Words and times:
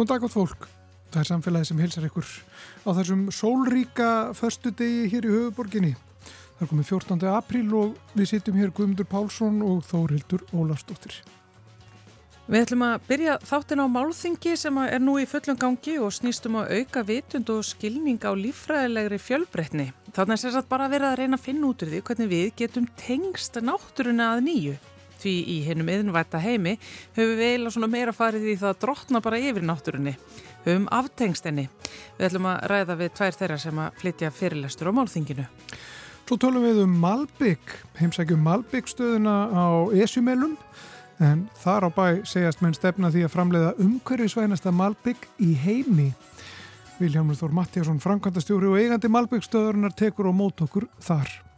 Góðan 0.00 0.14
dag 0.14 0.22
átt 0.24 0.32
fólk. 0.32 0.62
Það 1.12 1.20
er 1.20 1.26
samfélagi 1.28 1.66
sem 1.68 1.80
hilsar 1.82 2.04
ykkur 2.06 2.28
á 2.88 2.90
þessum 2.96 3.24
sólríka 3.36 4.06
förstu 4.32 4.70
degi 4.72 5.10
hér 5.12 5.26
í 5.28 5.32
höfuborginni. 5.34 5.90
Það 6.56 6.62
er 6.64 6.70
komið 6.70 6.86
14. 6.88 7.26
apríl 7.28 7.74
og 7.76 7.98
við 8.14 8.30
sittum 8.30 8.56
hér 8.56 8.72
Guðmundur 8.72 9.04
Pálsson 9.10 9.58
og 9.60 9.82
Þórildur 9.90 10.46
Ólafsdóttir. 10.56 11.18
Við 12.48 12.64
ætlum 12.64 12.86
að 12.86 13.04
byrja 13.10 13.34
þáttin 13.44 13.84
á 13.84 13.86
málþingi 13.92 14.56
sem 14.56 14.80
er 14.86 15.04
nú 15.04 15.18
í 15.20 15.28
fullum 15.28 15.60
gangi 15.60 15.98
og 16.00 16.16
snýstum 16.16 16.56
að 16.62 16.72
auka 16.78 17.04
vitund 17.04 17.52
og 17.52 17.60
skilning 17.68 18.24
á 18.24 18.32
líffræðilegri 18.32 19.20
fjölbreytni. 19.20 19.90
Þannig 20.16 20.38
er 20.38 20.44
sérstaklega 20.46 20.72
bara 20.72 20.88
verið 20.94 21.10
að 21.10 21.20
reyna 21.20 21.36
að 21.36 21.44
finna 21.44 21.74
út 21.74 21.84
úr 21.84 21.92
því 21.92 22.00
hvernig 22.08 22.32
við 22.32 22.48
getum 22.62 22.88
tengst 23.04 23.60
náttúruna 23.60 24.32
að 24.32 24.46
nýju. 24.48 24.80
Því 25.20 25.34
í 25.52 25.56
hennum 25.66 25.90
yðnvætta 25.92 26.40
heimi 26.40 26.76
höfum 27.16 27.36
við 27.36 27.46
eiginlega 27.46 27.92
meira 27.92 28.16
farið 28.16 28.46
í 28.54 28.58
það 28.60 28.74
að 28.74 28.82
drotna 28.86 29.20
bara 29.24 29.40
yfir 29.40 29.66
náttúrunni. 29.68 30.14
Höfum 30.64 30.86
aftengst 30.96 31.48
henni. 31.48 31.68
Við 32.18 32.28
ætlum 32.30 32.48
að 32.48 32.62
ræða 32.72 32.96
við 33.00 33.16
tvær 33.18 33.36
þeirra 33.36 33.58
sem 33.60 33.82
að 33.84 33.98
flytja 34.00 34.30
fyrirlestur 34.32 34.88
á 34.88 34.96
málþinginu. 34.96 35.48
Svo 36.30 36.36
tölum 36.38 36.62
við 36.62 36.84
um 36.84 36.92
Malbygg, 37.02 37.72
heimsækjum 37.98 38.44
Malbygg 38.46 38.86
stöðuna 38.86 39.32
á 39.50 39.66
Esjumelum 39.98 40.52
en 41.18 41.42
þar 41.58 41.88
á 41.88 41.90
bæ 41.90 42.06
segjast 42.22 42.62
menn 42.62 42.76
stefna 42.76 43.10
því 43.10 43.24
að 43.26 43.32
framleiða 43.34 43.72
umhverjusvænasta 43.82 44.70
Malbygg 44.70 45.26
í 45.42 45.50
heimi. 45.58 46.12
Viljámur 47.00 47.34
Þór 47.34 47.58
Mattíasson, 47.58 47.98
framkvæmdastjóri 47.98 48.70
og 48.70 48.78
eigandi 48.78 49.10
Malbygg 49.10 49.42
stöðurinnar 49.42 49.96
tekur 49.98 50.30
og 50.30 50.38
mót 50.38 50.62
okkur 50.62 50.86
þar. 51.02 51.49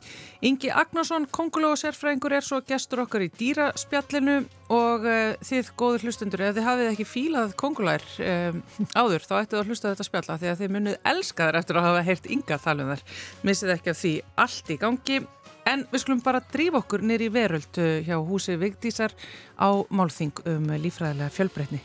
Ingi 0.42 0.72
Agnarsson, 0.74 1.28
konguló 1.30 1.68
og 1.70 1.78
sérfræðingur 1.78 2.32
er 2.34 2.42
svo 2.42 2.56
gestur 2.66 3.04
okkar 3.04 3.22
í 3.22 3.28
dýraspjallinu 3.38 4.40
og 4.74 5.04
uh, 5.06 5.36
þið 5.46 5.70
góður 5.78 6.06
hlustundur, 6.08 6.42
ef 6.42 6.56
þið 6.56 6.66
hafið 6.66 6.90
ekki 6.90 7.06
fílað 7.06 7.54
kongulær 7.62 8.02
um, 8.26 8.58
áður 8.98 9.28
þá 9.28 9.36
ættu 9.38 9.60
að 9.60 9.70
hlusta 9.70 9.92
þetta 9.92 10.08
spjalla 10.08 10.40
því 10.42 10.50
að 10.50 10.64
þið 10.64 10.74
munuð 10.74 10.98
elska 11.12 11.46
þær 11.46 11.60
eftir 11.62 11.78
að 11.78 11.88
hafa 11.88 12.02
heyrt 12.10 12.28
ynga 12.34 12.60
þalum 12.66 12.90
þar. 12.90 13.06
Missið 13.46 13.74
ekki 13.76 13.94
af 13.94 14.02
því 14.02 14.14
allt 14.48 14.74
í 14.74 14.80
gangi 14.82 15.22
en 15.70 15.88
við 15.94 16.06
skulum 16.08 16.26
bara 16.26 16.44
drífa 16.50 16.82
okkur 16.82 17.06
nýri 17.06 17.30
veröld 17.30 17.78
eh, 17.78 18.02
hjá 18.02 18.18
húsi 18.18 18.58
Vigdísar 18.58 19.14
á 19.62 19.70
málþing 19.94 20.42
um 20.42 20.72
lífræðilega 20.74 21.30
fjölbreytni. 21.38 21.84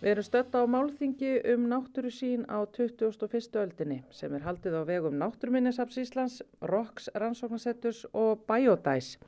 Við 0.00 0.14
erum 0.14 0.24
stött 0.24 0.54
á 0.56 0.64
málþingi 0.64 1.30
um 1.52 1.66
náttúru 1.68 2.08
sín 2.08 2.46
á 2.48 2.64
21. 2.64 3.56
öldinni 3.60 3.98
sem 4.08 4.32
er 4.32 4.46
haldið 4.46 4.78
á 4.80 4.82
vegum 4.88 5.18
Náttúruminnisaps 5.20 5.98
Íslands, 6.00 6.38
ROX 6.64 7.10
rannsóknarsetturs 7.12 8.06
og 8.16 8.40
Biodæs. 8.48 9.18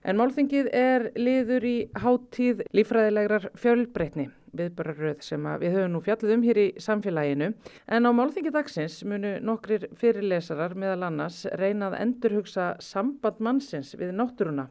En 0.00 0.16
málþingið 0.16 0.70
er 0.72 1.04
liður 1.20 1.66
í 1.68 1.74
háttíð 2.00 2.62
lífræðilegrar 2.72 3.50
fjölbreytni 3.60 4.30
viðbararöð 4.56 5.20
sem 5.28 5.50
við 5.60 5.76
höfum 5.76 5.92
nú 5.98 6.02
fjallið 6.08 6.34
um 6.38 6.48
hér 6.48 6.62
í 6.64 6.66
samfélaginu. 6.80 7.50
En 7.92 8.08
á 8.08 8.10
málþingi 8.16 8.54
dagsins 8.56 9.02
munu 9.04 9.34
nokkrir 9.44 9.90
fyrirlesarar 10.00 10.72
meðal 10.72 11.10
annars 11.10 11.42
reynað 11.60 11.98
endurhugsa 12.00 12.70
samband 12.80 13.44
mannsins 13.44 13.92
við 14.00 14.16
náttúruna 14.16 14.70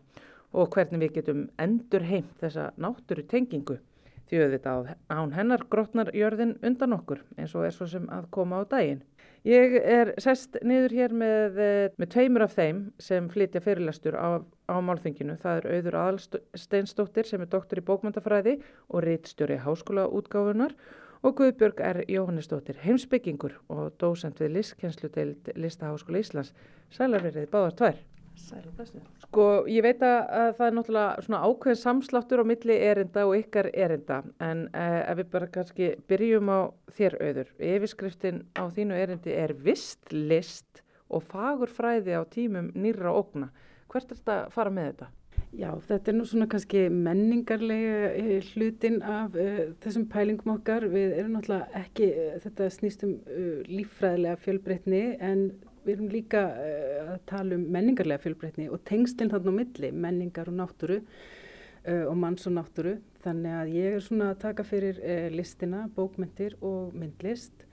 og 0.58 0.74
hvernig 0.74 1.06
við 1.06 1.16
getum 1.22 1.48
endur 1.62 2.10
heimt 2.10 2.34
þessa 2.42 2.72
náttúru 2.82 3.30
tengingu 3.30 3.78
því 4.32 4.46
auðvitað 4.46 4.92
án 5.12 5.34
hennar 5.36 5.64
grotnar 5.70 6.12
jörðin 6.16 6.56
undan 6.64 6.96
okkur 6.96 7.20
eins 7.36 7.56
og 7.56 7.68
er 7.68 7.76
svo 7.76 7.88
sem 7.92 8.08
að 8.08 8.30
koma 8.32 8.64
á 8.64 8.72
daginn. 8.72 9.04
Ég 9.44 9.74
er 9.82 10.14
sest 10.22 10.60
niður 10.62 10.94
hér 10.94 11.14
með, 11.18 11.58
eh, 11.58 11.90
með 11.98 12.10
tveimur 12.14 12.46
af 12.46 12.56
þeim 12.56 12.82
sem 13.00 13.28
flytja 13.28 13.62
fyrirlastur 13.62 14.14
á, 14.14 14.40
á 14.70 14.76
málþinginu. 14.80 15.36
Það 15.42 15.58
er 15.58 15.70
auður 15.76 15.98
Aðalsteinsdóttir 16.02 17.26
sem 17.26 17.42
er 17.42 17.50
doktor 17.50 17.82
í 17.82 17.86
bókmöntafræði 17.88 18.62
og 18.90 19.04
rítstjóri 19.04 19.58
háskólaútgáfunar 19.66 20.78
og 21.24 21.36
Guðbjörg 21.36 21.82
er 21.82 22.04
Jóhannesdóttir 22.08 22.80
heimsbyggingur 22.86 23.58
og 23.68 23.98
dósent 23.98 24.40
við 24.42 24.56
listkenslu 24.60 25.10
til 25.10 25.36
Listaháskóla 25.56 26.22
Íslands. 26.22 26.54
Sælar 26.94 27.26
verið 27.26 27.50
báðar 27.50 27.78
tvær. 27.78 28.11
Sko 29.22 29.46
ég 29.70 29.84
veit 29.86 30.02
að 30.04 30.54
það 30.58 30.66
er 30.66 30.76
náttúrulega 30.76 31.26
svona 31.26 31.42
ákveðin 31.48 31.80
samsláttur 31.82 32.44
á 32.44 32.46
milli 32.48 32.78
erinda 32.90 33.26
og 33.28 33.38
ykkar 33.40 33.70
erinda 33.72 34.22
en 34.44 34.66
eh, 34.76 35.00
ef 35.06 35.22
við 35.22 35.32
bara 35.36 35.50
kannski 35.56 35.90
byrjum 36.12 36.52
á 36.52 36.60
þér 36.98 37.18
auður. 37.22 37.54
Yfirskriftin 37.72 38.44
á 38.58 38.64
þínu 38.72 39.00
erindi 39.00 39.36
er 39.38 39.56
vist 39.56 40.12
list 40.12 40.84
og 41.12 41.24
fagur 41.28 41.72
fræði 41.72 42.16
á 42.16 42.24
tímum 42.28 42.72
nýra 42.76 43.14
ógna. 43.14 43.52
Hvert 43.92 44.12
er 44.12 44.22
þetta 44.22 44.38
að 44.46 44.54
fara 44.56 44.74
með 44.74 44.92
þetta? 44.92 45.12
Já, 45.52 45.72
þetta 45.84 46.12
er 46.12 46.16
nú 46.16 46.26
svona 46.28 46.46
kannski 46.48 46.82
menningarlega 46.96 48.12
eh, 48.16 48.46
hlutin 48.54 49.02
af 49.04 49.34
uh, 49.36 49.74
þessum 49.84 50.06
pælingum 50.12 50.54
okkar. 50.54 50.86
Við 50.94 51.18
erum 51.18 51.36
náttúrulega 51.36 51.82
ekki, 51.82 52.08
uh, 52.08 52.38
þetta 52.40 52.70
snýst 52.72 53.04
um 53.04 53.18
uh, 53.20 53.58
líffræðilega 53.68 54.40
fjölbreytni 54.46 55.02
en 55.20 55.44
við 55.86 55.94
erum 55.96 56.12
líka 56.12 56.44
uh, 56.54 57.14
að 57.16 57.22
tala 57.30 57.58
um 57.58 57.64
menningarlega 57.74 58.22
fjölbreytni 58.24 58.68
og 58.72 58.84
tengslinn 58.88 59.32
þarna 59.32 59.54
á 59.54 59.60
milli, 59.60 59.92
menningar 59.92 60.52
og 60.52 60.58
náttúru 60.60 61.00
uh, 61.02 62.06
og 62.06 62.16
manns 62.22 62.48
og 62.50 62.56
náttúru. 62.58 62.96
Þannig 63.22 63.58
að 63.58 63.74
ég 63.78 63.98
er 63.98 64.06
svona 64.06 64.32
að 64.32 64.42
taka 64.46 64.66
fyrir 64.68 65.02
uh, 65.02 65.28
listina, 65.34 65.86
bókmyndir 65.96 66.58
og 66.62 66.96
myndlist 66.98 67.68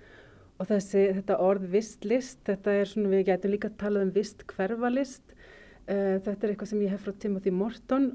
og 0.58 0.66
þessi, 0.66 1.04
þetta 1.20 1.40
orð 1.44 1.68
vistlist, 1.70 2.40
þetta 2.48 2.78
er 2.80 2.88
svona, 2.90 3.12
við 3.12 3.28
getum 3.28 3.52
líka 3.54 3.70
að 3.70 3.76
tala 3.78 4.00
um 4.02 4.14
vist 4.14 4.42
hverfalist. 4.50 5.36
Þetta 5.88 6.32
er 6.34 6.50
eitthvað 6.50 6.68
sem 6.68 6.80
ég 6.82 6.90
hef 6.92 7.04
frá 7.06 7.14
Timothy 7.16 7.52
Morton, 7.54 8.08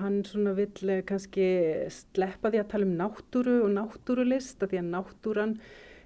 hann 0.00 0.16
svona 0.26 0.50
vill 0.56 0.94
kannski 1.06 1.44
sleppa 1.92 2.50
því 2.50 2.62
að 2.62 2.70
tala 2.72 2.88
um 2.88 2.96
náttúru 2.98 3.58
og 3.66 3.70
náttúrulist, 3.76 4.64
að 4.64 4.72
því 4.72 4.80
að 4.80 4.88
náttúran 4.96 5.52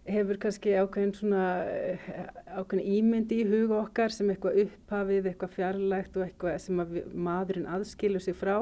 hefur 0.09 0.39
kannski 0.43 0.77
ákveðin 0.79 1.15
svona 1.17 1.43
eh, 1.69 2.09
ákveðin 2.57 2.87
ímyndi 2.99 3.43
í 3.43 3.49
huga 3.49 3.83
okkar 3.83 4.15
sem 4.15 4.31
eitthvað 4.33 4.63
upphafið, 4.65 5.29
eitthvað 5.31 5.57
fjarlægt 5.57 6.17
og 6.19 6.27
eitthvað 6.27 6.63
sem 6.65 6.81
að 6.85 6.97
maðurinn 7.13 7.69
aðskilur 7.77 8.25
sig 8.25 8.37
frá 8.39 8.57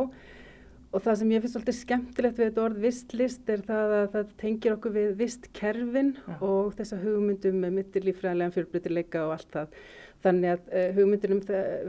og 0.96 1.02
það 1.04 1.18
sem 1.20 1.32
ég 1.34 1.42
finnst 1.44 1.56
svolítið 1.56 1.76
skemmtilegt 1.80 2.38
við 2.38 2.48
þetta 2.48 2.64
orð 2.64 2.82
vistlist 2.84 3.50
er 3.52 3.62
það 3.66 3.94
að 3.96 4.06
það 4.14 4.34
tengir 4.40 4.76
okkur 4.76 4.94
við 4.94 5.14
vistkerfin 5.20 6.12
ja. 6.16 6.36
og 6.46 6.72
þessa 6.78 7.00
hugmyndum 7.02 7.58
með 7.62 7.74
mittilífræðilega 7.80 8.54
fjölbrytileika 8.54 9.24
og 9.26 9.34
allt 9.36 9.50
það 9.56 9.80
þannig 10.24 10.54
að 10.54 10.70
uh, 10.70 10.86
hugmyndin 10.96 11.36
um 11.36 11.42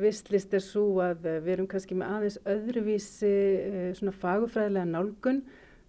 vistlist 0.04 0.58
er 0.58 0.66
svo 0.66 0.88
að 1.06 1.30
uh, 1.30 1.38
við 1.46 1.54
erum 1.56 1.70
kannski 1.72 1.98
með 1.98 2.18
aðeins 2.18 2.40
öðruvísi 2.56 3.32
uh, 3.70 3.88
svona 4.00 4.16
fagufræðilega 4.26 4.92
nálgun 4.92 5.42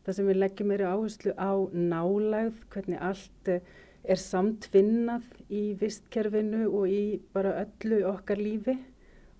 það 0.09 0.17
sem 0.17 0.29
við 0.31 0.39
leggjum 0.41 0.71
meiri 0.73 0.85
áherslu 0.89 1.33
á 1.37 1.53
nálægð, 1.69 2.61
hvernig 2.73 3.01
allt 3.05 3.49
eh, 3.53 3.65
er 4.09 4.21
samtvinnað 4.23 5.27
í 5.53 5.65
vistkerfinu 5.77 6.63
og 6.71 6.87
í 6.89 7.03
bara 7.35 7.59
öllu 7.67 7.99
okkar 8.09 8.41
lífi 8.41 8.79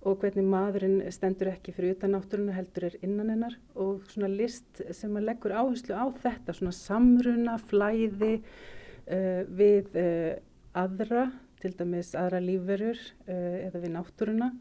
og 0.05 0.21
hvernig 0.21 0.45
maðurinn 0.45 0.99
stendur 1.11 1.49
ekki 1.55 1.73
fyrir 1.73 1.95
utan 1.95 2.13
náttúruna 2.13 2.53
heldur 2.53 2.85
er 2.91 2.99
innan 3.01 3.33
hennar 3.33 3.57
og 3.73 4.05
svona 4.11 4.29
list 4.29 4.83
sem 4.93 5.17
að 5.17 5.25
leggur 5.31 5.57
áherslu 5.57 5.97
á 5.97 6.05
þetta, 6.21 6.53
svona 6.53 6.75
samruna, 6.77 7.57
flæði 7.57 8.35
uh, 8.37 9.41
við 9.49 9.97
uh, 9.99 10.37
aðra, 10.77 11.31
til 11.59 11.73
dæmis 11.81 12.13
aðra 12.15 12.39
lífverur 12.45 13.01
uh, 13.25 13.57
eða 13.65 13.81
við 13.81 13.95
náttúruna 13.97 14.53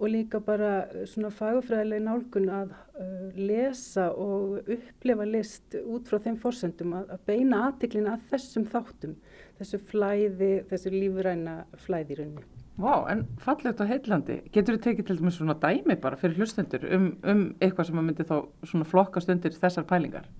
og 0.00 0.08
líka 0.08 0.40
bara 0.40 0.70
eh, 0.88 1.04
svona 1.08 1.30
fagufræðileg 1.34 2.00
nálgun 2.06 2.48
að 2.56 2.72
uh, 2.72 3.26
lesa 3.36 4.08
og 4.16 4.70
upplefa 4.70 5.26
list 5.28 5.76
út 5.84 6.08
frá 6.08 6.22
þeim 6.24 6.38
fórsendum 6.40 6.96
að, 6.96 7.12
að 7.16 7.26
beina 7.28 7.66
aðtiklin 7.66 8.08
að 8.08 8.24
þessum 8.32 8.64
þáttum, 8.72 9.18
þessu 9.60 9.82
flæði, 9.90 10.52
þessu 10.70 10.94
lífuræna 10.94 11.60
flæði 11.84 12.16
í 12.16 12.20
rauninni. 12.22 12.48
Vá, 12.80 12.94
en 13.12 13.26
fallegt 13.44 13.82
á 13.82 13.84
heillandi, 13.84 14.38
getur 14.54 14.78
þið 14.78 14.84
tekið 14.86 15.08
til 15.08 15.18
dæmis 15.18 15.36
svona 15.36 15.56
dæmi 15.60 15.98
bara 16.00 16.16
fyrir 16.16 16.40
hlustendur 16.40 16.86
um, 16.88 17.10
um 17.28 17.42
eitthvað 17.60 17.90
sem 17.90 18.00
að 18.00 18.06
myndi 18.06 18.24
þá 18.30 18.36
svona 18.70 18.88
flokkast 18.88 19.32
undir 19.34 19.52
þessar 19.52 19.84
pælingar? 19.90 20.30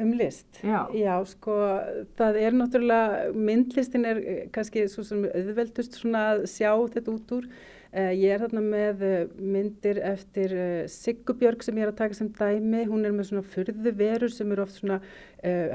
Um 0.00 0.14
list? 0.16 0.48
Já. 0.64 0.88
Já, 0.96 1.12
sko, 1.28 1.54
það 2.18 2.38
er 2.40 2.56
náttúrulega, 2.56 3.28
myndlistin 3.36 4.08
er 4.08 4.22
eh, 4.22 4.40
kannski 4.54 4.88
svo 4.90 5.04
sem 5.06 5.26
auðveldust 5.28 6.00
svona 6.00 6.24
að 6.32 6.46
sjá 6.50 6.72
þetta 6.96 7.12
út 7.12 7.36
úr 7.36 7.50
ég 7.94 8.32
er 8.34 8.40
þarna 8.42 8.60
með 8.64 9.02
uh, 9.06 9.12
myndir 9.38 10.00
eftir 10.02 10.54
uh, 10.56 10.86
Siggubjörg 10.90 11.62
sem 11.62 11.76
ég 11.78 11.86
er 11.86 11.92
að 11.92 12.00
taka 12.00 12.16
sem 12.18 12.30
dæmi. 12.34 12.80
Hún 12.90 13.06
er 13.06 13.14
með 13.14 13.28
svona 13.28 13.44
fyrðu 13.52 13.92
verur 13.94 14.32
sem 14.34 14.50
eru 14.50 14.64
oft 14.66 14.80
svona 14.80 15.00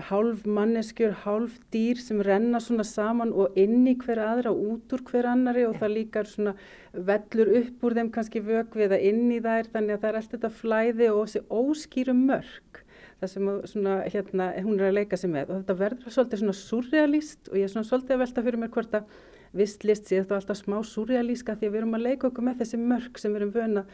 hálf 0.07 0.47
manneskjur, 0.49 1.11
hálf 1.27 1.59
dýr 1.69 1.99
sem 2.01 2.23
renna 2.25 2.57
svona 2.57 2.81
saman 2.89 3.29
og 3.37 3.53
inn 3.59 3.83
í 3.85 3.93
hver 4.01 4.17
aðra 4.23 4.49
og 4.49 4.63
út 4.73 4.95
úr 4.97 5.03
hver 5.05 5.27
annari 5.29 5.67
og 5.67 5.75
það 5.77 5.93
líkar 5.93 6.25
svona 6.25 6.55
vellur 6.93 7.51
upp 7.59 7.85
úr 7.85 7.97
þeim 7.99 8.09
kannski 8.15 8.41
vögvið 8.47 8.95
að 8.97 9.05
inn 9.11 9.27
í 9.29 9.37
þær 9.45 9.69
þannig 9.75 9.93
að 9.93 10.01
það 10.01 10.09
er 10.09 10.19
allt 10.19 10.33
þetta 10.33 10.53
flæði 10.57 11.11
og 11.13 11.21
þessi 11.21 11.43
óskýru 11.53 12.17
mörg. 12.17 12.81
það 13.19 13.33
sem 13.35 13.47
svona, 13.69 13.95
hérna, 14.09 14.49
hún 14.63 14.79
er 14.79 14.89
að 14.89 14.97
leika 14.97 15.17
sig 15.19 15.29
með 15.29 15.51
og 15.51 15.61
þetta 15.61 15.79
verður 15.83 16.17
svolítið 16.17 16.41
svona 16.41 16.59
surrealist 16.63 17.51
og 17.51 17.59
ég 17.59 17.67
er 17.67 17.75
svona 17.75 17.89
svolítið 17.91 18.15
að 18.15 18.23
velta 18.23 18.43
fyrir 18.47 18.63
mér 18.63 18.73
hvort 18.73 18.95
að 18.97 19.09
vistlist 19.55 20.09
sé 20.09 20.21
þetta 20.21 20.39
alltaf 20.39 20.59
smá 20.59 20.79
surrealíska 20.85 21.55
því 21.57 21.67
að 21.67 21.71
við 21.71 21.81
erum 21.81 21.97
að 21.97 22.05
leika 22.07 22.29
okkur 22.29 22.45
með 22.45 22.63
þessi 22.63 22.81
mörg 22.81 23.21
sem 23.21 23.33
við 23.33 23.41
erum 23.41 23.55
vöna 23.55 23.85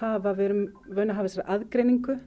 hafa, 0.00 0.34
við 0.34 0.44
erum 0.44 0.66
vöna 0.86 1.12
að 1.12 1.18
hafa 1.18 1.28
þessari 1.28 1.48
aðgreiningu 1.56 2.18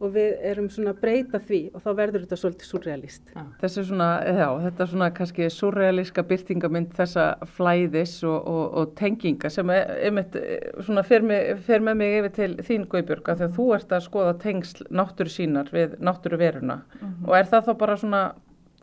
og 0.00 0.14
við 0.14 0.38
erum 0.48 0.68
svona 0.72 0.94
að 0.94 1.00
breyta 1.02 1.38
því 1.44 1.58
og 1.74 1.82
þá 1.84 1.88
verður 1.98 2.22
þetta 2.24 2.36
svolítið 2.40 2.68
surrealist. 2.70 3.32
Þessi 3.60 3.82
svona, 3.90 4.08
já, 4.24 4.46
þetta 4.64 4.82
er 4.84 4.90
svona 4.94 5.08
kannski 5.18 5.48
surrealíska 5.52 6.24
byrtingamind 6.30 6.94
þessa 6.96 7.26
flæðis 7.58 8.14
og, 8.24 8.38
og, 8.38 8.62
og 8.80 8.94
tenginga 8.96 9.50
sem 9.52 9.72
er, 9.74 9.92
einmitt 10.08 10.38
svona 10.86 11.04
fer, 11.04 11.26
mig, 11.26 11.52
fer 11.66 11.84
með 11.84 12.00
mig 12.00 12.16
yfir 12.22 12.34
til 12.38 12.50
þín 12.64 12.88
Guðbjörg 12.88 13.28
að 13.28 13.42
því 13.42 13.48
að 13.50 13.58
þú 13.58 13.68
ert 13.76 13.92
að 13.96 14.06
skoða 14.06 14.38
tengsl 14.46 14.88
náttúru 14.88 15.34
sínar 15.36 15.72
við 15.74 15.98
náttúru 16.00 16.40
veruna 16.40 16.80
mm 16.80 17.04
-hmm. 17.04 17.28
og 17.28 17.36
er 17.36 17.52
það 17.52 17.68
þá 17.68 17.72
bara 17.84 17.96
svona 17.96 18.22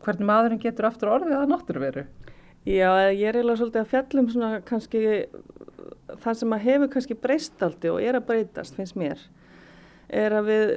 hvernig 0.04 0.26
maðurinn 0.26 0.62
getur 0.62 0.86
aftur 0.86 1.10
orðið 1.16 1.40
að 1.40 1.50
náttúru 1.50 1.80
veru? 1.82 2.06
Já, 2.66 2.90
ég 3.14 3.24
er 3.28 3.38
eiginlega 3.38 3.56
svolítið 3.60 3.80
að 3.80 3.90
fjallum 3.92 4.30
svona 4.32 4.60
kannski 4.66 5.02
það 6.18 6.38
sem 6.40 6.54
að 6.56 6.64
hefur 6.66 6.90
kannski 6.92 7.16
breyst 7.18 7.62
aldrei 7.62 7.90
og 7.92 8.00
er 8.02 8.18
að 8.18 8.26
breytast 8.28 8.76
finnst 8.76 8.96
mér 8.98 9.20
er 10.08 10.32
að 10.32 10.46
við 10.48 10.70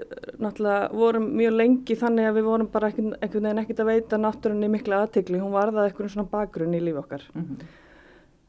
náttúrulega 0.43 0.91
vorum 0.91 1.27
mjög 1.39 1.53
lengi 1.55 1.95
þannig 1.99 2.27
að 2.27 2.37
við 2.37 2.47
vorum 2.49 2.69
bara 2.71 2.89
einhvern 2.91 3.45
veginn 3.45 3.61
ekkert 3.63 3.83
að 3.83 3.91
veita 3.91 4.19
náttúrunni 4.19 4.69
mikla 4.71 5.03
aðtegli, 5.05 5.39
hún 5.39 5.55
varðað 5.55 5.87
einhvern 5.87 6.11
svona 6.11 6.31
bakgrunn 6.31 6.75
í 6.75 6.81
lífi 6.83 6.99
okkar. 6.99 7.23
Mm 7.33 7.45
-hmm. 7.45 7.69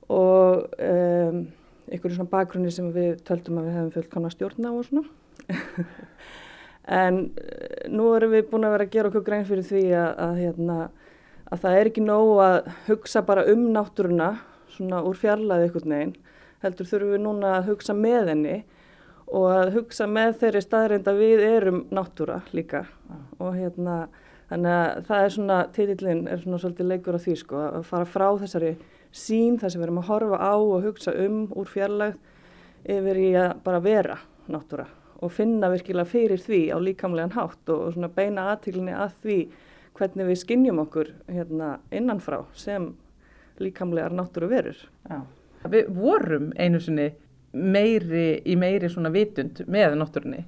og 0.08 0.66
um, 0.78 1.46
einhvern 1.88 2.14
svona 2.14 2.30
bakgrunni 2.30 2.70
sem 2.70 2.92
við 2.92 3.22
töldum 3.22 3.58
að 3.58 3.68
við 3.68 3.76
hefum 3.76 3.90
fullt 3.90 4.10
konar 4.10 4.34
stjórn 4.34 4.66
á 4.66 4.70
og 4.72 4.84
svona. 4.84 5.04
En 6.82 7.30
eh, 7.38 7.88
nú 7.88 8.08
erum 8.16 8.32
við 8.32 8.48
búin 8.50 8.64
að 8.66 8.72
vera 8.74 8.84
að 8.84 8.90
gera 8.90 9.08
okkur 9.08 9.22
grein 9.22 9.44
fyrir 9.46 9.62
því 9.62 9.82
að, 9.94 10.08
að, 10.18 10.38
hérna, 10.42 10.78
að 11.52 11.64
það 11.64 11.78
er 11.78 11.90
ekki 11.90 12.04
nóg 12.04 12.30
að 12.42 12.58
hugsa 12.88 13.22
bara 13.28 13.44
um 13.52 13.66
náttúruna 13.74 14.30
svona 14.72 15.02
úr 15.04 15.18
fjarlæði 15.20 15.68
einhvern 15.68 15.94
veginn 15.96 16.14
heldur 16.62 16.88
þurfum 16.88 17.12
við 17.12 17.24
núna 17.26 17.56
að 17.58 17.68
hugsa 17.72 17.96
með 17.98 18.30
henni 18.32 18.56
og 19.32 19.46
að 19.50 19.72
hugsa 19.76 20.06
með 20.08 20.34
þeirri 20.42 20.62
staðrind 20.64 21.08
að 21.08 21.20
við 21.22 21.42
erum 21.46 21.80
náttúra 21.94 22.42
líka. 22.52 22.84
Og 23.40 23.56
hérna 23.56 24.06
þannig 24.50 24.74
að 24.76 25.06
það 25.08 25.24
er 25.26 25.34
svona, 25.36 25.58
titillin 25.72 26.24
er 26.28 26.42
svona 26.42 26.60
svolítið 26.60 26.90
leikur 26.90 27.18
af 27.18 27.24
því 27.26 27.36
sko 27.40 27.62
að 27.68 27.86
fara 27.88 28.08
frá 28.08 28.26
þessari 28.42 28.72
sín 29.12 29.58
þar 29.60 29.72
sem 29.72 29.80
við 29.80 29.88
erum 29.88 30.02
að 30.02 30.10
horfa 30.10 30.40
á 30.40 30.54
og 30.56 30.86
hugsa 30.86 31.14
um 31.24 31.44
úr 31.56 31.68
fjarlægð 31.68 32.92
yfir 32.96 33.20
í 33.22 33.30
að 33.38 33.54
bara 33.64 33.82
vera 33.84 34.18
náttúra 34.52 34.88
og 35.22 35.30
finna 35.32 35.70
virkilega 35.70 36.08
fyrir 36.08 36.40
því 36.42 36.62
á 36.74 36.78
líkamlegan 36.82 37.36
hátt 37.36 37.70
og 37.70 37.92
svona 37.94 38.10
beina 38.12 38.48
aðtílinni 38.52 38.94
að 38.96 39.12
því 39.22 39.38
hvernig 39.98 40.28
við 40.30 40.40
skinnjum 40.42 40.80
okkur 40.84 41.12
hérna 41.28 41.76
innanfrá 41.92 42.42
sem 42.58 42.92
líkamlegar 43.62 44.14
náttúru 44.16 44.48
verur. 44.50 44.78
Já. 45.08 45.20
Við 45.70 45.92
vorum 45.94 46.50
einu 46.58 46.80
sinni 46.82 47.12
meiri, 47.52 48.40
í 48.48 48.56
meiri 48.58 48.90
svona 48.90 49.12
vitund 49.12 49.62
með 49.70 49.98
náttúrunni? 50.00 50.44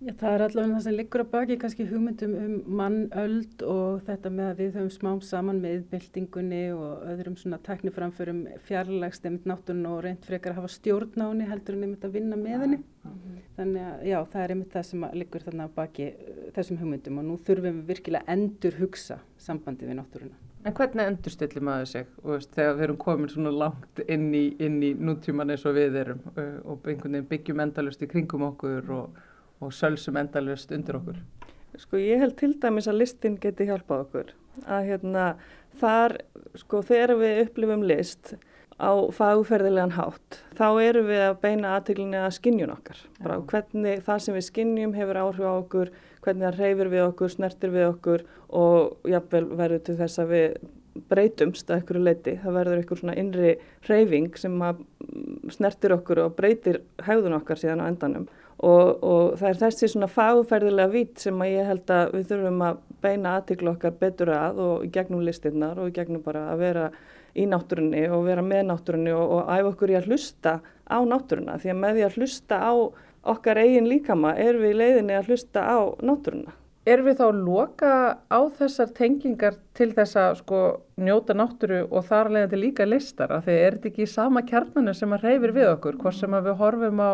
Já, 0.00 0.14
það 0.16 0.32
er 0.32 0.42
allavega 0.46 0.72
það 0.72 0.84
sem 0.86 0.94
liggur 0.96 1.20
að 1.20 1.32
baki 1.34 1.56
kannski 1.60 1.84
hugmyndum 1.90 2.36
um 2.40 2.52
mannöld 2.78 3.64
og 3.68 3.98
þetta 4.06 4.30
með 4.32 4.46
að 4.46 4.60
við 4.62 4.78
höfum 4.78 4.92
smám 4.94 5.18
saman 5.28 5.58
með 5.60 5.82
byltingunni 5.90 6.60
og 6.72 7.02
öðrum 7.10 7.36
svona 7.36 7.58
tekniframförum 7.66 8.40
fjarlægst 8.64 9.28
einmitt 9.28 9.48
náttúrun 9.50 9.84
og 9.90 10.00
reynd 10.06 10.24
frekar 10.24 10.54
að 10.54 10.62
hafa 10.62 10.72
stjórn 10.72 11.20
á 11.20 11.28
henni 11.28 11.50
heldur 11.50 11.76
en 11.76 11.84
einmitt 11.84 12.08
að 12.08 12.16
vinna 12.16 12.40
með 12.40 12.64
henni. 12.64 12.80
Ja, 12.80 13.12
uh, 13.12 13.38
Þannig 13.60 13.86
að 13.90 14.08
já, 14.08 14.18
það 14.32 14.46
er 14.46 14.54
einmitt 14.56 14.74
það 14.78 14.88
sem 14.88 15.08
liggur 15.20 15.48
þarna 15.50 15.68
að 15.68 15.78
baki 15.82 16.10
uh, 16.14 16.42
þessum 16.56 16.80
hugmyndum 16.80 17.20
og 17.20 17.28
nú 17.28 17.40
þurfum 17.44 17.82
við 17.82 17.90
virkilega 17.92 18.36
endur 18.38 18.80
hugsa 18.80 19.20
sambandi 19.36 19.90
við 19.90 20.00
náttúruna. 20.00 20.46
En 20.64 20.76
hvernig 20.76 21.08
endurstillir 21.08 21.64
maður 21.64 21.88
sig 21.92 22.08
veist, 22.24 22.50
þegar 22.56 22.74
við 22.78 22.86
erum 22.86 23.00
komin 23.00 23.32
svona 23.32 23.52
langt 23.52 24.00
inn 24.08 24.30
í, 24.36 24.46
inn 24.60 24.80
í 24.84 24.90
nútíman 24.96 25.52
eins 25.52 25.64
og 25.68 25.76
við 25.76 26.00
erum 26.06 26.24
uh, 26.34 26.56
og 26.64 26.88
einhvern 26.88 27.18
veginn 27.18 27.28
byggjum 27.34 27.62
endalust 27.68 28.04
í 28.04 28.08
kringum 28.08 28.48
okkur 28.48 28.96
og, 28.96 29.20
og 29.60 29.72
sölsum 29.76 30.18
endalust 30.20 30.72
undir 30.74 30.98
okkur? 31.00 31.22
Sko 31.80 32.00
ég 32.00 32.20
held 32.20 32.36
til 32.40 32.54
dæmis 32.60 32.88
að 32.90 33.02
listin 33.04 33.38
geti 33.40 33.68
hjálpað 33.68 34.06
okkur 34.06 34.36
að 34.66 34.86
hérna 34.90 35.26
þar 35.80 36.16
sko 36.58 36.82
þegar 36.84 37.16
við 37.20 37.42
upplifum 37.44 37.84
list 37.86 38.34
á 38.80 38.90
fagferðilegan 39.12 39.94
hátt 39.94 40.40
þá 40.56 40.66
eru 40.82 41.04
við 41.06 41.22
að 41.28 41.38
beina 41.44 41.74
aðteglinni 41.76 42.20
að 42.20 42.34
skinnjun 42.38 42.74
okkar. 42.74 43.00
Bara 43.20 43.38
hvernig 43.52 44.04
það 44.06 44.22
sem 44.24 44.36
við 44.38 44.46
skinnjum 44.48 44.96
hefur 44.96 45.20
áhrif 45.20 45.46
á 45.46 45.52
okkur 45.52 45.92
hvernig 46.24 46.46
það 46.46 46.60
reyfir 46.60 46.92
við 46.92 47.06
okkur, 47.06 47.32
snertir 47.32 47.72
við 47.74 47.88
okkur 47.90 48.26
og 48.56 49.08
jáfnvel 49.08 49.46
verður 49.60 49.82
til 49.86 49.96
þess 50.00 50.22
að 50.22 50.34
við 50.34 50.60
breytumst 51.10 51.70
að 51.70 51.84
ykkur 51.84 52.00
leiti. 52.02 52.34
Það 52.42 52.56
verður 52.58 52.82
ykkur 52.82 53.00
svona 53.00 53.16
innri 53.20 53.54
reyfing 53.88 54.36
sem 54.40 54.56
snertir 55.54 55.94
okkur 55.96 56.24
og 56.24 56.36
breytir 56.38 56.82
hægðun 57.06 57.38
okkar 57.38 57.60
síðan 57.60 57.84
á 57.84 57.90
endanum 57.90 58.28
og, 58.60 59.04
og 59.04 59.38
það 59.40 59.48
er 59.50 59.60
þessi 59.62 59.88
svona 59.88 60.08
fagferðilega 60.10 60.92
vít 60.92 61.22
sem 61.22 61.40
að 61.40 61.52
ég 61.54 61.70
held 61.70 61.92
að 61.94 62.14
við 62.16 62.26
þurfum 62.32 62.64
að 62.66 62.82
beina 63.00 63.36
aðtikla 63.38 63.74
okkar 63.74 63.96
betur 64.02 64.32
að 64.36 64.60
og 64.64 64.84
gegnum 64.92 65.24
listinnar 65.24 65.80
og 65.80 65.94
gegnum 65.96 66.24
bara 66.24 66.50
að 66.52 66.64
vera 66.66 66.90
í 67.38 67.46
náttúrunni 67.48 68.04
og 68.10 68.26
vera 68.26 68.44
með 68.44 68.66
náttúrunni 68.68 69.14
og, 69.16 69.36
og 69.38 69.52
æfa 69.54 69.72
okkur 69.72 69.94
í 69.94 69.98
að 70.00 70.10
hlusta 70.10 70.58
á 70.60 70.98
náttúruna 71.06 71.56
því 71.62 71.72
að 71.72 71.80
með 71.84 71.96
því 71.96 72.06
að 72.06 72.18
hlusta 72.18 72.60
á 72.60 72.72
okkar 73.30 73.60
eigin 73.60 73.88
líkama 73.88 74.34
erum 74.40 74.64
við 74.64 74.74
í 74.74 74.80
leiðinni 74.80 75.16
að 75.16 75.30
hlusta 75.30 75.64
á 75.64 75.78
náttúruna. 76.04 76.56
Er 76.88 77.02
við 77.04 77.18
þá 77.18 77.26
að 77.26 77.40
loka 77.44 77.90
á 78.32 78.40
þessar 78.56 78.92
tengingar 78.96 79.58
til 79.76 79.90
þess 79.92 80.16
að 80.16 80.38
sko 80.38 80.60
njóta 81.00 81.36
náttúru 81.36 81.82
og 81.90 82.06
þar 82.08 82.32
leiðandi 82.32 82.60
líka 82.60 82.86
listar 82.88 83.34
að 83.36 83.50
þeir 83.50 83.60
eru 83.66 83.90
ekki 83.90 84.06
í 84.06 84.08
sama 84.08 84.42
kjarnanu 84.48 84.94
sem 84.96 85.12
að 85.12 85.26
reyfir 85.28 85.52
við 85.58 85.68
okkur, 85.74 86.00
hvort 86.00 86.16
sem 86.16 86.34
að 86.34 86.48
við 86.48 86.58
horfum 86.62 87.04
á 87.04 87.10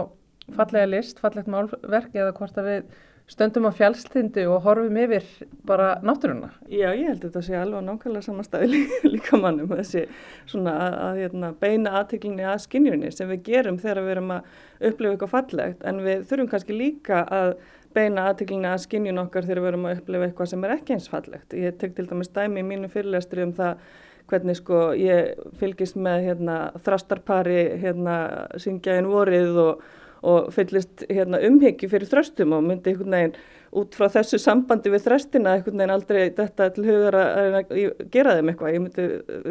fallega 0.54 0.86
list, 0.88 1.20
fallegt 1.22 1.50
málverki 1.50 2.22
eða 2.22 2.34
hvort 2.36 2.58
að 2.60 2.70
við 2.70 2.96
stöndum 3.26 3.66
á 3.66 3.72
fjálstindi 3.74 4.44
og 4.46 4.62
horfum 4.62 4.98
yfir 5.02 5.24
bara 5.66 5.96
náttúruna. 6.06 6.52
Já, 6.70 6.92
ég 6.94 7.08
held 7.10 7.24
að 7.24 7.24
þetta 7.24 7.42
sé 7.42 7.56
alveg 7.58 7.82
nákvæmlega 7.82 8.26
samanstæði 8.28 8.82
líka 9.14 9.40
mannum 9.42 9.72
þessi 9.72 10.04
svona 10.46 10.76
að, 10.84 10.98
að, 11.06 11.18
hérna, 11.24 11.50
beina 11.58 11.96
aðtiklinni 12.00 12.46
að 12.46 12.62
skinnjunni 12.68 13.10
sem 13.14 13.32
við 13.34 13.42
gerum 13.48 13.80
þegar 13.82 14.04
við 14.04 14.14
erum 14.14 14.30
að 14.36 14.52
upplifa 14.90 15.16
eitthvað 15.16 15.34
fallegt 15.34 15.82
en 15.90 16.00
við 16.06 16.22
þurfum 16.30 16.52
kannski 16.54 16.78
líka 16.78 17.24
að 17.26 17.56
beina 17.96 18.28
aðtiklinni 18.30 18.70
að 18.70 18.82
skinnjun 18.84 19.22
okkar 19.24 19.48
þegar 19.48 19.62
við 19.64 19.70
erum 19.72 19.90
að 19.90 19.98
upplifa 19.98 20.28
eitthvað 20.28 20.52
sem 20.52 20.66
er 20.68 20.76
ekki 20.76 20.96
eins 20.96 21.10
fallegt. 21.10 21.58
Ég 21.58 21.78
tek 21.80 21.96
til 21.96 22.06
dæmis 22.06 22.30
dæmi 22.30 22.62
í 22.62 22.68
mínu 22.70 22.92
fyrirlestri 22.92 23.42
um 23.42 23.56
það 23.56 23.86
hvernig 24.30 24.58
sko 24.58 24.88
ég 24.98 25.34
fylgist 25.58 25.98
með 25.98 26.30
hérna, 26.30 26.56
þrastarpari 26.82 27.60
hérna, 27.82 28.16
syngja 28.60 28.98
einn 28.98 29.10
vorið 29.10 29.62
og 29.62 29.86
og 30.22 30.48
fyllist 30.54 31.04
hérna, 31.10 31.40
umhyggju 31.44 31.90
fyrir 31.92 32.08
þröstum 32.10 32.54
og 32.56 32.64
myndi 32.64 32.92
einhvern 32.92 33.16
veginn 33.16 33.36
út 33.76 33.96
frá 33.98 34.08
þessu 34.12 34.38
sambandi 34.40 34.90
við 34.92 35.04
þröstina 35.04 35.56
einhvern 35.56 35.80
veginn 35.80 35.92
aldrei 35.92 36.20
þetta 36.36 36.68
til 36.74 36.84
hugar 36.86 37.16
að, 37.20 37.56
að 37.60 38.04
gera 38.14 38.36
þeim 38.38 38.50
eitthvað, 38.52 38.74
ég 38.74 38.84
myndi 38.84 39.06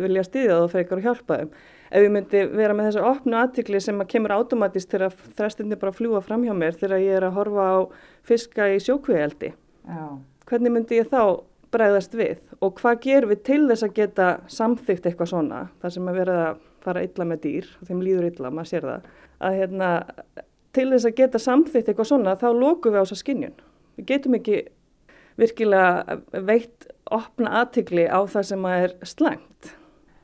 vilja 0.06 0.26
stýðja 0.26 0.54
það 0.54 0.66
og 0.66 0.72
frekar 0.74 1.02
og 1.02 1.10
hjálpa 1.10 1.40
þeim. 1.42 1.52
Ef 1.96 2.06
ég 2.06 2.14
myndi 2.16 2.44
vera 2.50 2.76
með 2.76 2.90
þessu 2.90 3.04
opnu 3.06 3.38
aðtikli 3.40 3.82
sem 3.84 4.00
að 4.02 4.10
kemur 4.16 4.34
automatist 4.36 4.90
til 4.92 5.04
að 5.06 5.20
þröstinni 5.38 5.78
bara 5.80 5.94
fljúa 5.96 6.22
fram 6.26 6.46
hjá 6.48 6.56
mér 6.58 6.78
þegar 6.80 7.04
ég 7.04 7.20
er 7.20 7.28
að 7.28 7.38
horfa 7.38 7.68
á 7.70 7.78
fiska 8.26 8.72
í 8.74 8.80
sjókvíældi, 8.84 9.52
hvernig 10.50 10.74
myndi 10.74 10.98
ég 10.98 11.12
þá 11.12 11.46
bregðast 11.76 12.16
við? 12.18 12.42
Og 12.64 12.80
hvað 12.80 13.00
gerum 13.04 13.32
við 13.34 13.44
til 13.46 13.62
þess 13.70 13.86
að 13.86 13.96
geta 14.00 14.32
samþygt 14.52 15.08
eitthvað 15.10 15.32
svona, 15.32 15.62
þar 15.84 15.96
sem 15.96 16.10
að 16.10 16.20
vera 16.22 16.40
að 16.48 16.66
fara 16.86 17.06
illa 17.06 17.30
með 17.30 17.42
dýr, 17.46 17.72
þeim 17.88 18.04
líður 18.06 18.28
illa, 18.32 18.52
maður 18.54 18.72
sér 18.72 18.90
það, 18.90 19.08
að 19.46 19.58
hérna 19.60 19.90
til 20.76 20.90
þess 20.92 21.08
að 21.10 21.18
geta 21.20 21.42
samþýtt 21.42 21.90
eitthvað 21.92 22.10
svona 22.12 22.36
þá 22.40 22.48
lókum 22.54 22.94
við 22.94 23.02
á 23.02 23.04
þessa 23.06 23.22
skinnjun. 23.22 23.56
Við 23.96 24.08
getum 24.12 24.38
ekki 24.40 24.60
virkilega 25.40 26.20
veitt 26.48 26.88
opna 27.12 27.58
aðtikli 27.62 28.08
á 28.08 28.20
það 28.28 28.48
sem 28.52 28.70
er 28.72 28.96
slengt. 29.08 29.74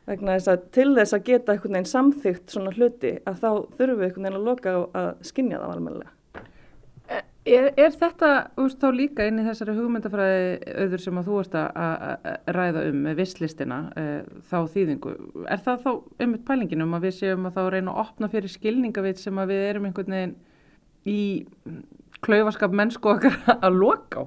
Vegna 0.09 0.37
þess 0.37 0.51
að 0.51 0.63
til 0.75 0.89
þess 0.97 1.15
að 1.15 1.27
geta 1.27 1.53
einhvern 1.53 1.77
veginn 1.77 1.91
samþýtt 1.91 2.55
svona 2.55 2.73
hluti 2.75 3.13
að 3.29 3.43
þá 3.43 3.49
þurfum 3.77 3.99
við 3.99 4.07
einhvern 4.07 4.25
veginn 4.25 4.39
að 4.39 4.47
loka 4.49 4.73
á 4.73 4.79
að 5.03 5.11
skinja 5.29 5.61
það 5.61 5.75
almenlega. 5.75 6.13
Er, 7.41 7.71
er 7.73 7.93
þetta 7.97 8.27
úr 8.61 8.73
þá 8.77 8.87
líka 8.93 9.25
inn 9.25 9.41
í 9.41 9.45
þessari 9.47 9.73
hugmyndafræði 9.73 10.75
auður 10.83 11.01
sem 11.01 11.17
að 11.17 11.29
þú 11.29 11.37
ert 11.41 11.55
að 11.57 12.27
ræða 12.53 12.83
um 12.91 13.07
visslistina 13.17 13.79
e, 13.97 14.03
þá 14.51 14.57
þýðingu? 14.75 15.13
Er 15.49 15.63
það 15.65 15.79
þá 15.87 15.89
einmitt 16.21 16.43
pælingin 16.45 16.85
um 16.85 16.93
að 16.93 17.07
við 17.07 17.15
séum 17.17 17.47
að 17.49 17.57
þá 17.57 17.63
reyna 17.73 17.95
að 17.95 18.03
opna 18.03 18.29
fyrir 18.29 18.53
skilningavit 18.53 19.23
sem 19.23 19.41
að 19.41 19.55
við 19.55 19.63
erum 19.71 19.87
einhvern 19.89 20.15
veginn 20.17 20.35
í 21.09 21.23
klaufaskap 22.21 22.77
mennsku 22.77 23.09
okkar 23.15 23.39
að 23.65 23.79
loka 23.79 24.21
á? 24.21 24.23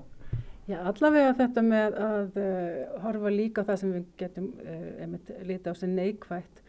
Já, 0.64 0.78
allavega 0.80 1.36
þetta 1.38 1.62
með 1.62 1.96
að 2.00 2.38
uh, 2.40 3.00
horfa 3.04 3.30
líka 3.30 3.66
það 3.68 3.80
sem 3.82 3.94
við 3.94 4.04
getum 4.24 4.50
uh, 4.64 5.16
lítið 5.44 5.70
á 5.70 5.74
sem 5.78 5.94
neikvægt 5.94 6.62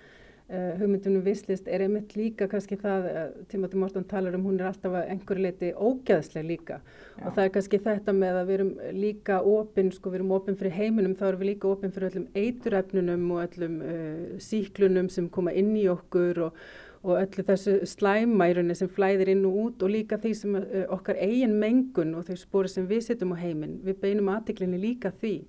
Uh, 0.45 0.75
hugmyndunum 0.77 1.23
visslist 1.25 1.65
er 1.65 1.81
einmitt 1.81 2.11
líka 2.13 2.45
kannski 2.45 2.75
það, 2.77 3.05
uh, 3.09 3.45
Timothy 3.49 3.79
Morton 3.81 4.03
talar 4.05 4.35
um 4.37 4.43
hún 4.45 4.59
er 4.59 4.67
alltaf 4.69 4.93
að 4.93 5.07
einhverju 5.09 5.41
leiti 5.41 5.71
ógæðslega 5.73 6.45
líka. 6.45 6.75
Já. 7.15 7.23
og 7.23 7.31
það 7.31 7.41
er 7.41 7.53
kannski 7.55 7.79
þetta 7.81 8.13
með 8.13 8.37
að 8.37 8.51
við 8.51 8.57
erum 8.59 8.69
líka 8.93 9.39
opinn, 9.41 9.89
sko 9.95 10.11
við 10.13 10.19
erum 10.19 10.35
opinn 10.37 10.59
fyrir 10.59 10.75
heiminum, 10.77 11.15
þá 11.17 11.23
erum 11.31 11.41
við 11.41 11.49
líka 11.49 11.71
opinn 11.71 11.95
fyrir 11.95 12.11
öllum 12.11 12.27
eiturefnunum 12.37 13.25
og 13.33 13.41
öllum 13.47 13.79
uh, 13.81 14.37
síklunum 14.51 15.09
sem 15.15 15.31
koma 15.33 15.55
inn 15.57 15.73
í 15.81 15.87
okkur 15.95 16.43
og, 16.51 16.61
og 17.01 17.23
öllu 17.23 17.47
þessu 17.49 17.79
slæmærunni 17.95 18.77
sem 18.77 18.93
flæðir 18.99 19.33
inn 19.33 19.43
og 19.49 19.57
út 19.63 19.87
og 19.87 19.95
líka 19.97 20.21
því 20.21 20.35
sem 20.37 20.61
okkar 20.93 21.25
eigin 21.25 21.57
mengun 21.57 22.13
og 22.19 22.29
þau 22.29 22.37
spóri 22.43 22.69
sem 22.69 22.85
við 22.85 23.01
setjum 23.09 23.33
á 23.33 23.41
heiminn, 23.41 23.79
við 23.81 23.97
beinum 24.05 24.29
aðtiklinni 24.37 24.77
líka 24.91 25.09
því 25.09 25.39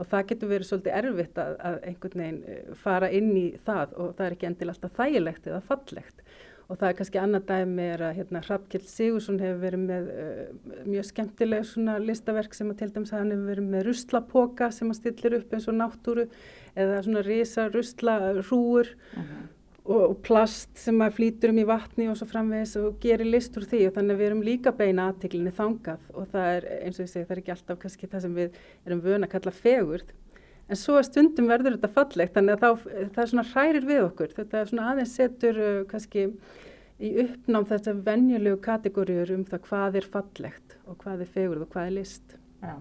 og 0.00 0.08
það 0.08 0.28
getur 0.30 0.52
verið 0.54 0.70
svolítið 0.70 0.98
erfitt 1.00 1.40
að, 1.40 1.56
að 1.68 1.80
einhvern 1.90 2.22
veginn 2.22 2.38
eh, 2.48 2.70
fara 2.80 3.10
inn 3.16 3.32
í 3.36 3.48
það 3.66 3.96
og 3.96 4.14
það 4.16 4.26
er 4.26 4.36
ekki 4.36 4.48
endil 4.50 4.70
alltaf 4.72 4.94
þægilegt 4.96 5.50
eða 5.50 5.60
fallegt. 5.68 6.24
Og 6.70 6.78
það 6.78 6.86
er 6.86 6.96
kannski 7.00 7.18
annað 7.18 7.46
dæmi 7.48 7.86
er 7.96 8.02
að 8.06 8.16
hérna 8.20 8.40
Hrafkjell 8.46 8.84
Sigursson 8.86 9.40
hefur 9.42 9.56
verið 9.64 9.80
með 9.88 10.10
uh, 10.14 10.74
mjög 10.86 11.08
skemmtileg 11.08 11.64
svona 11.66 11.96
listaverk 11.98 12.54
sem 12.54 12.70
að 12.70 12.78
til 12.78 12.92
dæmis 12.94 13.10
hann 13.16 13.32
hefur 13.34 13.48
verið 13.50 13.72
með 13.72 13.86
ruslapoka 13.88 14.68
sem 14.76 14.92
að 14.92 15.00
stillir 15.00 15.40
upp 15.40 15.56
eins 15.56 15.66
og 15.66 15.76
náttúru 15.80 16.28
eða 16.78 17.00
svona 17.02 17.24
risa 17.26 17.66
ruslarúur 17.74 18.92
uh 18.94 19.24
-huh 19.24 19.48
og 19.90 20.20
plast 20.22 20.70
sem 20.78 20.94
maður 20.94 21.16
flýtur 21.16 21.52
um 21.52 21.58
í 21.58 21.66
vatni 21.66 22.06
og 22.10 22.16
svo 22.18 22.28
framvegis 22.30 22.76
og 22.78 22.98
gerir 23.02 23.26
list 23.26 23.56
úr 23.58 23.66
því 23.66 23.80
og 23.88 23.96
þannig 23.96 24.14
að 24.14 24.20
við 24.20 24.28
erum 24.28 24.42
líka 24.46 24.72
beina 24.76 25.08
aðtiklinni 25.10 25.52
þangað 25.56 26.04
og 26.14 26.28
það 26.30 26.50
er 26.54 26.66
eins 26.76 27.00
og 27.00 27.04
ég 27.04 27.10
segi 27.10 27.24
það 27.24 27.34
er 27.34 27.42
ekki 27.42 27.54
alltaf 27.56 27.80
kannski 27.82 28.10
það 28.12 28.24
sem 28.26 28.36
við 28.38 28.60
erum 28.86 29.02
vöna 29.06 29.26
að 29.26 29.34
kalla 29.34 29.54
fegurð. 29.56 30.12
En 30.70 30.78
svo 30.78 31.00
stundum 31.02 31.50
verður 31.50 31.76
þetta 31.76 31.92
fallegt 31.96 32.36
þannig 32.36 32.54
að 32.54 32.62
þá, 32.62 32.84
það 33.16 33.22
er 33.24 33.32
svona 33.32 33.46
hrærir 33.50 33.88
við 33.88 34.04
okkur. 34.04 34.36
Þetta 34.36 34.60
er 34.60 34.70
svona 34.70 34.92
aðeins 34.92 35.16
setur 35.18 35.58
uh, 35.58 35.80
kannski 35.90 36.28
í 37.00 37.10
uppnám 37.24 37.66
þetta 37.72 37.96
venjulegu 38.06 38.62
kategóriur 38.62 39.34
um 39.34 39.44
það 39.50 39.66
hvað 39.66 40.00
er 40.02 40.08
fallegt 40.14 40.78
og 40.86 41.02
hvað 41.02 41.26
er 41.26 41.34
fegurð 41.34 41.66
og 41.66 41.74
hvað 41.74 41.90
er 41.90 41.96
list. 41.98 42.38
Já 42.62 42.76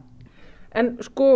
En 0.77 0.91
sko 1.01 1.27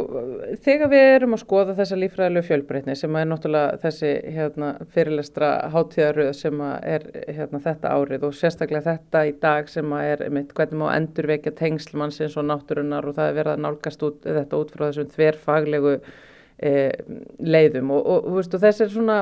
þegar 0.61 0.91
við 0.91 1.03
erum 1.15 1.33
að 1.33 1.41
skoða 1.41 1.73
þessa 1.79 1.97
lífræðilegu 1.97 2.45
fjölbreytni 2.45 2.93
sem 2.97 3.15
er 3.17 3.25
náttúrulega 3.25 3.79
þessi 3.81 4.11
hérna, 4.35 4.67
fyrirlestra 4.93 5.49
hátíðaröð 5.73 6.29
sem 6.37 6.61
er 6.67 7.07
hérna, 7.25 7.61
þetta 7.63 7.95
árið 7.97 8.27
og 8.27 8.35
sérstaklega 8.37 8.91
þetta 8.91 9.23
í 9.25 9.33
dag 9.41 9.71
sem 9.73 9.95
er 9.97 10.21
mitt 10.33 10.53
hvernig 10.53 10.83
má 10.83 10.85
endurvekja 10.93 11.55
tengslmannsins 11.57 12.37
og 12.37 12.45
náttúrunnar 12.51 13.09
og 13.09 13.17
það 13.17 13.31
er 13.31 13.39
verið 13.39 13.55
að 13.55 13.65
nálgast 13.65 14.05
út, 14.05 14.21
þetta 14.27 14.61
út 14.61 14.75
frá 14.75 14.85
þessum 14.85 15.09
þverfaglegu 15.15 15.95
eh, 15.97 16.93
leiðum 17.41 17.93
og, 17.97 18.05
og, 18.05 18.29
og, 18.29 18.39
og 18.45 18.63
þessi 18.67 18.85
er 18.85 18.93
svona 18.93 19.19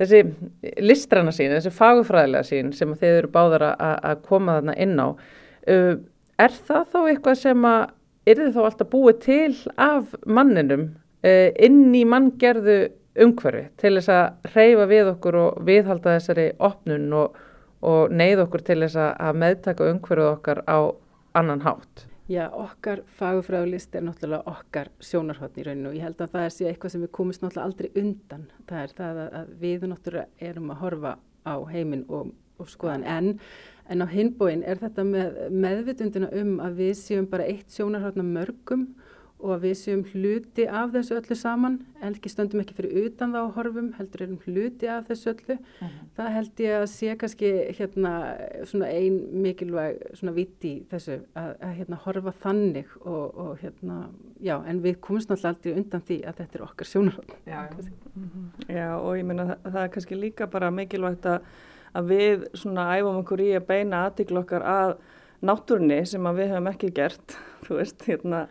þessi 0.00 0.24
listrana 0.82 1.34
sín, 1.34 1.54
þessi 1.54 1.70
fagufræðilega 1.74 2.48
sín 2.48 2.72
sem 2.74 2.94
þeir 2.98 3.20
eru 3.20 3.30
báðar 3.34 3.68
að 3.78 4.24
koma 4.26 4.58
þarna 4.58 4.74
inn 4.82 4.98
á 4.98 5.08
uh, 5.14 5.92
er 6.42 6.56
það 6.66 6.88
þá 6.90 6.98
eitthvað 7.04 7.38
sem 7.44 7.68
að 7.68 7.84
er 8.26 8.40
þið 8.40 8.52
þá 8.56 8.60
alltaf 8.64 8.92
búið 8.92 9.18
til 9.24 9.56
af 9.76 10.14
manninum 10.26 10.86
uh, 11.24 11.50
inn 11.54 11.94
í 11.94 12.04
manngerðu 12.08 12.78
umhverfi 13.24 13.68
til 13.78 13.94
þess 13.98 14.10
að 14.10 14.54
reyfa 14.56 14.88
við 14.90 15.12
okkur 15.12 15.38
og 15.42 15.60
viðhalda 15.68 16.16
þessari 16.16 16.48
opnun 16.58 17.12
og, 17.14 17.36
og 17.84 18.10
neyð 18.10 18.46
okkur 18.46 18.64
til 18.66 18.80
þess 18.82 18.98
að 19.12 19.38
meðtaka 19.44 19.92
umhverfið 19.92 20.32
okkar 20.32 20.64
á 20.66 20.78
annan 21.38 21.62
hátt? 21.66 22.08
Já, 22.24 22.46
okkar 22.56 23.02
fagufræðulist 23.18 23.94
er 23.98 24.06
náttúrulega 24.06 24.48
okkar 24.48 24.88
sjónarhóttn 25.04 25.60
í 25.60 25.64
rauninu 25.66 25.90
og 25.90 25.96
ég 25.98 26.06
held 26.06 26.22
að 26.24 26.30
það 26.32 26.46
er 26.46 26.54
sér 26.54 26.68
eitthvað 26.70 26.94
sem 26.94 27.02
við 27.04 27.10
komumst 27.18 27.42
náttúrulega 27.44 27.66
aldrei 27.68 28.00
undan. 28.00 28.46
Það 28.70 28.80
er 28.80 28.94
það 29.00 29.20
að 29.24 29.50
við 29.60 29.84
náttúrulega 29.90 30.48
erum 30.48 30.72
að 30.72 30.80
horfa 30.80 31.12
á 31.44 31.54
heiminn 31.68 32.06
og, 32.08 32.30
og 32.56 32.70
skoðan 32.72 33.04
en 33.04 33.28
En 33.88 34.00
á 34.00 34.06
hinbóin 34.08 34.62
er 34.64 34.78
þetta 34.80 35.04
með 35.04 35.40
meðvitundina 35.52 36.30
um 36.40 36.54
að 36.64 36.78
við 36.80 36.94
séum 37.02 37.26
bara 37.28 37.48
eitt 37.48 37.72
sjónarhóttna 37.74 38.24
mörgum 38.24 38.88
og 39.44 39.50
að 39.58 39.64
við 39.66 39.74
séum 39.76 40.02
hluti 40.08 40.64
af 40.64 40.92
þessu 40.94 41.16
öllu 41.18 41.36
saman, 41.36 41.74
en 42.00 42.14
ekki 42.14 42.30
stöndum 42.32 42.62
ekki 42.62 42.76
fyrir 42.78 43.08
utan 43.10 43.34
þá 43.34 43.40
horfum, 43.56 43.90
heldur 43.98 44.22
erum 44.24 44.38
hluti 44.46 44.88
af 44.88 45.10
þessu 45.10 45.34
öllu. 45.34 45.56
Uh 45.58 45.82
mhm. 45.84 45.90
-huh. 45.90 46.06
Það 46.16 46.30
held 46.36 46.62
ég 46.64 46.76
að 46.78 46.86
sé 46.94 47.16
kannski 47.20 47.50
hérna 47.78 48.12
svona 48.64 48.86
ein 48.88 49.18
mikilvæg 49.42 49.98
svona 50.14 50.32
viti 50.32 50.70
í 50.78 50.84
þessu 50.90 51.18
að, 51.34 51.50
að 51.60 51.74
hérna 51.78 52.00
horfa 52.04 52.32
þannig 52.44 52.88
og, 53.00 53.36
og 53.36 53.58
hérna, 53.58 54.08
já, 54.40 54.56
en 54.66 54.82
við 54.82 55.00
komumst 55.00 55.28
náttúrulega 55.28 55.54
aldrei 55.54 55.76
undan 55.76 56.00
því 56.00 56.18
að 56.24 56.36
þetta 56.38 56.58
er 56.58 56.62
okkar 56.62 56.86
sjónarhóttna. 56.86 57.34
Já, 57.46 57.60
já. 57.68 57.90
Mm 58.14 58.30
-hmm. 58.30 58.74
já, 58.74 58.88
og 58.96 59.18
ég 59.18 59.24
menna 59.24 59.44
það, 59.44 59.72
það 59.72 59.82
er 59.82 59.88
kannski 59.88 60.14
líka 60.14 60.46
bara 60.46 60.70
mikilvægt 60.70 61.26
að 61.26 61.40
að 61.94 62.10
við 62.10 62.46
svona 62.58 62.86
æfum 62.98 63.20
okkur 63.22 63.42
í 63.44 63.50
að 63.56 63.68
beina 63.68 64.04
aðtikl 64.08 64.40
okkar 64.42 64.64
að 64.66 64.94
náttúrunni 65.44 66.00
sem 66.08 66.26
að 66.26 66.40
við 66.40 66.52
hefum 66.54 66.70
ekki 66.72 66.90
gert, 66.96 67.36
þú 67.66 67.78
veist, 67.80 68.04
hérna, 68.08 68.44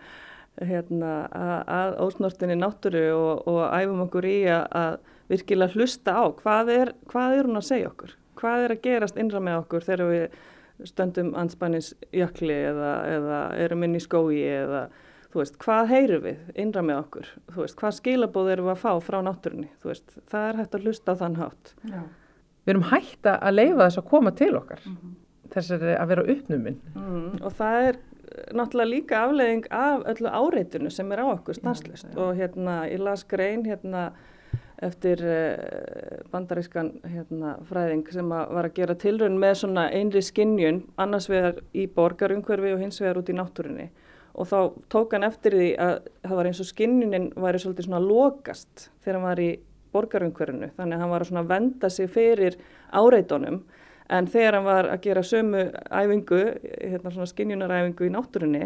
hérna 0.61 1.13
að 1.33 1.99
ósnortinni 2.05 2.57
náttúru 2.59 3.05
og, 3.17 3.45
og 3.49 3.61
æfum 3.69 4.05
okkur 4.07 4.29
í 4.29 4.39
að, 4.53 4.65
að 4.71 4.97
virkilega 5.31 5.77
hlusta 5.77 6.17
á 6.19 6.23
hvað 6.39 6.73
er, 6.73 6.95
hvað 7.11 7.37
er 7.37 7.49
hún 7.49 7.61
að 7.61 7.69
segja 7.69 7.93
okkur, 7.93 8.17
hvað 8.39 8.65
er 8.65 8.75
að 8.75 8.83
gerast 8.87 9.21
innra 9.21 9.43
með 9.43 9.61
okkur 9.63 9.87
þegar 9.87 10.11
við 10.11 10.41
stöndum 10.89 11.31
anspænis 11.39 11.93
jökli 12.11 12.55
eða, 12.71 12.93
eða 13.07 13.39
erum 13.63 13.85
inn 13.85 13.97
í 13.97 14.03
skói 14.03 14.41
eða 14.41 14.87
þú 15.33 15.39
veist, 15.39 15.55
hvað 15.61 15.87
heyrum 15.89 16.25
við 16.27 16.57
innra 16.61 16.83
með 16.85 16.99
okkur, 17.05 17.29
þú 17.53 17.61
veist, 17.63 17.77
hvað 17.79 17.95
skilabóð 17.97 18.51
erum 18.53 18.67
við 18.67 18.73
að 18.75 18.83
fá 18.83 18.91
frá 19.05 19.21
náttúrunni, 19.25 19.69
þú 19.81 19.89
veist, 19.89 20.17
það 20.29 20.49
er 20.49 20.59
hægt 20.61 20.75
að 20.77 20.85
hlusta 20.85 21.15
á 21.15 21.21
þann 21.23 21.39
hátt. 21.39 21.73
Já 21.89 22.03
við 22.63 22.73
erum 22.75 22.87
hægt 22.91 23.29
að 23.29 23.53
leifa 23.53 23.83
þess 23.83 24.01
að 24.01 24.09
koma 24.09 24.31
til 24.31 24.55
okkar. 24.55 24.81
Mm 24.85 24.97
-hmm. 24.97 25.15
þessari 25.53 25.95
að 25.95 26.07
vera 26.07 26.27
uppnuminn. 26.33 26.81
Mm, 26.95 27.31
og 27.41 27.51
það 27.51 27.87
er 27.87 27.97
náttúrulega 28.53 28.89
líka 28.89 29.23
afleðing 29.23 29.65
af 29.71 30.05
öllu 30.09 30.29
áreitinu 30.29 30.91
sem 30.91 31.11
er 31.11 31.21
á 31.21 31.25
okkur 31.33 31.57
stanslist 31.57 32.07
ja, 32.07 32.13
ja. 32.15 32.21
og 32.21 32.37
hérna 32.37 32.77
ég 32.89 33.01
las 33.03 33.23
grein 33.29 33.65
hérna 33.65 34.11
eftir 34.83 35.21
uh, 35.23 36.23
bandarískan 36.31 36.91
hérna, 37.07 37.57
fræðing 37.69 38.07
sem 38.11 38.31
að 38.35 38.55
var 38.57 38.67
að 38.67 38.79
gera 38.79 38.95
tilrönd 38.99 39.39
með 39.39 39.59
svona 39.61 39.85
einri 39.93 40.23
skinnjun 40.25 40.81
annars 40.97 41.29
vegar 41.31 41.61
í 41.73 41.85
borgarumhverfi 41.87 42.73
og 42.73 42.81
hins 42.81 42.99
vegar 43.01 43.21
út 43.21 43.29
í 43.31 43.37
náttúrinni 43.37 43.91
og 44.33 44.49
þá 44.49 44.57
tók 44.89 45.13
hann 45.13 45.27
eftir 45.27 45.55
því 45.59 45.69
að 45.77 45.93
það 46.23 46.39
var 46.39 46.49
eins 46.49 46.63
og 46.63 46.69
skinnjunin 46.71 47.29
væri 47.37 47.61
svolítið 47.61 47.87
svona 47.87 48.03
lokast 48.03 48.89
þegar 49.03 49.19
hann 49.19 49.27
var 49.29 49.43
í 49.43 49.51
borgarumhverfinu. 49.93 50.71
Þannig 50.77 50.97
að 50.97 51.03
hann 51.03 51.13
var 51.13 51.27
að 51.27 51.51
venda 51.51 51.89
sig 51.89 52.09
fyrir 52.11 52.57
áreitunum. 52.91 53.61
En 54.13 54.27
þegar 54.27 54.57
hann 54.57 54.67
var 54.67 54.89
að 54.91 55.05
gera 55.05 55.23
sömu 55.25 55.67
æfingu, 55.89 56.41
hérna 56.81 57.13
svona 57.13 57.29
skinnjunaræfingu 57.31 58.09
í 58.09 58.13
náttúrunni 58.13 58.65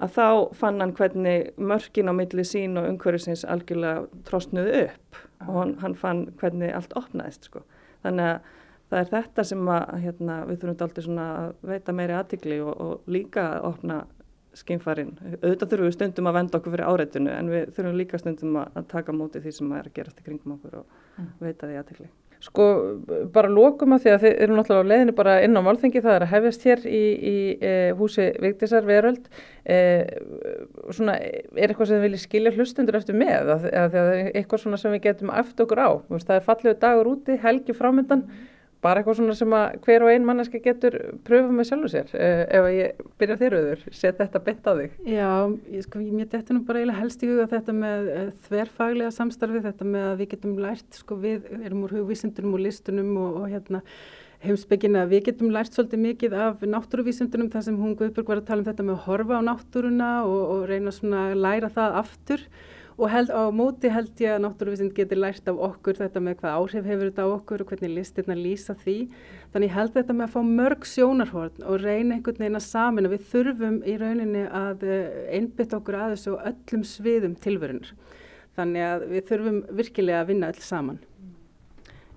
að 0.00 0.14
þá 0.16 0.54
fann 0.56 0.80
hann 0.80 0.94
hvernig 0.96 1.50
mörkin 1.60 2.08
á 2.08 2.14
milli 2.16 2.44
sín 2.48 2.78
og 2.80 2.88
umhverfisins 2.88 3.44
algjörlega 3.44 4.06
trostnuði 4.28 4.86
upp. 4.86 5.20
Og 5.46 5.58
hann, 5.58 5.74
hann 5.82 5.96
fann 5.98 6.24
hvernig 6.40 6.72
allt 6.76 6.96
opnaðist 6.96 7.50
sko. 7.50 7.62
Þannig 8.04 8.30
að 8.30 8.56
það 8.90 9.02
er 9.02 9.10
þetta 9.10 9.44
sem 9.50 9.68
að, 9.70 9.92
hérna, 10.04 10.38
við 10.48 10.62
þurfum 10.62 10.86
alltaf 10.86 11.10
að 11.26 11.52
veita 11.72 11.96
meiri 11.96 12.16
aðtikli 12.16 12.58
og, 12.64 12.72
og 12.80 13.12
líka 13.12 13.46
að 13.58 13.68
opna 13.70 14.00
skimfarinn. 14.58 15.12
Auðvitað 15.40 15.68
þurfum 15.72 15.88
við 15.88 15.96
stundum 15.96 16.30
að 16.30 16.38
venda 16.40 16.58
okkur 16.58 16.74
fyrir 16.74 16.88
áreitinu 16.88 17.34
en 17.34 17.52
við 17.52 17.68
þurfum 17.76 18.00
líka 18.00 18.20
stundum 18.20 18.58
að 18.62 18.88
taka 18.90 19.14
móti 19.14 19.42
því 19.42 19.52
sem 19.56 19.76
er 19.76 19.86
að 19.86 19.94
gerast 19.98 20.18
í 20.18 20.26
kringum 20.26 20.56
okkur 20.56 20.80
og 20.82 20.98
mm. 21.20 21.30
veita 21.44 21.68
því 21.68 21.78
aðtekli. 21.80 22.10
Sko 22.40 22.66
bara 23.34 23.50
lókum 23.52 23.92
að 23.92 24.06
því 24.06 24.12
að 24.14 24.22
þið 24.22 24.38
eru 24.44 24.54
náttúrulega 24.56 24.84
á 24.88 24.90
leiðinu 24.90 25.14
bara 25.18 25.32
inn 25.44 25.60
á 25.60 25.66
málþengi 25.66 26.00
það 26.00 26.14
er 26.14 26.22
að 26.24 26.30
hefjast 26.30 26.62
hér 26.64 26.86
í, 26.88 27.00
í 27.20 27.34
e, 27.60 27.72
húsi 27.98 28.28
Vigdísar 28.40 28.86
Veröld 28.88 29.26
e, 29.68 29.80
svona 30.88 31.18
er 31.20 31.66
eitthvað 31.66 31.90
sem 31.90 31.98
þið 31.98 32.06
viljið 32.06 32.22
skilja 32.22 32.54
hlustundur 32.56 32.96
eftir 32.96 33.18
með 33.20 33.52
að, 33.56 33.66
að, 33.82 33.98
að 34.00 34.14
eitthvað 34.30 34.62
svona 34.64 34.80
sem 34.80 34.96
við 34.96 35.04
getum 35.10 35.34
eftir 35.36 35.66
okkur 35.66 35.84
á, 35.84 35.90
það 36.16 36.32
er 36.38 36.48
fallegu 36.48 36.80
dagur 36.80 37.12
úti 37.12 37.36
helgi 37.44 37.76
frámyndan 37.76 38.24
mm 38.24 38.48
bara 38.84 39.00
eitthvað 39.00 39.18
svona 39.18 39.36
sem 39.36 39.54
að 39.56 39.74
hver 39.84 40.04
og 40.04 40.12
ein 40.12 40.24
manneska 40.26 40.60
getur 40.64 40.96
pröfa 41.26 41.52
með 41.52 41.68
sjálfu 41.68 41.90
sér 41.92 42.14
uh, 42.16 42.44
ef 42.58 42.68
ég 42.74 43.02
byrja 43.20 43.36
þér 43.42 43.58
auður, 43.58 43.84
set 43.92 44.20
þetta 44.20 44.42
bett 44.46 44.70
á 44.70 44.72
þig? 44.78 44.96
Já, 45.04 45.28
ég, 45.74 45.84
sko, 45.86 46.00
mér 46.06 46.30
þetta 46.32 46.56
nú 46.56 46.64
bara 46.68 46.80
eiginlega 46.80 47.02
helst 47.02 47.24
í 47.24 47.30
huga 47.30 47.50
þetta 47.50 47.76
með 47.76 48.10
uh, 48.14 48.24
þverfaglega 48.48 49.12
samstarfi, 49.18 49.62
þetta 49.68 49.90
með 49.92 50.08
að 50.08 50.16
við 50.22 50.32
getum 50.34 50.56
lært, 50.64 50.88
sko 51.02 51.20
við 51.20 51.52
erum 51.60 51.84
úr 51.86 51.94
hugvísindunum 51.98 52.56
og 52.56 52.66
listunum 52.66 53.14
og, 53.20 53.38
og 53.42 53.52
hérna 53.52 53.84
heimsbyggina, 54.40 55.04
við 55.10 55.26
getum 55.28 55.52
lært 55.52 55.74
svolítið 55.76 56.00
mikið 56.06 56.34
af 56.40 56.62
náttúruvísindunum 56.64 57.50
þar 57.52 57.66
sem 57.66 57.76
hún 57.76 57.96
Guðbjörg 57.98 58.30
var 58.30 58.40
að 58.40 58.46
tala 58.48 58.62
um 58.62 58.68
þetta 58.70 58.86
með 58.86 58.94
að 58.94 59.02
horfa 59.04 59.40
á 59.40 59.42
náttúruna 59.50 60.10
og, 60.24 60.40
og 60.54 60.62
reyna 60.70 60.94
svona 60.96 61.26
að 61.28 61.42
læra 61.44 61.68
það 61.74 61.98
aftur 62.00 62.46
og 63.00 63.08
held, 63.08 63.30
á 63.32 63.48
móti 63.48 63.88
held 63.88 64.20
ég 64.20 64.34
að 64.34 64.42
náttúruvísind 64.44 64.92
getur 64.96 65.20
lært 65.22 65.46
af 65.48 65.58
okkur 65.70 65.96
þetta 65.96 66.20
með 66.20 66.36
hvað 66.42 66.56
áhrif 66.58 66.88
hefur 66.90 67.08
þetta 67.08 67.24
á 67.24 67.28
okkur 67.32 67.62
og 67.64 67.70
hvernig 67.72 67.94
listirna 67.96 68.36
lýsa 68.36 68.76
því. 68.82 68.96
Þannig 69.54 69.72
held 69.74 69.94
þetta 69.94 70.16
með 70.18 70.26
að 70.26 70.34
fá 70.34 70.40
mörg 70.50 70.86
sjónarhórn 70.90 71.64
og 71.64 71.80
reyna 71.80 72.18
einhvern 72.18 72.42
veginn 72.44 72.60
að 72.60 72.66
samin 72.66 73.08
að 73.08 73.14
við 73.16 73.26
þurfum 73.32 73.78
í 73.88 73.96
rauninni 74.02 74.44
að 74.60 74.84
eh, 74.84 75.20
einbytta 75.38 75.80
okkur 75.80 75.98
að 75.98 76.14
þessu 76.14 76.36
öllum 76.52 76.84
sviðum 76.92 77.36
tilverunir. 77.40 77.94
Þannig 78.58 78.86
að 78.90 79.08
við 79.14 79.26
þurfum 79.32 79.60
virkilega 79.80 80.20
að 80.20 80.32
vinna 80.34 80.52
öll 80.52 80.64
saman. 80.64 81.02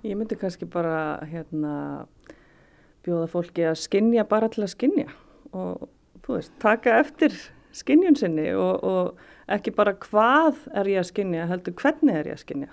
Ég 0.03 0.19
myndi 0.19 0.35
kannski 0.35 0.67
bara 0.67 1.23
hérna, 1.31 1.73
bjóða 3.07 3.29
fólki 3.31 3.69
að 3.69 3.79
skinja 3.79 4.27
bara 4.27 4.51
til 4.51 4.65
að 4.65 4.73
skinja 4.75 5.11
og 5.55 5.87
veist, 6.27 6.51
taka 6.59 6.97
eftir 6.99 7.35
skinjun 7.75 8.17
sinni 8.19 8.49
og, 8.57 8.83
og 8.83 9.29
ekki 9.51 9.73
bara 9.75 9.95
hvað 10.05 10.63
er 10.73 10.89
ég 10.93 11.03
að 11.03 11.09
skinja, 11.11 11.47
heldur 11.49 11.75
hvernig 11.79 12.19
er 12.19 12.31
ég 12.31 12.37
að 12.37 12.43
skinja. 12.45 12.71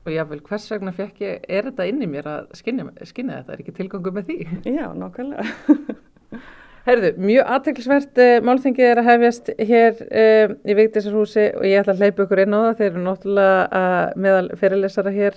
Og 0.00 0.14
jáfnveil, 0.14 0.40
hvers 0.48 0.70
vegna 0.72 0.94
fekk 0.96 1.20
ég, 1.20 1.42
er 1.44 1.66
þetta 1.68 1.86
inn 1.90 2.00
í 2.00 2.08
mér 2.08 2.30
að 2.30 2.54
skinja, 2.56 2.86
skinja 3.04 3.42
þetta, 3.42 3.52
er 3.52 3.64
ekki 3.64 3.76
tilgangu 3.76 4.14
með 4.16 4.30
því? 4.30 4.38
Já, 4.78 4.86
nákvæmlega. 4.96 5.44
Herðu, 6.86 7.10
mjög 7.20 7.50
aðteklisvert 7.54 8.18
uh, 8.24 8.30
málþingið 8.48 8.86
er 8.86 9.00
að 9.02 9.08
hefjast 9.10 9.50
hér 9.58 9.98
uh, 10.06 10.54
í 10.64 10.76
Vigdísarhúsi 10.78 11.44
og 11.52 11.66
ég 11.68 11.82
ætla 11.82 11.92
að 11.92 12.00
hleypa 12.06 12.24
ykkur 12.24 12.40
inn 12.46 12.56
á 12.56 12.60
það. 12.62 12.72
Þeir 12.78 12.88
eru 12.88 13.02
náttúrulega 13.04 13.58
uh, 13.68 13.98
meðal 14.24 14.48
fyrirlesara 14.62 15.12
hér 15.12 15.36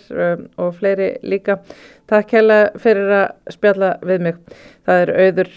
og 0.64 0.72
fleiri 0.80 1.10
líka. 1.28 1.60
Takk 2.10 2.32
hella 2.40 2.60
fyrir 2.80 3.12
að 3.20 3.54
spjalla 3.58 3.92
við 4.08 4.28
mig. 4.30 4.40
Það 4.88 5.04
er 5.04 5.14
auður 5.20 5.54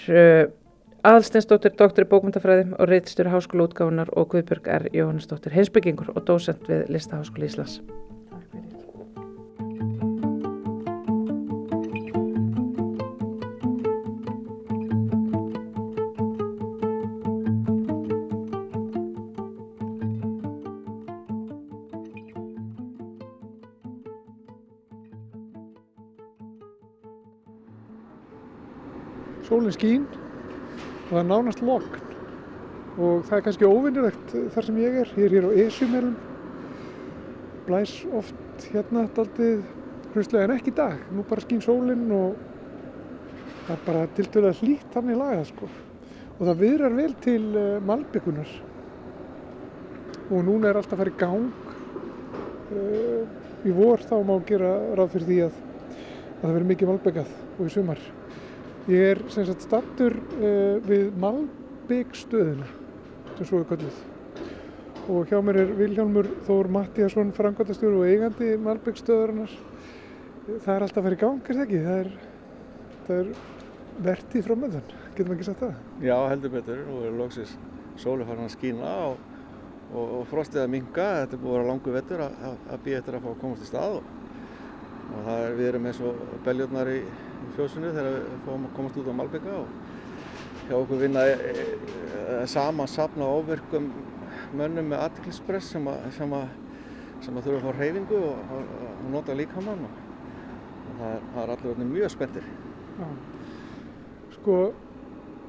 aðalsteinsdóttir, 1.06 1.74
doktor 1.78 2.06
í 2.06 2.10
bókmyndafræði 2.10 2.64
og 2.74 2.90
reytistur 2.90 3.30
háskóla 3.30 3.68
útgáfunar 3.68 4.10
og 4.18 4.32
Guðbjörg 4.32 4.66
R. 4.80 4.88
Jóhannesdóttir, 4.96 5.54
heimsbyggingur 5.54 6.10
og 6.16 6.26
dósent 6.26 6.66
við 6.66 6.90
Listaháskóla 6.90 7.46
Íslands. 7.46 7.80
sólinn 29.46 29.70
skín 29.70 30.25
og 31.06 31.12
það 31.12 31.20
er 31.20 31.28
nánast 31.30 31.62
lokn 31.62 32.06
og 32.96 33.26
það 33.28 33.36
er 33.36 33.44
kannski 33.44 33.68
óvinnilegt 33.68 34.34
þar 34.54 34.66
sem 34.66 34.78
ég 34.80 34.98
er, 35.02 35.10
ég 35.20 35.26
er 35.26 35.34
hér 35.36 35.46
á 35.46 35.58
Esjumelum. 35.66 36.14
Blæs 37.66 37.92
oft 38.16 38.66
hérna 38.72 39.04
daldið 39.14 39.66
hrjuslega 40.14 40.48
en 40.48 40.54
ekki 40.56 40.72
í 40.72 40.76
dag, 40.78 41.02
nú 41.12 41.24
bara 41.28 41.44
skín 41.44 41.60
sólinn 41.62 42.06
og 42.16 42.38
það 43.66 43.74
er 43.76 43.84
bara 43.86 44.06
til 44.16 44.26
dæla 44.32 44.54
hlýtt 44.56 44.96
þannig 44.96 45.20
lagað 45.20 45.44
sko. 45.50 45.70
Og 46.36 46.42
það 46.42 46.62
viðrar 46.64 46.96
vel 46.96 47.14
til 47.24 47.42
uh, 47.52 47.66
malbyggunar 47.84 48.56
og 50.26 50.42
núna 50.42 50.70
er 50.70 50.80
alltaf 50.80 50.96
að 50.96 51.02
fara 51.04 51.12
í 51.12 51.20
gang. 51.20 51.72
Uh, 52.66 53.44
í 53.66 53.74
vor 53.76 54.02
þá 54.02 54.16
má 54.26 54.36
gera 54.48 54.72
ráð 54.96 55.12
fyrir 55.14 55.28
því 55.28 55.42
að, 55.46 55.58
að 56.36 56.46
það 56.46 56.56
veri 56.56 56.70
mikið 56.72 56.90
malbyggað 56.92 57.36
og 57.56 57.66
í 57.66 57.74
sumar 57.76 58.00
Ég 58.86 59.02
er 59.02 59.18
sem 59.34 59.42
sagt 59.48 59.64
stattur 59.66 60.14
uh, 60.14 60.76
við 60.86 61.08
Malbyggstöðuna 61.18 62.68
sem 63.34 63.48
svo 63.48 63.58
er 63.58 63.66
kallið 63.72 63.96
og 65.10 65.26
hjá 65.30 65.40
mér 65.42 65.58
er 65.64 65.72
Vilhjálmur 65.74 66.28
Þór 66.46 66.68
Mattíasson 66.74 67.32
frangværtastjóru 67.34 68.00
og 68.02 68.08
eigandi 68.10 68.52
Malbyggstöðurinnar. 68.62 69.52
Það 70.46 70.72
er 70.72 70.84
alltaf 70.86 71.00
að 71.00 71.06
vera 71.06 71.18
í 71.18 71.20
gang, 71.20 71.42
er 71.42 71.58
það 71.58 71.64
ekki? 71.64 71.82
Það 71.84 72.00
er, 72.00 72.10
það 73.06 73.20
er 73.20 73.28
vertið 74.06 74.46
frá 74.46 74.56
möðan, 74.62 74.88
getur 75.10 75.28
maður 75.28 75.36
ekki 75.36 75.48
sagt 75.50 75.62
það? 75.62 75.76
Já, 76.06 76.16
heldur 76.30 76.54
betur. 76.54 76.82
Nú 76.86 77.02
er 77.06 77.20
loksins 77.20 77.54
sóli 78.02 78.26
farin 78.26 78.46
að 78.46 78.54
skýna 78.54 78.96
og, 79.08 79.22
og, 79.92 80.16
og 80.20 80.26
frostið 80.30 80.62
að 80.62 80.74
minga. 80.74 81.08
Þetta 81.22 81.38
er 81.38 81.44
búið 81.44 81.52
að 81.52 81.58
vera 81.58 81.70
langu 81.72 81.96
vettur 81.98 82.26
að 82.26 82.82
býja 82.86 83.02
eftir 83.02 83.18
að 83.18 83.26
fá 83.26 83.30
að 83.34 83.40
komast 83.44 83.66
í 83.66 83.70
stað 83.70 84.00
og, 84.00 84.10
og 85.12 85.32
er, 85.36 85.56
við 85.58 85.72
erum 85.72 85.90
eins 85.90 86.02
og 86.06 86.26
beljurnar 86.46 86.94
í 86.94 87.00
fjósinu 87.56 87.92
þegar 87.94 88.16
við 88.16 88.40
fórum 88.46 88.66
að 88.68 88.74
komast 88.76 88.98
út 89.00 89.10
á 89.10 89.18
Malbygga 89.20 89.56
og 89.60 89.68
hjá 90.66 90.74
okkur 90.78 91.02
vinna 91.02 91.22
e, 91.30 91.34
e, 91.36 92.38
saman 92.50 92.90
safna 92.90 93.28
ofverkum 93.38 93.90
mönnum 94.56 94.90
með 94.90 95.04
aðtiklispress 95.04 95.70
sem, 95.74 95.86
sem, 96.16 96.34
sem 97.24 97.38
að 97.38 97.48
þurfa 97.48 97.60
að 97.60 97.66
fá 97.66 97.80
reyfingu 97.80 98.18
og, 98.18 98.50
og, 98.56 98.74
og 98.88 99.06
nota 99.14 99.36
líkamann 99.38 99.86
og, 99.86 100.02
og 100.90 100.98
það, 101.00 101.16
það 101.34 101.40
er 101.44 101.54
allir 101.56 101.90
mjög 101.92 102.14
spenntir. 102.16 102.50
Já. 102.96 103.08
Sko 104.36 104.58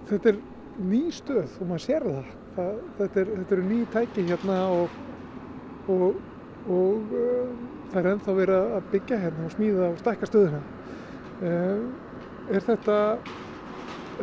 þetta 0.09 0.33
er 0.33 0.41
ný 0.87 1.03
stöð 1.15 1.59
og 1.61 1.69
maður 1.71 1.85
sér 1.87 2.07
það. 2.07 2.31
það 2.55 2.81
þetta, 3.01 3.21
er, 3.21 3.35
þetta 3.41 3.57
eru 3.57 3.67
ný 3.67 3.83
tæki 3.93 4.27
hérna 4.31 4.63
og 4.77 5.03
og 6.67 7.13
uh, 7.15 7.51
það 7.91 7.99
er 8.01 8.09
ennþá 8.11 8.33
verið 8.35 8.73
að 8.77 8.89
byggja 8.91 9.19
hérna 9.21 9.45
og 9.47 9.53
smíða 9.53 9.85
og 9.91 10.01
stækka 10.01 10.27
stöðuna. 10.27 10.59
Eh, 11.37 11.81
er 12.49 12.63
þetta, 12.65 12.97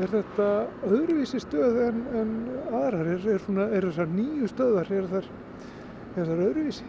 er 0.02 0.10
þetta 0.10 0.48
öðruvísi 0.88 1.38
stöð 1.44 1.76
en, 1.84 2.00
en 2.18 2.34
aðrar? 2.72 3.06
Er, 3.12 3.28
er, 3.36 3.44
svona, 3.44 3.68
er 3.70 3.86
þessar 3.86 4.10
nýju 4.10 4.50
stöðar, 4.50 4.90
er 4.90 5.06
þar, 5.12 5.28
þar 6.16 6.44
öðruvísi? 6.48 6.88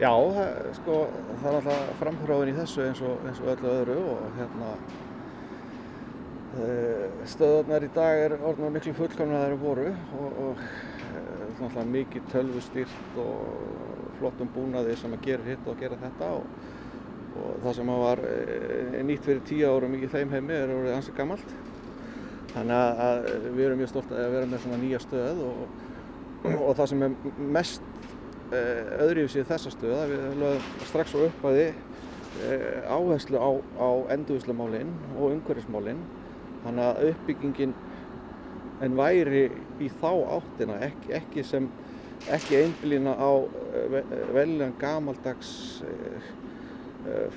Já, 0.00 0.10
það, 0.10 0.68
sko, 0.80 0.98
það 1.44 1.48
er 1.52 1.58
alltaf 1.60 1.94
framhráðin 2.00 2.50
í 2.50 2.56
þessu 2.58 2.82
eins 2.88 3.04
og, 3.06 3.22
eins 3.22 3.38
og 3.44 3.52
öllu 3.52 3.70
öðru 3.70 3.98
og 4.16 4.24
hérna 4.40 4.72
eh, 6.58 7.04
stöðarnar 7.30 7.86
í 7.86 7.94
dag 7.94 8.24
er 8.24 8.34
orðin 8.40 8.74
miklu 8.74 8.98
fullkomna 8.98 9.44
þegar 9.44 9.54
það 9.54 9.66
voru 9.68 9.88
og, 10.18 10.40
og 10.48 10.64
alltaf 11.60 11.82
eh, 11.84 11.90
mikið 11.94 12.30
tölvustýrt 12.34 13.20
og 13.22 14.16
flottum 14.18 14.50
búnaði 14.56 14.98
sem 14.98 15.14
að 15.14 15.28
gera 15.28 15.52
hitt 15.52 15.70
og 15.70 15.78
gera 15.78 16.02
þetta 16.02 16.34
og 16.40 16.73
og 17.34 17.62
það 17.64 17.76
sem 17.78 17.92
var 18.00 18.20
eh, 18.28 19.00
nýtt 19.06 19.26
fyrir 19.26 19.46
tíu 19.48 19.70
árum 19.70 19.96
í 19.98 20.10
þeim 20.10 20.34
heimi 20.34 20.54
er 20.56 20.72
orðið 20.74 20.96
ansið 20.98 21.16
gammalt 21.18 21.54
þannig 22.54 23.00
að 23.06 23.24
við 23.56 23.64
erum 23.66 23.80
mjög 23.82 23.90
stolt 23.90 24.12
að 24.14 24.34
vera 24.36 24.50
með 24.50 24.62
svona 24.62 24.80
nýja 24.82 25.00
stöð 25.02 25.40
og, 25.48 25.64
og 26.54 26.70
það 26.78 26.90
sem 26.92 27.06
er 27.06 27.16
mest 27.56 27.88
eh, 28.54 28.92
öðruvísið 29.06 29.48
þessa 29.50 29.72
stöð 29.74 29.96
að 29.98 30.14
við 30.14 30.28
lögum 30.42 30.68
strax 30.90 31.16
á 31.16 31.18
uppæði 31.24 31.64
eh, 31.70 32.68
áherslu 32.86 33.42
á, 33.42 33.50
á 33.82 33.88
endurvíslamálinn 34.14 34.94
og 35.16 35.32
umhverfismálinn 35.32 36.04
þannig 36.62 36.86
að 36.86 37.10
uppbyggingin 37.10 37.74
en 38.84 38.96
væri 38.98 39.48
í 39.82 39.90
þá 40.00 40.10
áttina 40.38 40.78
ekki, 40.86 41.10
ekki 41.18 41.44
sem 41.46 41.66
ekki 42.30 42.62
einblýna 42.62 43.12
á 43.18 43.30
veljan 44.32 44.72
gamaldags 44.80 45.50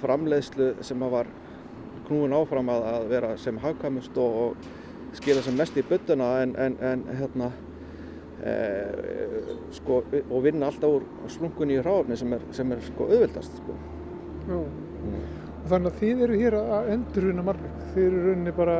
framleiðslu 0.01 0.73
sem 0.85 1.05
var 1.11 1.29
knúin 2.07 2.35
áfram 2.35 2.69
að, 2.71 2.85
að 2.93 3.07
vera 3.11 3.31
sem 3.41 3.57
hagkamust 3.61 4.17
og, 4.21 4.37
og 4.43 5.17
skila 5.17 5.43
sem 5.43 5.57
mest 5.57 5.77
í 5.79 5.83
byttuna 5.87 6.29
en, 6.43 6.53
en, 6.59 6.77
en 6.83 7.03
hérna 7.19 7.49
e, 8.43 8.53
sko, 9.75 10.01
og 10.21 10.45
vinna 10.45 10.69
alltaf 10.69 10.99
úr 10.99 11.07
slunkunni 11.33 11.77
í 11.77 11.81
hráfni 11.83 12.17
sem 12.19 12.37
er, 12.37 12.45
sem 12.55 12.71
er 12.71 12.83
sko 12.85 13.09
auðvildast 13.09 13.59
sko. 13.61 13.75
mm. 14.47 15.27
Þannig 15.67 15.91
að 15.91 15.99
þið 15.99 16.23
eru 16.23 16.39
hér 16.39 16.55
að 16.61 16.89
enduruna 16.93 17.43
margir, 17.43 17.71
þið 17.91 18.05
eru 18.05 18.19
rauninni 18.23 18.55
bara 18.55 18.75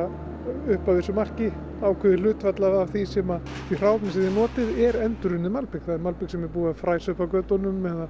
upp 0.48 0.86
á 0.88 0.92
þessu 0.96 1.14
marki 1.16 1.48
ákveði 1.82 2.20
hlutfalla 2.22 2.70
af 2.80 2.92
því 2.94 3.02
sem 3.10 3.32
að 3.34 3.50
því 3.68 3.80
hráfni 3.82 4.12
sem 4.14 4.24
þið 4.24 4.38
notið 4.38 4.80
er 4.86 4.98
endurunni 5.04 5.52
Malbygg, 5.52 5.84
það 5.84 5.96
er 5.98 6.04
Malbygg 6.06 6.32
sem 6.32 6.46
er 6.46 6.52
búið 6.54 6.70
að 6.72 6.80
fræsa 6.80 7.12
upp 7.12 7.20
á 7.20 7.26
gödunum 7.34 7.88
eða 7.90 8.08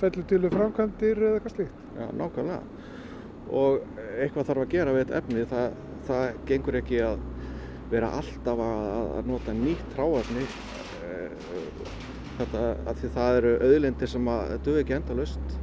fellur 0.00 0.26
til 0.30 0.50
framkvæmdir 0.52 1.22
eða 1.22 1.38
eitthvað 1.38 1.56
slíkt. 1.56 1.82
Já, 1.98 2.06
nákvæmlega. 2.20 2.60
Og 3.54 3.80
eitthvað 4.18 4.48
þarf 4.50 4.64
að 4.64 4.72
gera 4.74 4.94
við 4.94 5.04
þetta 5.04 5.20
efni, 5.20 5.46
það, 5.50 5.78
það 6.08 6.40
gengur 6.50 6.80
ekki 6.80 7.02
að 7.04 7.26
vera 7.92 8.14
alltaf 8.18 8.62
að, 8.64 8.88
að 9.18 9.28
nota 9.28 9.54
nýtt 9.56 9.98
ráefni 9.98 10.46
eh, 11.04 11.92
þetta 12.38 12.62
að 12.88 13.02
því 13.02 13.10
það 13.18 13.38
eru 13.40 13.52
auðlindir 13.68 14.10
sem 14.10 14.30
að 14.32 14.54
dög 14.66 14.80
ekki 14.80 14.96
endalust 14.96 15.58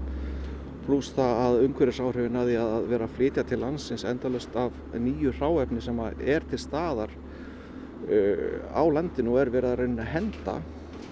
pluss 0.86 1.12
það 1.15 1.39
að 1.46 1.58
umhverfisáhrifin 1.67 2.39
að 2.41 2.52
því 2.52 2.60
að 2.62 2.88
vera 2.91 3.08
að 3.08 3.17
flytja 3.17 3.44
til 3.48 3.60
landsins 3.62 4.06
endalust 4.08 4.56
af 4.58 4.78
nýju 4.98 5.34
ráefni 5.38 5.84
sem 5.84 6.00
er 6.06 6.46
til 6.50 6.62
staðar 6.62 7.12
uh, 7.13 8.56
á 8.74 8.84
landinu 8.89 9.36
og 9.36 9.41
er 9.44 9.54
verið 9.54 9.74
að 9.74 9.84
reyna 9.84 10.06
að 10.06 10.13
henda 10.15 10.56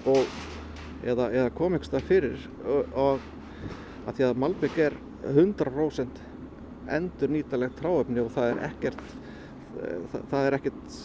og 0.10 0.40
eða, 1.04 1.30
eða 1.30 1.54
kom 1.58 1.78
ekki 1.78 1.90
stað 1.90 2.10
fyrir 2.10 2.48
og, 2.66 3.24
að 4.08 4.14
því 4.18 4.28
að 4.30 4.42
Malbygg 4.44 4.84
er 4.90 5.00
100% 5.30 6.22
endur 6.90 7.34
nýtalegt 7.34 7.78
tráöfni 7.80 8.24
og 8.24 8.32
það 8.34 8.54
er 8.54 8.64
ekkert 8.70 9.18
það, 9.80 10.24
það 10.32 10.48
er 10.48 10.58
ekkert, 10.58 10.98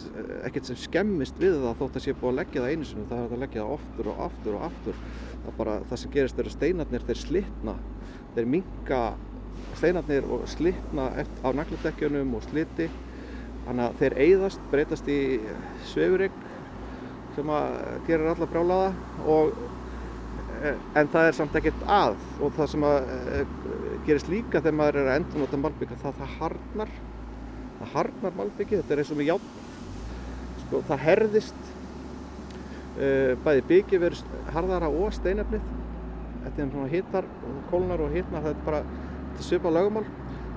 ekkert 0.47 0.69
sem 0.69 0.79
skemmist 0.79 1.39
við 1.41 1.57
það 1.61 1.77
þótt 1.81 1.99
að 1.99 2.05
sé 2.05 2.15
búið 2.15 2.31
að 2.31 2.39
leggja 2.39 2.63
það 2.63 2.73
einu 2.73 2.89
sinu 2.89 3.05
það 3.11 3.21
er 3.23 3.35
að 3.35 3.43
leggja 3.43 3.63
það 3.63 3.75
oftur 3.75 4.09
og 4.11 4.21
aftur 4.25 4.57
og 4.57 4.65
aftur. 4.69 4.99
Það, 5.35 5.53
bara, 5.59 5.77
það 5.89 6.01
sem 6.01 6.13
gerist 6.15 6.41
er 6.41 6.49
að 6.49 6.55
steinarnir 6.55 7.07
þeir 7.09 7.21
slitna, 7.21 7.75
þeir 8.35 8.49
minga 8.55 9.01
steinarnir 9.75 10.29
og 10.31 10.47
slitna 10.51 11.07
á 11.15 11.49
nagladekkjunum 11.59 12.35
og 12.37 12.47
sliti. 12.49 12.89
Þannig 13.65 13.85
að 13.87 14.01
þeir 14.01 14.17
eigðast, 14.25 14.67
breytast 14.73 15.07
í 15.09 15.21
svefurigg 15.89 16.43
sem 17.35 17.49
að 17.51 17.79
gerir 18.07 18.31
alla 18.31 18.47
brálaða 18.47 18.91
og 19.27 19.55
en 20.71 21.11
það 21.13 21.29
er 21.29 21.37
samt 21.37 21.57
ekkert 21.59 21.85
að. 21.91 22.17
Og 22.41 22.53
það 22.57 22.71
sem 22.73 22.87
að 22.87 23.11
uh, 23.11 23.55
gerist 24.07 24.31
líka 24.31 24.61
þegar 24.61 24.77
maður 24.79 24.99
er 25.01 25.11
að 25.11 25.19
endur 25.19 25.43
nota 25.43 25.61
malbygg 25.61 25.95
það, 25.95 26.19
það 26.19 26.35
harnar 26.39 26.91
það 27.79 27.95
harnar 27.95 28.35
malbyggi, 28.39 28.81
þetta 28.81 28.95
er 28.95 29.01
eins 29.01 29.11
og 29.11 29.19
með 29.19 29.31
játn 29.33 29.49
sko, 30.63 30.83
það 30.87 31.01
herðist 31.05 31.71
bæði 33.43 33.63
byggi 33.67 33.97
verður 33.99 34.45
harðara 34.55 34.87
og 34.87 35.09
steinefnið. 35.11 35.65
Þetta 36.45 36.61
er 36.63 36.69
svona 36.71 36.91
hittar, 36.93 37.25
kólnar 37.67 38.03
og 38.05 38.13
hittnar 38.15 38.45
það 38.45 38.53
er 38.53 38.61
bara, 38.63 38.79
þetta 38.85 39.43
er 39.43 39.47
svipa 39.49 39.73
lögumál 39.75 40.05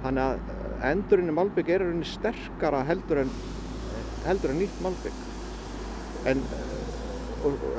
þannig 0.05 0.23
að 0.23 0.85
endurinn 0.93 1.33
í 1.33 1.35
malbygg 1.35 1.73
er 1.75 1.85
rauninni 1.85 2.07
sterkara 2.07 2.85
heldur 2.87 3.25
en 3.25 3.33
heldur 4.27 4.55
en 4.55 4.61
nýtt 4.63 4.83
malbygg 4.85 6.29
en, 6.31 6.43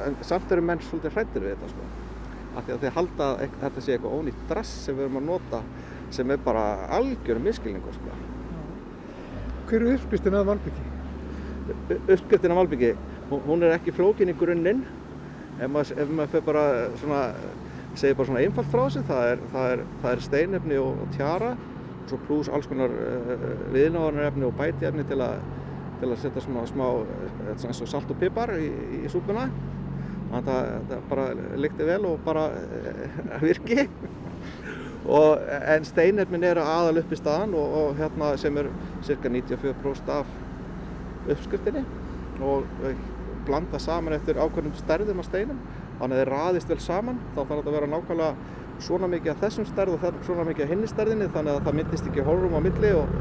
en 0.06 0.20
samt 0.28 0.52
eru 0.52 0.66
menn 0.66 0.84
svolítið 0.84 1.16
hrættir 1.16 1.46
við 1.46 1.56
þetta 1.56 1.72
sko 1.74 1.99
af 2.60 2.68
því 2.68 2.76
að 2.76 2.84
þeir 2.86 2.96
halda 2.98 3.30
að 3.30 3.56
þetta 3.64 3.84
sé 3.86 3.96
eitthvað 3.96 4.18
ónýtt 4.20 4.44
drass 4.52 4.76
sem 4.86 4.98
við 4.98 5.08
erum 5.08 5.20
að 5.22 5.28
nota 5.30 5.62
sem 6.16 6.34
er 6.34 6.42
bara 6.46 6.66
algjörum 6.98 7.46
miskilningur 7.46 7.98
sko. 7.98 8.18
Hver 9.70 9.86
er 9.86 9.96
uppskriftin 9.96 10.38
að 10.38 10.48
Malbyggi? 10.50 10.86
Uppskriftin 12.00 12.54
að 12.54 12.60
Malbyggi, 12.60 12.94
hún 13.30 13.66
er 13.66 13.76
ekki 13.76 13.94
flókin 13.94 14.34
í 14.34 14.38
grunninn 14.38 14.86
ef 15.60 15.70
maður, 15.70 16.00
ef 16.04 16.14
maður 16.18 16.46
bara 16.48 16.66
svona 17.02 17.24
segir 17.98 18.18
bara 18.18 18.30
svona 18.30 18.44
einfalt 18.44 18.72
frá 18.72 18.84
þessu 18.86 19.04
það 19.10 19.32
er, 19.34 19.42
það 19.54 19.74
er, 19.74 19.84
það 20.02 20.12
er 20.12 20.26
steinefni 20.26 20.80
og, 20.82 21.02
og 21.04 21.16
tjara 21.18 21.56
og 21.56 22.12
svo 22.12 22.20
pluss 22.28 22.52
alls 22.54 22.70
konar 22.70 22.94
uh, 22.94 23.48
viðnáðanarefni 23.74 24.48
og 24.48 24.56
bætiefni 24.58 25.06
til 25.10 25.20
að 25.26 25.42
til 26.00 26.08
að 26.14 26.22
setja 26.22 26.44
svona 26.44 26.64
smá 26.68 26.86
og 26.88 27.90
salt 27.92 28.12
og 28.14 28.20
pipar 28.22 28.54
í, 28.56 28.70
í 29.04 29.10
súpuna 29.12 29.50
þannig 30.30 30.52
að 30.56 30.90
það 30.90 31.06
bara 31.10 31.28
lykti 31.66 31.88
vel 31.90 32.02
og 32.10 32.26
bara 32.26 32.48
uh, 32.54 33.38
virki. 33.46 33.88
Og, 35.10 35.40
en 35.74 35.86
steinefnin 35.88 36.44
eru 36.46 36.62
aðal 36.62 37.00
upp 37.02 37.14
í 37.14 37.18
staðan 37.18 37.56
og, 37.58 37.78
og 37.80 37.96
hérna 37.98 38.34
sem 38.38 38.58
er 38.62 38.68
cirka 39.08 39.32
94% 39.32 40.12
af 40.14 40.34
uppskriftinni. 41.30 41.86
Og 42.46 42.68
blanda 43.48 43.80
saman 43.82 44.16
eftir 44.18 44.40
ákveðnum 44.40 44.76
stærðum 44.78 45.22
af 45.24 45.30
steinum. 45.30 45.60
Þannig 46.00 46.16
að 46.16 46.22
þeir 46.22 46.32
raðist 46.34 46.72
vel 46.72 46.80
saman. 46.84 47.22
Þá 47.34 47.40
þarf 47.40 47.56
þetta 47.56 47.72
að 47.72 47.78
vera 47.78 47.92
nákvæmlega 47.94 48.58
svona 48.80 49.10
mikið 49.12 49.34
af 49.34 49.42
þessum 49.44 49.68
stærð 49.68 49.96
og 49.96 50.20
svona 50.28 50.46
mikið 50.48 50.66
af 50.66 50.74
hinni 50.74 50.92
stærðinni. 50.92 51.30
Þannig 51.34 51.56
að 51.56 51.66
það 51.68 51.80
myndist 51.80 52.12
ekki 52.12 52.28
holrum 52.28 52.56
á 52.56 52.62
milli 52.64 52.92
og, 53.00 53.16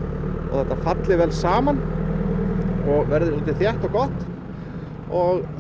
og 0.49 0.57
þetta 0.59 0.81
falli 0.85 1.21
vel 1.23 1.31
saman 1.35 1.81
og 2.89 3.09
verði 3.11 3.33
svolítið 3.33 3.63
þjætt 3.63 3.89
og 3.89 3.97
gott. 3.97 4.27
Og 5.09 5.58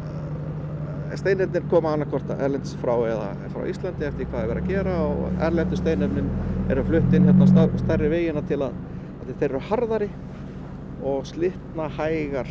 steinefnin 1.16 1.68
koma 1.70 1.92
annarkort 1.94 2.30
erlendis 2.36 2.74
frá 2.82 2.94
eða 3.08 3.28
frá 3.52 3.66
Íslandi 3.70 4.06
eftir 4.08 4.28
hvað 4.28 4.42
er 4.42 4.50
verið 4.52 4.64
að 4.64 4.72
gera 4.72 4.96
og 5.06 5.42
erlendu 5.46 5.78
steinefnin 5.78 6.30
eru 6.68 6.84
flutt 6.88 7.14
inn 7.16 7.28
hérna 7.28 7.68
stærri 7.80 8.10
vegina 8.12 8.42
til 8.48 8.60
að, 8.66 8.76
að 9.22 9.32
þeir 9.40 9.48
eru 9.50 9.62
harðari 9.70 10.10
og 11.08 11.26
slitna 11.28 11.88
hægar 11.96 12.50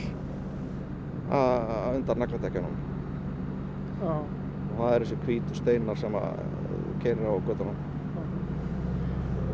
undan 1.28 2.24
nagladekjanum 2.24 2.76
og 4.08 4.80
það 4.80 4.96
eru 4.96 5.10
þessi 5.10 5.20
hvítu 5.26 5.58
steinar 5.58 6.00
sem 6.00 6.15
að 6.17 6.41
keirir 7.04 7.28
á 7.28 7.36
göttunum 7.50 7.86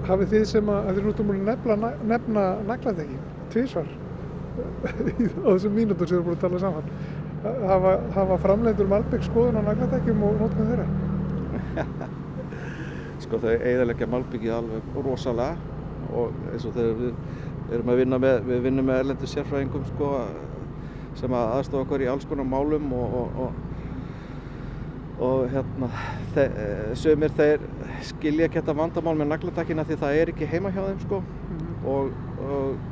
Hafið 0.04 0.34
þið 0.34 0.46
sem 0.52 0.70
að 0.70 0.88
þið 0.92 1.06
núttum 1.08 1.30
múlið 1.30 1.46
nefna, 1.48 1.92
nefna 2.04 2.42
nagladekki 2.68 3.20
tvísvar 3.54 3.88
á 3.88 5.50
þessum 5.54 5.78
mínútur 5.78 6.10
sem 6.10 6.18
þið 6.18 6.20
erum 6.20 6.28
búin 6.28 6.38
að 6.38 6.44
tala 6.44 6.60
saman 6.62 6.90
hafa, 7.44 7.94
hafa 8.16 8.38
framleitur 8.44 8.90
Malbygg 8.92 9.26
skoðun 9.28 9.60
á 9.60 9.62
nagladekkjum 9.68 10.24
og 10.28 10.40
nótkunn 10.42 10.70
þeirra? 10.72 12.10
sko 13.24 13.40
þau 13.44 13.52
eiginlega 13.54 14.10
Malbyggið 14.14 14.56
alveg 14.58 14.98
rosalega 15.06 15.72
og 16.14 16.34
eins 16.52 16.66
og 16.70 16.76
þegar 16.78 16.98
við 17.02 17.76
erum 17.76 17.92
að 17.94 18.02
vinna 18.04 18.20
með, 18.22 18.42
við 18.48 18.66
vinnum 18.68 18.90
með 18.90 19.04
erlendu 19.04 19.30
sérfræðingum 19.30 19.86
sko 19.92 20.10
sem 21.20 21.36
að 21.38 21.54
aðstofa 21.60 21.86
okkur 21.86 22.04
í 22.04 22.10
alls 22.10 22.26
konar 22.30 22.48
málum 22.50 22.90
og, 22.98 23.16
og, 23.20 23.38
og, 23.46 23.52
og 25.28 25.46
hérna 25.54 25.90
þe 26.34 26.48
sögumir 27.00 27.36
þeir 27.38 27.68
skilja 28.10 28.48
ekki 28.48 28.62
þetta 28.62 28.78
vandamál 28.78 29.16
með 29.20 29.32
nagladekina 29.34 29.86
því 29.88 30.00
það 30.02 30.20
er 30.22 30.34
ekki 30.34 30.50
heima 30.50 30.74
hjá 30.74 30.82
þeim 30.88 31.00
sko 31.06 31.22
mm 31.22 31.62
-hmm. 31.62 31.88
og 31.94 32.92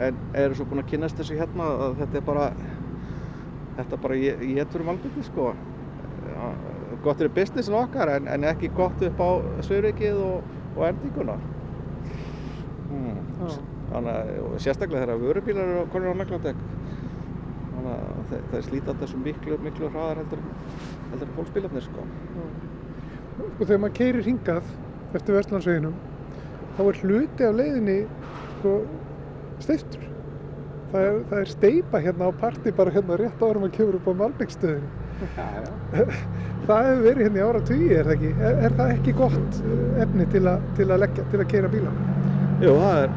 en 0.00 0.20
eru 0.34 0.56
svo 0.56 0.66
búin 0.68 0.82
að 0.82 0.90
kynast 0.94 1.18
þessu 1.18 1.36
hérna 1.38 1.66
að 1.86 1.98
þetta 2.00 2.18
er 2.18 2.26
bara 2.26 2.46
þetta 3.80 4.00
bara 4.04 4.18
ég 4.20 4.44
getur 4.58 4.84
um 4.84 4.90
Malbyggi 4.90 5.24
sko. 5.26 5.50
Ja, 6.30 6.50
gott 7.04 7.20
er 7.20 7.32
businessin 7.32 7.76
okkar 7.76 8.12
en, 8.16 8.28
en 8.28 8.44
ekki 8.50 8.70
gott 8.76 9.02
upp 9.06 9.22
á 9.24 9.30
Sveiríkið 9.64 10.20
og, 10.20 10.50
og 10.76 10.82
endinguna 10.90 11.36
hmm. 12.90 13.22
þannig 13.92 14.12
að 14.12 14.58
sérstaklega 14.64 15.06
þegar 15.06 15.22
vörubílar 15.24 15.72
eru 15.74 15.86
konur 15.94 16.12
á 16.12 16.20
nagladekk 16.20 16.60
þannig 17.70 17.94
að 17.94 18.20
þeir, 18.32 18.44
þeir 18.52 18.66
slíta 18.68 18.96
svo 19.06 19.22
miklu, 19.24 19.58
miklu 19.64 19.90
hraðar 19.94 20.22
heldur, 20.22 20.44
heldur 21.10 21.26
en 21.26 21.34
fólksbílarnir 21.38 21.86
sko. 21.86 22.06
Sko 23.40 23.64
þegar 23.64 23.82
maður 23.86 23.98
keirir 24.02 24.28
hingað 24.28 24.72
eftir 25.16 25.38
Vestlandsveginum 25.38 25.96
þá 26.76 26.82
er 26.86 27.02
hluti 27.04 27.46
af 27.48 27.56
leiðinni 27.56 27.98
sko 28.58 28.76
steiftur 29.64 30.06
það 30.90 31.06
er, 31.06 31.20
það 31.30 31.40
er 31.40 31.52
steipa 31.54 32.02
hérna 32.04 32.28
á 32.28 32.32
parti 32.40 32.74
bara 32.76 32.94
hérna 32.94 33.18
rétt 33.20 33.42
árum 33.42 33.66
að 33.66 33.76
kemur 33.78 33.98
upp 34.00 34.10
á 34.10 34.12
Malbyggstöðinu 34.24 35.08
það 36.70 36.86
hefur 36.86 37.02
verið 37.04 37.26
hérna 37.26 37.40
í 37.40 37.44
ára 37.44 37.62
tugi 37.68 37.90
er 37.94 38.08
það 38.08 38.14
ekki? 38.16 38.30
Er, 38.38 38.58
er 38.66 38.76
það 38.78 38.92
ekki 38.94 39.14
gott 39.18 39.60
efni 40.04 40.26
til, 40.32 40.42
a, 40.48 40.54
til 40.78 40.86
að 40.88 41.02
leggja, 41.04 41.26
til 41.32 41.40
að 41.42 41.50
keira 41.50 41.70
bíla? 41.72 41.92
Jú, 42.60 42.74
það 42.80 43.02
er, 43.04 43.14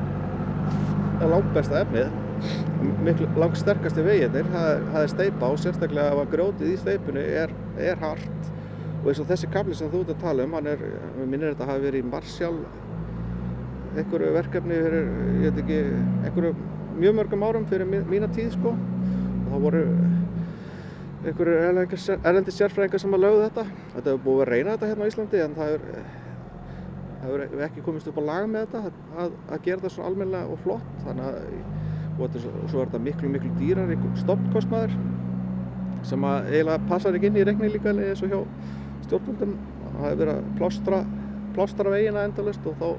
er 1.19 1.33
langt 1.33 1.49
besta 1.55 1.81
efnið. 1.83 2.19
Miklu 3.03 3.27
langt 3.39 3.59
sterkasti 3.59 4.03
veginnir 4.03 4.47
það, 4.51 4.69
það 4.91 5.01
er 5.01 5.12
steipa 5.13 5.51
og 5.53 5.62
sérstaklega 5.62 6.15
að 6.19 6.31
grjótið 6.33 6.73
í 6.73 6.79
steipinu 6.81 7.25
er, 7.43 7.53
er 7.79 7.99
hart. 8.03 8.49
Og 9.01 9.12
eins 9.12 9.19
og 9.23 9.27
þessi 9.31 9.49
kabli 9.51 9.75
sem 9.75 9.91
þú 9.91 10.03
ert 10.03 10.13
að 10.15 10.23
tala 10.23 10.47
um 10.47 10.55
hann 10.57 10.69
er, 10.73 10.83
við 11.17 11.27
minnir 11.27 11.53
þetta 11.53 11.69
hafi 11.71 11.86
verið 11.88 12.03
í 12.03 12.12
Marsjál 12.12 12.55
einhverju 13.93 14.31
verkefni 14.33 14.79
fyrir, 14.83 15.09
ég 15.43 15.51
veit 15.51 15.59
ekki 15.62 15.79
einhverju 16.25 16.53
mjög 16.97 17.15
mörgum 17.19 17.45
árum 17.47 17.69
fyrir 17.69 17.89
mína 17.89 18.29
tíð 18.34 18.53
sko. 18.58 18.73
Og 18.73 19.47
það 19.51 19.65
voru 19.67 19.84
einhverju 21.23 21.56
erlendi 22.19 22.51
sérfræðingar 22.53 23.01
sem 23.01 23.15
að 23.15 23.23
lögðu 23.23 23.45
þetta. 23.47 23.65
Þetta 23.93 24.10
hefur 24.10 24.25
búið 24.25 24.43
að 24.43 24.51
reyna 24.51 24.75
þetta 24.75 24.91
hérna 24.91 25.08
á 25.08 25.10
Íslandi 25.12 25.43
en 25.43 25.58
það 25.58 25.73
hefur 27.23 27.45
hef 27.47 27.62
ekki 27.69 27.84
komist 27.86 28.10
upp 28.12 28.19
á 28.19 28.23
lag 28.27 28.49
með 28.51 28.65
þetta 28.67 28.82
að, 29.23 29.36
að 29.47 29.62
gera 29.63 29.79
þetta 29.79 29.91
svona 29.93 30.10
almennilega 30.12 30.51
og 30.51 30.63
flott. 30.65 30.89
Þannig 31.06 31.29
að 31.29 31.38
og 32.13 32.36
svo 32.69 32.82
er 32.84 32.89
þetta 32.89 33.01
miklu 33.01 33.29
miklu 33.32 33.51
dýrar 33.58 33.93
stoppkostmaður 34.19 34.91
sem 36.06 36.25
að 36.27 36.49
eiginlega 36.51 36.89
passar 36.89 37.15
ekki 37.17 37.29
inn 37.32 37.39
í 37.39 37.45
reiknilíkali 37.47 38.10
eins 38.10 38.21
og 38.25 38.34
hjá 38.34 38.41
stjórnvöldum. 39.08 39.56
Það 39.93 40.03
hefur 40.03 40.19
verið 40.19 40.34
að 40.34 40.51
plástra, 40.60 40.99
plástra 41.56 41.93
vegina 41.93 42.25
endalist 42.27 42.67
og 42.69 42.75
þá, 42.82 42.89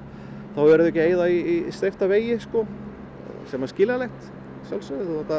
þá 0.56 0.60
verður 0.62 0.84
þau 0.84 0.90
ekki 0.90 1.04
eigða 1.04 1.28
í, 1.30 1.38
í 1.54 1.74
steifta 1.74 2.08
vegi 2.10 2.38
sko 2.42 2.64
sem 3.50 3.62
er 3.62 3.72
skiljalegt 3.72 4.30
sjálfsögðu. 4.70 5.20
Þú 5.28 5.38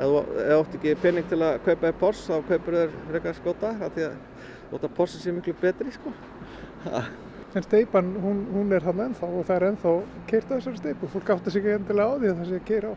ef 0.00 0.10
þú 0.10 0.58
átt 0.58 0.76
ekki 0.78 0.94
pening 1.02 1.26
til 1.28 1.40
að 1.44 1.58
kaupa 1.66 1.92
Porsche 2.00 2.28
þá 2.30 2.52
kaupur 2.52 2.78
þér 2.78 2.94
frekar 3.08 3.36
skota 3.36 3.72
því 3.80 4.06
að 4.08 4.76
að 4.78 4.92
Porsche 4.96 5.20
sé 5.20 5.34
miklu 5.34 5.56
betri 5.60 5.92
sko. 5.96 6.14
En 7.50 7.64
steipan 7.66 8.12
hún, 8.22 8.44
hún 8.54 8.68
er 8.70 8.84
hann 8.86 9.00
ennþá 9.08 9.26
og 9.26 9.40
það 9.42 9.56
er 9.56 9.64
ennþá 9.72 9.92
keirt 10.30 10.50
á 10.50 10.54
þessari 10.54 10.78
steipu. 10.78 11.08
Fólk 11.10 11.32
átt 11.34 11.48
að 11.50 11.56
sig 11.56 11.64
endilega 11.66 12.06
á 12.06 12.18
því 12.20 12.28
að 12.30 12.36
það 12.38 12.50
sé 12.52 12.60
keira 12.68 12.92
á 12.94 12.96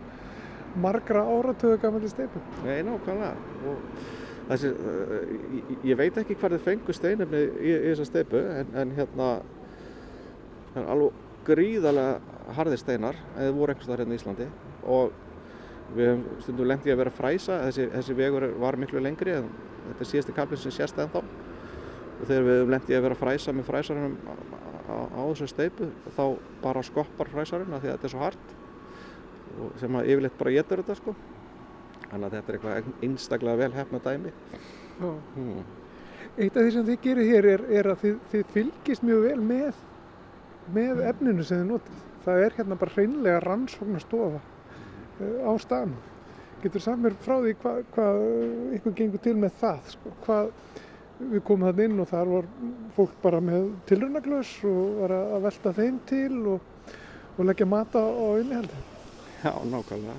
margra 0.84 1.23
áratöðu 1.25 1.79
gammalli 1.82 2.12
steipu. 2.12 2.41
Nei, 2.62 2.84
nákvæmlega. 2.86 3.32
Og 3.65 3.79
þessi, 4.51 4.69
ég, 5.58 5.73
ég 5.89 5.99
veit 6.03 6.21
ekki 6.21 6.38
hvað 6.38 6.53
þið 6.53 6.65
fengur 6.67 6.99
steinefni 6.99 7.41
í, 7.41 7.73
í 7.73 7.89
þessa 7.89 8.08
steipu 8.12 8.43
en, 8.43 8.69
en 8.77 8.93
hérna 8.99 9.32
er 10.75 10.89
alveg 10.93 11.22
gríðarlega 11.47 12.53
harðir 12.58 12.82
steinar 12.82 13.19
eða 13.38 13.53
voru 13.56 13.73
einhvers 13.73 13.89
þar 13.89 14.03
hérna 14.03 14.15
í 14.15 14.19
Íslandi. 14.21 14.47
Og 14.84 15.13
við 15.93 16.10
hefum 16.10 16.41
stundum 16.45 16.69
lendið 16.71 16.95
að 16.95 17.01
vera 17.03 17.13
fræsa. 17.13 17.60
Þessi, 17.67 17.88
þessi 17.93 18.17
vegur 18.17 18.47
var 18.62 18.79
miklu 18.82 19.03
lengri 19.03 19.36
en 19.38 19.49
þetta 19.89 20.06
er 20.06 20.12
síðasti 20.12 20.36
kaplinn 20.38 20.63
sem 20.63 20.75
sést 20.75 20.99
ennþá. 21.03 21.23
Og 22.13 22.25
þegar 22.25 22.47
við 22.47 22.60
hefum 22.60 22.73
lendið 22.73 22.97
að 22.97 23.06
vera 23.08 23.19
fræsa 23.19 23.53
með 23.56 23.69
fræsarinnum 23.69 24.17
á, 24.23 24.34
á, 24.88 24.97
á 25.19 25.21
þessu 25.32 25.49
steipu 25.51 25.89
þá 26.15 26.25
bara 26.63 26.84
skoppar 26.88 27.32
fræsarinn 27.34 27.75
að 27.75 27.86
því 27.86 27.91
að 27.91 27.95
þetta 27.97 28.10
er 28.10 28.15
svo 28.15 28.23
hart 28.23 28.60
sem 29.82 29.95
að 29.99 30.10
yfirleitt 30.10 30.38
bara 30.39 30.58
getur 30.58 30.82
þetta 30.82 30.97
sko. 30.97 31.15
Þannig 32.10 32.27
að 32.27 32.36
þetta 32.36 32.51
er 32.51 32.58
eitthvað 32.58 33.08
einstaklega 33.08 33.62
vel 33.63 33.73
hefna 33.77 34.03
dæmi. 34.03 34.34
Hmm. 34.99 35.63
Eitt 36.34 36.56
af 36.58 36.63
því 36.63 36.69
sem 36.73 36.86
þið 36.88 37.01
gerir 37.03 37.29
hér 37.29 37.47
er, 37.51 37.63
er 37.79 37.89
að 37.91 37.99
þið, 38.03 38.21
þið 38.32 38.53
fylgist 38.53 39.06
mjög 39.06 39.25
vel 39.27 39.41
með 39.43 39.82
með 40.76 41.04
efninu 41.10 41.45
sem 41.45 41.62
þið 41.62 41.69
notið. 41.71 42.02
Það 42.23 42.41
er 42.45 42.58
hérna 42.58 42.80
bara 42.80 42.95
hreinlega 42.95 43.39
rannsóknastofa 43.43 44.39
uh, 44.39 45.39
á 45.43 45.52
staðnum. 45.60 45.97
Getur 46.63 46.84
samt 46.84 47.04
mér 47.04 47.15
frá 47.19 47.36
því 47.43 47.58
hvað 47.60 47.80
hva 47.95 48.06
ykkur 48.78 48.95
gengur 48.95 49.23
til 49.23 49.34
með 49.36 49.58
það? 49.60 49.89
Sko? 49.91 50.13
Hvað, 50.23 50.54
við 51.23 51.43
komum 51.47 51.67
þann 51.67 51.82
inn 51.84 52.04
og 52.04 52.08
þar 52.12 52.32
var 52.32 52.47
fólk 52.95 53.17
bara 53.23 53.41
með 53.43 53.67
tilrunaglaus 53.89 54.54
og 54.69 55.02
var 55.02 55.15
að 55.17 55.43
velta 55.49 55.73
þeim 55.76 55.99
til 56.08 56.38
og, 56.54 56.71
og 57.36 57.43
leggja 57.49 57.67
mata 57.67 58.06
á 58.08 58.28
innihaldi. 58.39 58.80
Já, 59.43 59.52
nákvæmlega. 59.67 60.15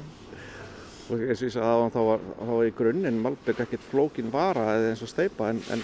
Og 1.05 1.21
eins 1.21 1.41
og 1.41 1.49
ég 1.49 1.53
sagði 1.53 1.69
aðan 1.69 1.93
þá 1.93 1.99
var, 2.09 2.23
var 2.49 2.63
í 2.65 2.77
grunninn 2.77 3.21
Malbygg 3.21 3.59
ekkert 3.65 3.89
flókin 3.91 4.31
vara 4.33 4.71
eða 4.79 4.93
eins 4.93 5.03
og 5.05 5.11
steipa 5.11 5.51
en, 5.53 5.61
en, 5.73 5.83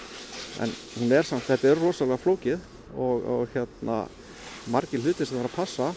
en 0.65 0.73
hún 0.95 1.13
er 1.13 1.29
samt, 1.29 1.45
þetta 1.49 1.69
er 1.69 1.81
rosalega 1.81 2.21
flókið 2.21 2.63
og, 2.95 3.27
og 3.35 3.53
hérna 3.53 3.99
margir 4.71 5.03
hluti 5.03 5.27
sem 5.27 5.39
er 5.41 5.49
að 5.49 5.57
passa 5.57 5.91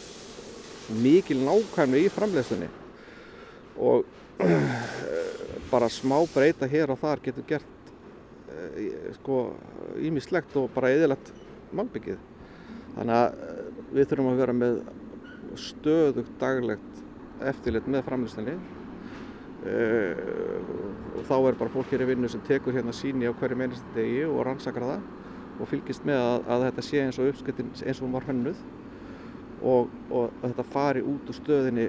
mikil 1.03 1.39
nákvæmni 1.43 2.03
í 2.03 2.11
framleiðstunni 2.11 2.69
og 3.79 4.05
bara 5.73 5.89
smá 5.89 6.17
breyta 6.33 6.67
hér 6.69 6.93
og 6.93 6.99
þar 7.01 7.21
getur 7.23 7.47
gert 7.49 7.93
eh, 8.51 9.13
sko 9.19 9.45
ímislegt 10.01 10.55
og 10.59 10.69
bara 10.73 10.91
eðilegt 10.93 11.31
malbyggið. 11.73 12.19
Þannig 12.97 13.17
að 13.17 13.41
eh, 13.47 13.63
við 13.93 14.09
þurfum 14.11 14.31
að 14.33 14.43
vera 14.43 14.57
með 14.57 14.79
stöðugt 15.63 16.37
daglegt 16.41 17.03
eftirlit 17.43 17.89
með 17.89 18.07
framlýstinni 18.07 18.57
og 19.63 21.21
þá 21.27 21.35
er 21.37 21.57
bara 21.59 21.71
fólk 21.71 21.91
hér 21.93 22.03
í 22.03 22.07
vinnu 22.09 22.29
sem 22.31 22.41
tekur 22.43 22.75
hérna 22.75 22.91
síni 22.95 23.29
á 23.29 23.37
hverju 23.37 23.57
meinist 23.59 23.85
degi 23.95 24.25
og 24.27 24.41
rannsakar 24.47 24.83
það 24.89 25.05
og 25.59 25.69
fylgist 25.69 26.05
með 26.07 26.21
að, 26.21 26.47
að 26.55 26.65
þetta 26.67 26.85
sé 26.87 27.03
eins 27.03 27.19
og 27.21 27.29
uppskiptin 27.31 27.71
eins 27.73 27.99
og 27.99 28.07
hún 28.07 28.15
var 28.15 28.27
hönnuð 28.29 28.63
og, 29.63 29.91
og 30.09 30.23
að 30.41 30.47
þetta 30.49 30.65
fari 30.73 31.03
út 31.07 31.29
úr 31.29 31.37
stöðinni 31.37 31.87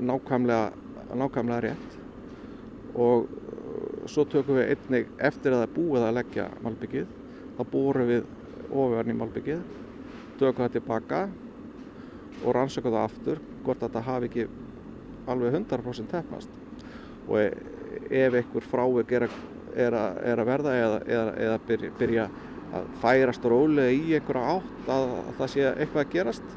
nákvæmlega, 0.00 0.70
nákvæmlega 1.18 1.60
rétt. 1.66 1.96
Og 2.98 3.26
svo 4.08 4.24
tökum 4.28 4.56
við 4.58 4.72
einnig 4.72 5.10
eftir 5.20 5.54
að 5.54 5.64
það 5.64 5.74
búið 5.76 6.06
að 6.06 6.16
leggja 6.18 6.46
malbyggið 6.64 7.10
þá 7.58 7.62
búrum 7.72 8.08
við 8.08 8.24
ofan 8.68 9.12
í 9.12 9.16
malbyggið 9.18 9.60
tökum 10.38 10.64
það 10.64 10.74
tilbaka 10.78 11.20
og 12.44 12.54
rannsökum 12.56 12.94
það 12.94 13.04
aftur 13.04 13.42
hvort 13.66 13.84
þetta 13.84 14.04
hafi 14.06 14.30
ekki 14.30 14.46
alveg 15.28 15.58
100% 15.58 16.12
tefnast 16.12 16.52
og 17.28 17.38
ef 17.42 18.38
einhver 18.38 18.64
frávik 18.64 19.12
er, 19.18 19.26
er, 19.74 19.96
er 20.30 20.40
að 20.40 20.48
verða 20.48 20.76
eða, 20.78 21.00
eða, 21.04 21.32
eða 21.44 21.80
byrja 21.98 22.28
að 22.76 22.88
færast 23.02 23.44
rólega 23.48 23.94
í 23.94 24.16
einhverja 24.18 24.56
átt 24.56 24.90
að, 24.92 25.04
að 25.22 25.34
það 25.40 25.52
sé 25.54 25.66
eitthvað 25.70 26.02
að 26.04 26.14
gerast 26.14 26.56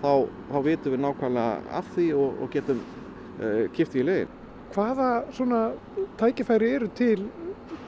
þá, 0.00 0.12
þá 0.50 0.58
vitum 0.66 0.94
við 0.94 1.02
nákvæmlega 1.04 1.78
af 1.80 1.94
því 1.96 2.06
og, 2.18 2.42
og 2.44 2.52
getum 2.54 2.82
uh, 2.84 3.64
kipt 3.76 3.96
í 3.96 4.06
legin. 4.06 4.36
Hvaða 4.70 5.08
svona 5.34 5.64
tækifæri 6.20 6.74
eru 6.76 6.90
til 6.94 7.24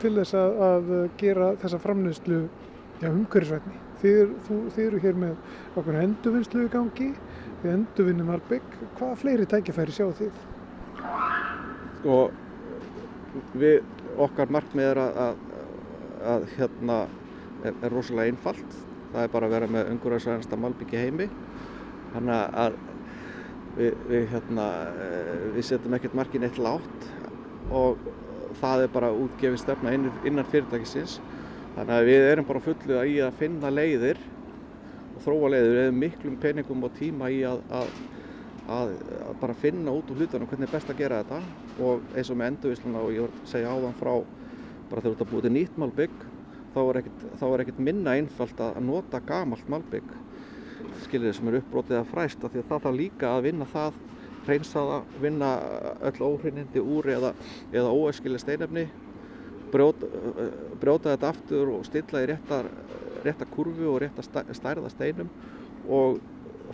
til 0.02 0.16
þess 0.18 0.34
að, 0.34 0.60
að 0.66 0.92
gera 1.20 1.52
þessa 1.62 1.78
framleyslu 1.82 2.40
ja, 3.02 3.10
umhverfisvætni? 3.10 3.78
Þið, 4.02 4.32
þið 4.74 4.84
eru 4.84 5.00
hér 5.04 5.18
með 5.22 5.78
okkur 5.78 5.98
endurvinnslu 6.00 6.64
í 6.66 6.70
gangi, 6.72 7.08
við 7.62 7.74
endurvinnum 7.76 8.32
albygg. 8.34 8.78
Hvaða 8.98 9.18
fleiri 9.20 9.46
tækifæri 9.50 9.94
sjáu 9.94 10.10
þið? 10.18 10.40
Sko, 12.00 12.16
við, 13.62 13.78
okkar 14.26 14.50
markmið 14.52 14.90
er 14.90 15.02
að, 15.04 15.20
að, 15.26 15.44
að 16.34 16.48
hérna 16.56 16.98
er, 17.64 17.76
er 17.82 17.92
rosalega 17.92 18.32
einfalt. 18.32 18.78
Það 19.12 19.26
er 19.26 19.32
bara 19.34 19.48
að 19.48 19.54
vera 19.56 19.68
með 19.70 19.92
umhverfisvænasta 19.92 20.58
malbyggi 20.60 21.02
heimi. 21.02 21.28
Þannig 22.12 22.56
að 22.62 22.78
við, 23.76 24.00
við, 24.08 24.26
hérna, 24.32 24.66
við 25.56 25.68
setjum 25.68 25.96
ekkert 25.98 26.16
markin 26.18 26.46
eitt 26.48 26.60
látt 26.60 27.08
og 27.72 28.00
það 28.60 28.84
er 28.84 28.90
bara 28.92 29.12
útgefið 29.16 29.60
stefna 29.62 29.94
innan 29.96 30.48
fyrirtækisins. 30.52 31.18
Þannig 31.76 31.94
að 31.96 32.08
við 32.10 32.26
erum 32.28 32.48
bara 32.48 32.64
fulluð 32.64 33.04
í 33.08 33.18
að 33.24 33.38
finna 33.40 33.72
leiðir 33.72 34.20
og 35.16 35.22
þróa 35.24 35.52
leiðir 35.54 35.78
eða 35.86 35.94
miklum 35.96 36.36
peningum 36.40 36.84
og 36.84 36.92
tíma 36.98 37.30
í 37.32 37.40
að, 37.48 37.62
að, 37.72 37.94
að, 38.76 38.92
að 39.28 39.40
bara 39.40 39.56
finna 39.62 39.94
út 39.96 40.12
úr 40.12 40.20
hlutunum 40.20 40.50
hvernig 40.50 40.68
er 40.68 40.74
best 40.74 40.92
að 40.92 41.00
gera 41.00 41.22
þetta 41.22 41.40
og 41.86 42.04
eins 42.16 42.32
og 42.32 42.38
með 42.40 42.52
endurvísluna 42.52 43.04
og 43.06 43.14
ég 43.14 43.24
voru 43.24 43.40
að 43.40 43.50
segja 43.54 43.72
áðan 43.72 43.98
frá 44.00 44.12
bara 44.90 45.00
þegar 45.00 45.08
þú 45.08 45.14
ert 45.14 45.24
að 45.24 45.32
búið 45.32 45.46
til 45.46 45.54
nýtt 45.56 45.80
malbygg 45.80 46.24
þá 46.72 46.80
er 46.82 47.00
ekkert, 47.02 47.78
er 47.78 47.84
minna 47.90 48.16
einfalt 48.16 48.60
að 48.64 48.80
nota 48.84 49.20
gamalt 49.24 49.68
malbygg 49.70 50.14
skilir 51.04 51.34
sem 51.36 51.48
eru 51.50 51.60
uppbrotið 51.62 52.00
að 52.00 52.10
fræst 52.10 52.44
af 52.44 52.52
því 52.52 52.62
að 52.62 52.68
það 52.70 52.84
þarf 52.86 52.98
líka 52.98 53.30
að 53.30 53.46
vinna 53.46 53.68
það 53.72 54.00
reynsa 54.46 54.82
það, 54.88 55.16
vinna 55.22 55.50
öll 56.08 56.26
óhreinindi 56.26 56.82
úr 56.82 57.08
eða, 57.12 57.32
eða 57.70 57.94
óæskileg 57.94 58.42
steinefni 58.42 58.86
brjóta, 59.72 60.08
brjóta 60.80 61.14
þetta 61.14 61.32
aftur 61.32 61.72
og 61.76 61.86
stilla 61.86 62.24
í 62.24 62.30
rétta, 62.32 62.62
rétta 63.24 63.48
kurvu 63.52 63.88
og 63.92 64.00
rétta 64.02 64.24
stærða 64.24 64.90
steinum 64.92 65.30
og 65.88 66.18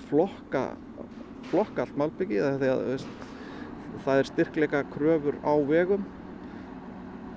flokka, 0.08 0.64
flokka 1.50 1.84
allt 1.84 1.98
malbyggið 2.00 2.62
þegar 2.62 3.04
það 4.04 4.22
er 4.22 4.30
styrkleika 4.32 4.84
kröfur 4.92 5.38
á 5.44 5.54
vegum 5.68 6.06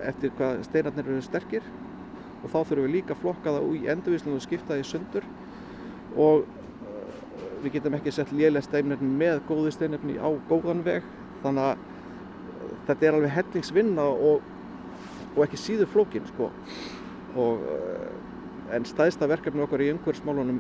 eftir 0.01 0.33
hvað 0.37 0.63
steinarnir 0.65 1.11
eru 1.13 1.23
sterkir 1.25 1.65
og 2.41 2.49
þá 2.49 2.57
þurfum 2.57 2.87
við 2.87 2.95
líka 2.95 3.15
að 3.15 3.21
flokka 3.21 3.55
það 3.57 3.75
í 3.77 3.83
endurvíslunum 3.93 4.39
og 4.39 4.45
skipta 4.45 4.73
það 4.73 4.83
í 4.83 4.87
sundur 4.91 5.27
og 6.17 6.47
við 7.61 7.75
getum 7.77 7.97
ekki 7.97 8.13
sett 8.15 8.31
lélega 8.33 8.65
steinefni 8.65 9.11
með 9.21 9.43
góði 9.49 9.75
steinefni 9.75 10.17
á 10.17 10.29
góðan 10.49 10.81
veg 10.85 11.05
þannig 11.43 11.67
að 11.67 11.85
þetta 12.87 13.07
er 13.07 13.17
alveg 13.17 13.35
hellingsvinna 13.37 14.07
og 14.31 14.49
og 15.35 15.45
ekki 15.45 15.59
síður 15.59 15.91
flókin 15.91 16.27
sko. 16.27 16.49
og, 17.39 17.67
en 18.71 18.85
stæðsta 18.87 19.27
verkefni 19.27 19.63
okkar 19.63 19.83
í 19.83 19.89
umhverfsmálunum 19.91 20.59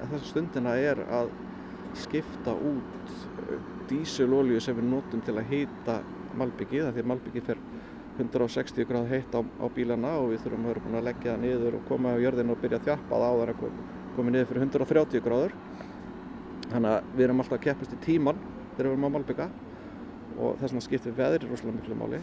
þessa 0.00 0.26
stundina 0.28 0.74
er 0.80 1.00
að 1.12 1.30
skipta 1.98 2.54
út 2.54 3.14
dísilolíu 3.90 4.60
sem 4.62 4.76
við 4.76 4.86
notum 4.88 5.20
til 5.24 5.34
að 5.36 5.50
hýta 5.50 5.98
malbyggið, 6.38 6.88
því 6.94 7.02
að 7.02 7.10
malbyggið 7.10 7.48
fer 7.48 7.60
160 8.20 8.86
gráð 8.88 9.08
heitt 9.10 9.32
á, 9.34 9.40
á 9.40 9.66
bílana 9.74 10.12
og 10.20 10.30
við 10.32 10.44
þurfum 10.44 10.66
að 10.66 10.72
vera 10.72 10.82
búin 10.84 10.98
að 10.98 11.06
leggja 11.08 11.32
það 11.32 11.42
niður 11.44 11.76
og 11.78 11.86
koma 11.88 12.12
á 12.14 12.22
jörðinu 12.22 12.54
og 12.54 12.60
byrja 12.62 12.78
að 12.80 12.86
þjappa 12.88 13.20
það 13.20 13.26
á 13.30 13.38
þar 13.40 13.52
að 13.52 13.62
koma 14.16 14.34
niður 14.34 14.48
fyrir 14.50 14.64
130 14.66 15.24
gráður. 15.24 15.54
Þannig 16.70 16.90
að 16.90 17.10
við 17.16 17.24
erum 17.26 17.42
alltaf 17.42 17.56
að 17.56 17.64
keppast 17.66 17.94
í 17.96 18.00
tíman 18.04 18.40
þegar 18.76 18.88
við 18.88 18.92
erum 18.92 19.06
á 19.08 19.14
malbygga 19.16 19.46
og 20.40 20.60
þess 20.60 20.70
vegna 20.70 20.84
skiptir 20.86 21.16
veðri 21.16 21.50
rosalega 21.50 21.78
miklu 21.78 21.98
máli. 21.98 22.20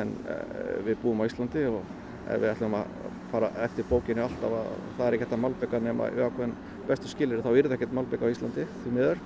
En 0.00 0.14
uh, 0.24 0.76
við 0.86 1.00
búum 1.02 1.20
á 1.20 1.28
Íslandi 1.28 1.64
og 1.70 1.80
ef 2.30 2.40
við 2.40 2.52
ætlum 2.52 2.76
að 2.78 2.94
fara 3.30 3.50
eftir 3.64 3.86
bókinni 3.90 4.22
alltaf 4.22 4.54
að 4.60 4.70
það 4.98 5.06
er 5.06 5.16
ekkert 5.16 5.34
að 5.34 5.42
malbygga 5.44 5.80
nema 5.82 6.10
við 6.14 6.26
ákveðin 6.28 6.56
bestu 6.88 7.10
skilir 7.10 7.42
þá 7.42 7.50
er 7.52 7.68
það 7.68 7.76
ekkert 7.78 7.96
malbygga 7.98 8.30
á 8.30 8.32
Íslandi 8.34 8.66
því 8.84 8.94
miður. 8.94 9.24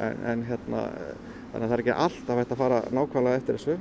En, 0.00 0.22
en 0.32 0.46
hérna 0.48 0.84
þannig 1.50 1.64
að 1.64 1.66
það 1.66 1.76
er 1.76 1.82
ekki 1.84 1.98
alltaf 2.06 2.40
hægt 2.40 2.54
að 2.54 2.62
fara 2.62 2.80
nákvæmlega 2.94 3.40
eftir 3.40 3.58
þessu 3.58 3.76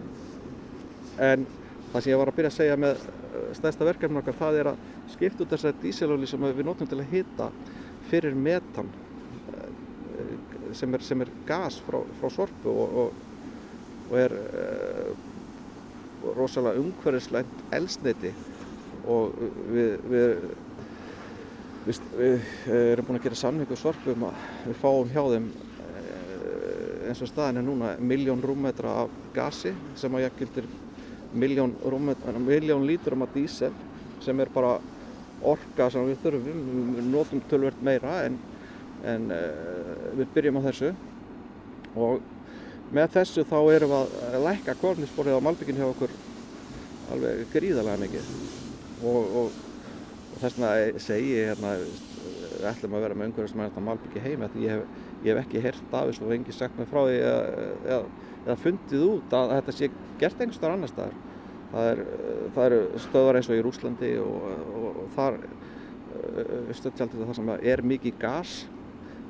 en 1.19 1.45
það 1.91 2.03
sem 2.03 2.11
ég 2.11 2.21
var 2.21 2.31
að 2.31 2.37
byrja 2.37 2.51
að 2.51 2.57
segja 2.57 2.79
með 2.79 3.03
stærsta 3.57 3.87
verkefni 3.87 4.21
okkar 4.21 4.37
það 4.39 4.59
er 4.61 4.71
að 4.71 4.81
skipta 5.13 5.45
út 5.45 5.53
þessari 5.55 5.83
dísilóli 5.83 6.29
sem 6.29 6.45
við 6.45 6.65
notum 6.67 6.89
til 6.89 6.99
að 6.99 7.13
hita 7.13 7.49
fyrir 8.09 8.37
metan 8.37 8.91
sem 10.77 10.93
er, 10.93 11.03
sem 11.05 11.23
er 11.25 11.31
gas 11.47 11.79
frá, 11.81 11.97
frá 12.19 12.31
sorpu 12.33 12.71
og, 12.71 12.97
og, 13.03 13.09
og 14.09 14.17
er 14.19 14.35
rosalega 16.37 16.81
umhverfislænt 16.83 17.63
elsniti 17.73 18.33
og 19.09 19.37
við, 19.71 19.95
við, 20.11 20.43
við, 21.87 22.03
við 22.19 22.45
erum 22.75 23.07
búin 23.07 23.21
að 23.21 23.25
gera 23.29 23.41
samningu 23.41 23.79
sorpu 23.79 24.13
um 24.13 24.27
að 24.29 24.45
við 24.67 24.79
fáum 24.83 25.13
hjá 25.13 25.23
þeim 25.33 25.49
eins 27.09 27.23
og 27.25 27.31
staðin 27.31 27.61
er 27.61 27.65
núna 27.65 27.95
miljón 28.05 28.43
rúmmetra 28.43 28.91
af 29.05 29.13
gasi 29.33 29.73
sem 29.97 30.13
að 30.13 30.27
jakildir 30.27 30.67
miljón, 31.33 31.75
miljón 32.45 32.87
lítrum 32.87 33.21
af 33.25 33.33
dísel 33.33 33.73
sem 34.23 34.39
er 34.39 34.49
bara 34.53 34.79
orka 35.45 35.89
sem 35.91 36.07
við 36.09 36.19
þurfum, 36.23 36.65
við 36.97 37.07
notum 37.13 37.43
tölvert 37.49 37.79
meira 37.85 38.23
en, 38.25 38.35
en 39.07 39.29
uh, 39.31 39.93
við 40.19 40.33
byrjum 40.35 40.59
á 40.59 40.67
þessu. 40.67 40.91
Og 41.95 42.19
með 42.93 43.13
þessu 43.15 43.45
þá 43.47 43.57
erum 43.75 43.93
við 43.93 44.17
að 44.27 44.45
lækka 44.47 44.75
kornisborið 44.81 45.39
á 45.39 45.45
malbyggin 45.45 45.79
hjá 45.79 45.87
okkur 45.87 46.13
alveg 47.13 47.45
gríðarlega 47.53 48.03
mikið. 48.03 48.31
Og, 48.99 49.35
og, 49.41 49.59
og 50.33 50.41
þess 50.41 50.57
vegna 50.57 51.03
segi 51.05 51.35
ég 51.37 51.53
hérna 51.53 51.75
við 51.79 52.67
ætlum 52.69 52.97
að 52.97 53.05
vera 53.05 53.17
með 53.17 53.31
umhverfismæðan 53.31 53.85
malbyggi 53.87 54.23
heim 54.23 54.43
ég 54.59 54.73
hef, 54.73 54.97
ég 55.23 55.33
hef 55.33 55.41
ekki 55.43 55.63
hert 55.63 55.93
af 55.93 56.09
þessu 56.09 56.27
og 56.27 56.35
engi 56.35 56.55
sagt 56.55 56.77
mig 56.79 56.89
frá 56.89 57.01
því 57.05 57.17
eða, 57.27 58.55
fundið 58.63 59.05
út 59.07 59.35
að 59.35 59.55
þetta 59.57 59.75
sé 59.75 59.89
gert 60.19 60.39
einhverstar 60.39 60.75
annar 60.75 60.91
staðar. 60.91 61.17
Það, 61.69 61.89
er, 61.91 61.99
eru 62.65 62.79
stöðar 63.03 63.37
eins 63.37 63.49
og 63.51 63.59
í 63.59 63.63
Rúslandi 63.65 64.13
og, 64.23 64.45
og 64.79 65.01
þar 65.13 65.37
stöðtjaldið 66.73 67.25
það 67.27 67.37
sem 67.37 67.51
er 67.71 67.83
mikið 67.85 68.19
gas 68.21 68.53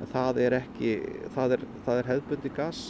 en 0.00 0.10
það 0.10 0.40
er 0.46 0.56
ekki 0.60 0.92
það 1.34 1.56
er, 1.56 1.64
það 1.86 2.00
er 2.00 2.10
hefðbundi 2.10 2.52
gas 2.56 2.82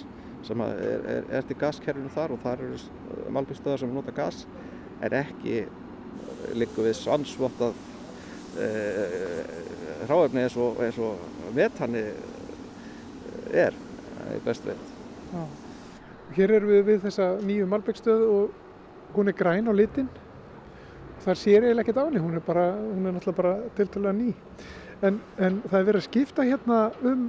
sem 0.46 0.62
er, 0.64 0.82
er, 1.14 1.28
er 1.38 1.46
til 1.46 1.58
gaskerfinu 1.60 2.12
þar 2.14 2.34
og 2.34 2.42
þar 2.44 2.64
eru 2.64 3.30
malbyggstöðar 3.34 3.82
sem 3.82 3.94
nota 3.94 4.14
gas 4.14 4.44
en 5.02 5.16
ekki 5.18 5.64
liggum 6.56 6.86
við 6.86 6.96
svansvottað 7.00 7.76
uh, 8.60 9.40
hráefni 10.08 10.44
eins 10.46 10.56
og, 10.60 10.80
eins 10.84 11.00
og 11.02 11.50
metanni 11.56 12.04
er, 13.52 13.76
er 14.30 14.40
best 14.44 14.66
veit. 14.66 14.88
Já. 15.32 15.44
Hér 16.36 16.52
erum 16.54 16.70
við 16.70 16.82
við 16.86 16.98
þessa 17.06 17.28
nýju 17.42 17.66
Malbyggstöð 17.70 18.20
og 18.30 19.14
hún 19.16 19.30
er 19.30 19.36
græn 19.38 19.70
á 19.70 19.74
litin. 19.74 20.08
Það 21.24 21.38
sér 21.40 21.66
eiginlega 21.66 21.84
ekkert 21.84 22.00
henni, 22.04 22.22
hún 22.22 22.36
er, 22.38 22.44
bara, 22.44 22.66
hún 22.78 23.08
er 23.08 23.16
náttúrulega 23.16 23.42
bara 23.42 23.54
tiltalega 23.76 24.14
ný. 24.16 24.30
En, 25.02 25.18
en 25.36 25.58
það 25.66 25.78
er 25.80 25.88
verið 25.88 26.00
að 26.00 26.06
skipta 26.06 26.46
hérna 26.46 26.78
um, 27.02 27.26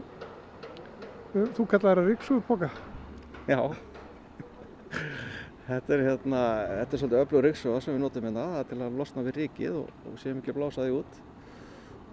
um 1.33 1.49
þú 1.57 1.65
kallar 1.73 1.99
það 1.99 2.11
ríksúðupoka. 2.11 2.69
Já, 3.49 3.59
þetta 5.67 5.97
er 5.97 6.05
hérna, 6.07 6.45
þetta 6.77 6.95
er 6.95 7.03
svolítið 7.03 7.23
öflugur 7.25 7.47
ríksúða 7.49 7.83
sem 7.83 7.97
við 7.97 8.03
notum 8.05 8.27
hérna, 8.29 8.47
það 8.53 8.63
er 8.63 8.71
til 8.71 8.79
að 8.85 8.97
losna 9.01 9.25
við 9.27 9.39
ríkið 9.41 9.77
og, 9.81 9.93
og 10.07 10.21
séum 10.21 10.39
ekki 10.39 10.53
að 10.53 10.59
blása 10.61 10.85
því 10.85 10.97
út. 11.01 11.21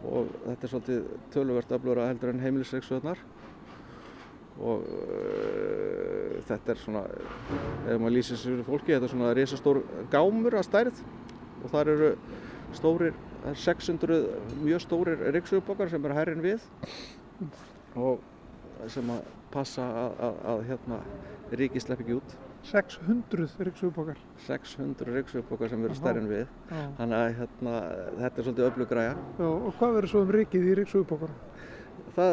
Og 0.08 0.32
þetta 0.46 0.64
er 0.64 0.72
svolítið 0.72 1.12
töluvert 1.34 1.76
öflugur 1.78 2.02
að 2.02 2.10
heldur 2.14 2.32
en 2.32 2.46
heimilisríksúðunar 2.46 3.26
og 4.58 4.82
uh, 4.82 6.38
þetta 6.48 6.74
er 6.74 6.82
svona, 6.82 7.04
ef 7.86 8.00
maður 8.00 8.16
lýsir 8.16 8.40
sér 8.40 8.56
fyrir 8.56 8.66
fólki, 8.66 8.94
þetta 8.94 9.08
er 9.08 9.14
svona 9.14 9.34
risastór 9.38 9.82
gámur 10.12 10.58
að 10.58 10.66
stærð 10.66 11.02
og 11.62 11.70
þar 11.74 11.92
eru 11.94 12.10
stórir, 12.76 13.14
það 13.44 13.52
er 13.52 13.62
600 13.64 14.18
mjög 14.64 14.84
stórir 14.84 15.24
ryggsugubokar 15.36 15.92
sem 15.92 16.04
eru 16.04 16.18
hærri 16.18 16.36
en 16.36 16.44
við 16.44 16.66
og 17.98 18.20
sem 18.92 19.14
að 19.14 19.24
passa 19.52 19.86
að, 20.02 20.20
að, 20.26 20.36
að 20.52 20.62
hérna, 20.68 20.98
ríki 21.58 21.80
slepp 21.82 22.04
ekki 22.04 22.18
út. 22.18 22.36
600 22.68 23.64
ríksúðupokar. 23.64 24.18
600 24.44 25.14
ryggsugubokar 25.14 25.70
sem 25.72 25.84
eru 25.86 25.96
stærri 25.96 26.20
en 26.20 26.28
við, 26.28 26.46
Já. 26.68 26.82
þannig 26.98 27.18
að 27.18 27.36
hérna, 27.38 27.74
þetta 28.18 28.28
er 28.28 28.46
svolítið 28.48 28.68
öflug 28.68 28.90
græja. 28.90 29.14
Já, 29.38 29.46
og 29.48 29.78
hvað 29.78 29.94
verður 29.96 30.12
svo 30.12 30.24
um 30.26 30.32
ríkið 30.36 30.66
í 30.68 30.74
ríksúðupokarum? 30.82 31.38
Það 32.16 32.32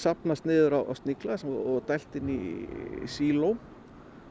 sapnast 0.00 0.46
niður 0.48 0.78
á, 0.78 0.80
á 0.86 0.92
sníkla 0.96 1.36
og 1.50 1.82
dælt 1.88 2.16
inn 2.20 2.30
í 2.32 2.40
síló 3.10 3.54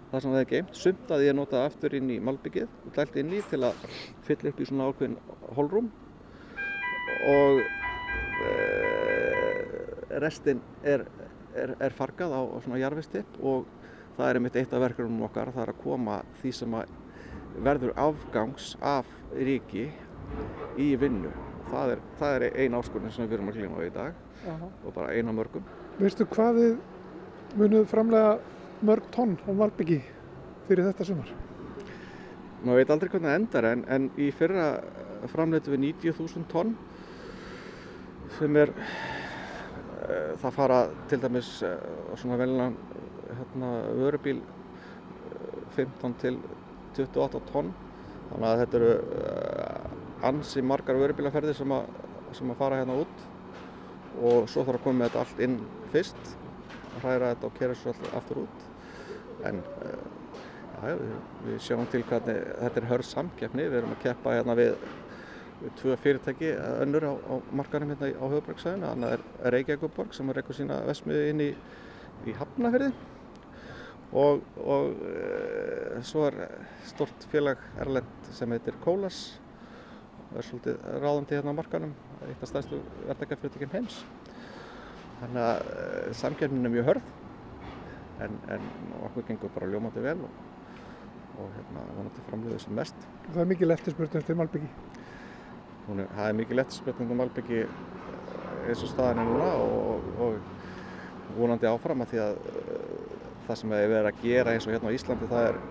það 0.10 0.24
sem 0.24 0.34
það 0.34 0.42
er 0.42 0.50
geimt, 0.50 0.78
sumt 0.78 1.12
að 1.14 1.24
ég 1.28 1.36
nota 1.38 1.64
aftur 1.68 1.96
inn 1.98 2.10
í 2.10 2.20
malbyggið 2.24 2.70
og 2.88 2.94
dælt 2.96 3.18
inn 3.22 3.34
í 3.38 3.42
til 3.50 3.62
að 3.68 3.84
fylla 4.26 4.52
upp 4.52 4.62
í 4.62 4.68
svona 4.70 4.88
ákveðin 4.90 5.18
holrúm. 5.58 5.90
Og 7.30 7.60
e, 8.46 8.54
restin 10.24 10.64
er, 10.88 11.06
er, 11.54 11.76
er 11.78 11.98
fargað 11.98 12.34
á, 12.34 12.42
á 12.42 12.58
svona 12.66 12.82
jarfistipp 12.82 13.38
og 13.40 13.68
það 14.18 14.26
er 14.26 14.40
einmitt 14.40 14.58
eitt 14.60 14.74
af 14.74 14.84
verkefnum 14.88 15.28
okkar, 15.30 15.54
það 15.54 15.66
er 15.68 15.74
að 15.76 15.84
koma 15.84 16.22
því 16.42 16.56
sem 16.58 16.80
að 16.80 16.96
verður 17.66 17.94
afgangs 18.00 18.74
af 18.86 19.10
ríki 19.36 19.90
í 20.80 20.90
vinnu. 20.98 21.32
Það 21.70 21.94
er, 21.94 22.02
það 22.18 22.36
er 22.36 22.60
ein 22.64 22.78
áskorun 22.80 23.14
sem 23.14 23.30
við 23.30 23.38
erum 23.38 23.52
að 23.52 23.60
klíma 23.60 23.78
á 23.78 23.86
í 23.86 23.94
dag 23.94 24.29
og 24.48 24.94
bara 24.96 25.14
eina 25.14 25.34
mörgum. 25.36 25.66
Veistu 26.00 26.26
hvað 26.30 26.60
þið 26.60 27.60
munuð 27.60 27.86
framlega 27.92 28.38
mörg 28.86 29.10
tonn 29.12 29.36
á 29.44 29.52
Malbyggi 29.52 30.00
fyrir 30.68 30.88
þetta 30.90 31.08
sumar? 31.08 31.32
Maður 32.64 32.80
veit 32.82 32.94
aldrei 32.94 33.12
hvernig 33.12 33.30
það 33.30 33.40
endar 33.40 33.68
en, 33.70 33.84
en 33.88 34.08
í 34.20 34.30
fyrra 34.36 34.68
framleitum 35.32 35.76
við 35.76 35.84
90.000 35.90 36.48
tonn 36.52 36.76
sem 38.38 38.60
er 38.62 38.72
uh, 38.76 40.36
það 40.40 40.56
fara 40.56 40.80
til 41.12 41.20
dæmis 41.24 41.52
uh, 41.66 41.76
svona 42.20 42.40
velinan 42.40 42.78
hérna, 43.30 43.72
vörubíl 44.00 44.40
uh, 44.40 45.64
15 45.76 46.16
til 46.22 46.40
28 47.00 47.44
tonn 47.52 47.74
þannig 48.30 48.48
að 48.52 48.62
þetta 48.64 48.80
eru 48.80 48.94
uh, 49.00 50.30
ansi 50.30 50.64
margar 50.64 51.00
vörubílaferðir 51.00 51.58
sem, 51.58 51.74
að, 51.74 51.90
sem 52.38 52.52
að 52.52 52.60
fara 52.60 52.80
hérna 52.82 53.00
út 53.04 53.29
og 54.18 54.50
svo 54.50 54.66
þarf 54.66 54.80
að 54.80 54.86
koma 54.88 55.02
með 55.02 55.10
þetta 55.10 55.26
allt 55.26 55.44
inn 55.46 55.60
fyrst 55.94 56.34
hræra 57.00 57.34
þetta 57.34 57.48
og 57.50 57.60
kera 57.60 57.78
svo 57.78 57.94
allt 57.94 58.16
aftur 58.20 58.42
út 58.46 58.66
en 59.48 59.62
uh, 59.64 60.20
Já, 60.80 60.96
við, 60.96 61.16
við 61.44 61.60
sjáum 61.66 61.88
til 61.92 62.02
hvernig 62.08 62.38
þetta 62.56 62.80
er 62.80 62.86
hörð 62.88 63.08
samkeppni. 63.10 63.66
Við 63.68 63.78
erum 63.82 63.96
að 63.98 64.04
keppa 64.06 64.36
hérna 64.38 64.56
við, 64.56 64.86
við 65.60 65.74
tvö 65.82 65.98
fyrirtæki 66.06 66.52
önnur 66.86 67.08
á, 67.12 67.14
á 67.20 67.34
markanum 67.60 67.92
hérna 67.92 68.12
á 68.16 68.26
höfuborgsæðinu. 68.32 68.88
Þannig 68.88 69.16
er 69.16 69.56
Reykjavíkuborg 69.56 70.16
sem 70.16 70.32
er 70.32 70.40
eitthvað 70.40 70.60
sína 70.62 70.80
vesmiðu 70.88 71.26
inn 71.34 71.44
í, 71.44 71.50
í 72.32 72.36
Hafnafjörði 72.40 72.94
og, 74.20 74.48
og 74.64 75.04
e, 75.06 76.00
svo 76.08 76.30
er 76.30 76.40
stort 76.88 77.28
félag 77.34 77.60
Erlend 77.84 78.32
sem 78.34 78.56
heitir 78.56 78.80
Kólas 78.86 79.20
er 80.38 80.46
svolítið 80.46 80.84
ráðandi 81.02 81.38
hérna 81.38 81.56
á 81.56 81.60
markanum, 81.60 81.96
eitt 82.28 82.44
af 82.46 82.52
stærstu 82.52 82.82
verðdækjafyrirtækjum 83.08 83.74
heims. 83.74 84.04
Þannig 85.20 85.42
að 85.46 85.72
e, 85.74 86.14
samkeppnin 86.20 86.70
er 86.70 86.74
mjög 86.76 86.92
hörð 86.92 87.10
en, 88.24 88.38
en 88.56 88.70
okkur 89.08 89.26
gengur 89.28 89.52
bara 89.56 89.68
ljómandi 89.72 90.04
vel 90.04 90.22
og 90.28 90.38
og 91.40 91.52
hérna 91.56 91.84
vonandi 91.96 92.24
framleiðu 92.28 92.60
sem 92.64 92.76
mest. 92.76 93.06
Það 93.30 93.42
er 93.44 93.50
mikil 93.54 93.74
eftirspurn 93.76 94.20
eftir 94.20 94.38
Malbyggi. 94.40 94.70
Hún 95.88 96.04
er, 96.04 96.10
það 96.18 96.32
er 96.32 96.38
mikil 96.40 96.64
eftirspurn 96.64 97.06
um 97.06 97.22
Malbyggi 97.22 97.62
eins 98.68 98.84
og 98.84 98.92
staðan 98.92 99.22
er 99.24 99.30
núna 99.30 99.50
og, 99.64 100.10
og 100.26 101.38
vonandi 101.38 101.70
áfram 101.70 102.04
að 102.04 102.14
því 102.14 102.22
að 102.26 102.42
uh, 102.52 103.24
það 103.48 103.62
sem 103.62 103.76
er 103.78 103.92
verið 103.94 104.10
að 104.12 104.24
gera 104.26 104.56
eins 104.56 104.68
og 104.68 104.76
hérna 104.76 104.92
á 104.92 104.98
Íslandi 104.98 105.30
það 105.32 105.48
er 105.52 105.62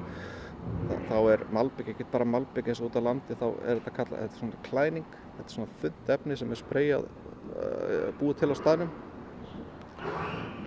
þá 1.09 1.17
er 1.33 1.45
Malbyggi, 1.55 1.95
ekki 1.95 2.07
bara 2.13 2.27
Malbyggi 2.29 2.73
eins 2.73 2.83
og 2.83 2.91
út 2.91 2.99
á 3.01 3.03
landi 3.09 3.37
þá 3.39 3.47
er 3.49 3.79
þetta 3.81 3.95
kallað, 3.99 4.23
þetta 4.23 4.35
er 4.35 4.43
svona 4.43 4.63
klæning 4.69 5.13
þetta 5.39 5.47
er 5.47 5.55
svona 5.55 5.77
þund 5.83 6.11
efni 6.15 6.39
sem 6.41 6.53
er 6.55 6.61
spreyjað 6.63 7.07
uh, 7.07 8.09
búið 8.19 8.41
til 8.41 8.51
á 8.51 8.57
staðnum. 8.59 8.91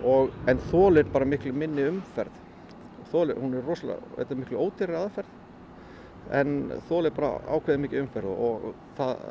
Og 0.08 0.32
en 0.50 0.64
þólir 0.72 1.12
bara 1.14 1.28
miklu 1.30 1.54
minni 1.54 1.86
umferð. 1.92 2.40
Þólir, 3.12 3.38
hún 3.44 3.54
er 3.60 3.68
rosalega, 3.68 4.14
þetta 4.18 4.34
er 4.34 4.40
miklu 4.40 4.66
ódýrri 4.66 4.98
aðferð 4.98 5.38
en 6.32 6.52
þólir 6.88 7.14
bara 7.16 7.40
ákveðið 7.50 7.82
mikið 7.86 8.04
umferð 8.06 8.32
og, 8.32 8.68
og 8.70 8.84
það, 8.98 9.24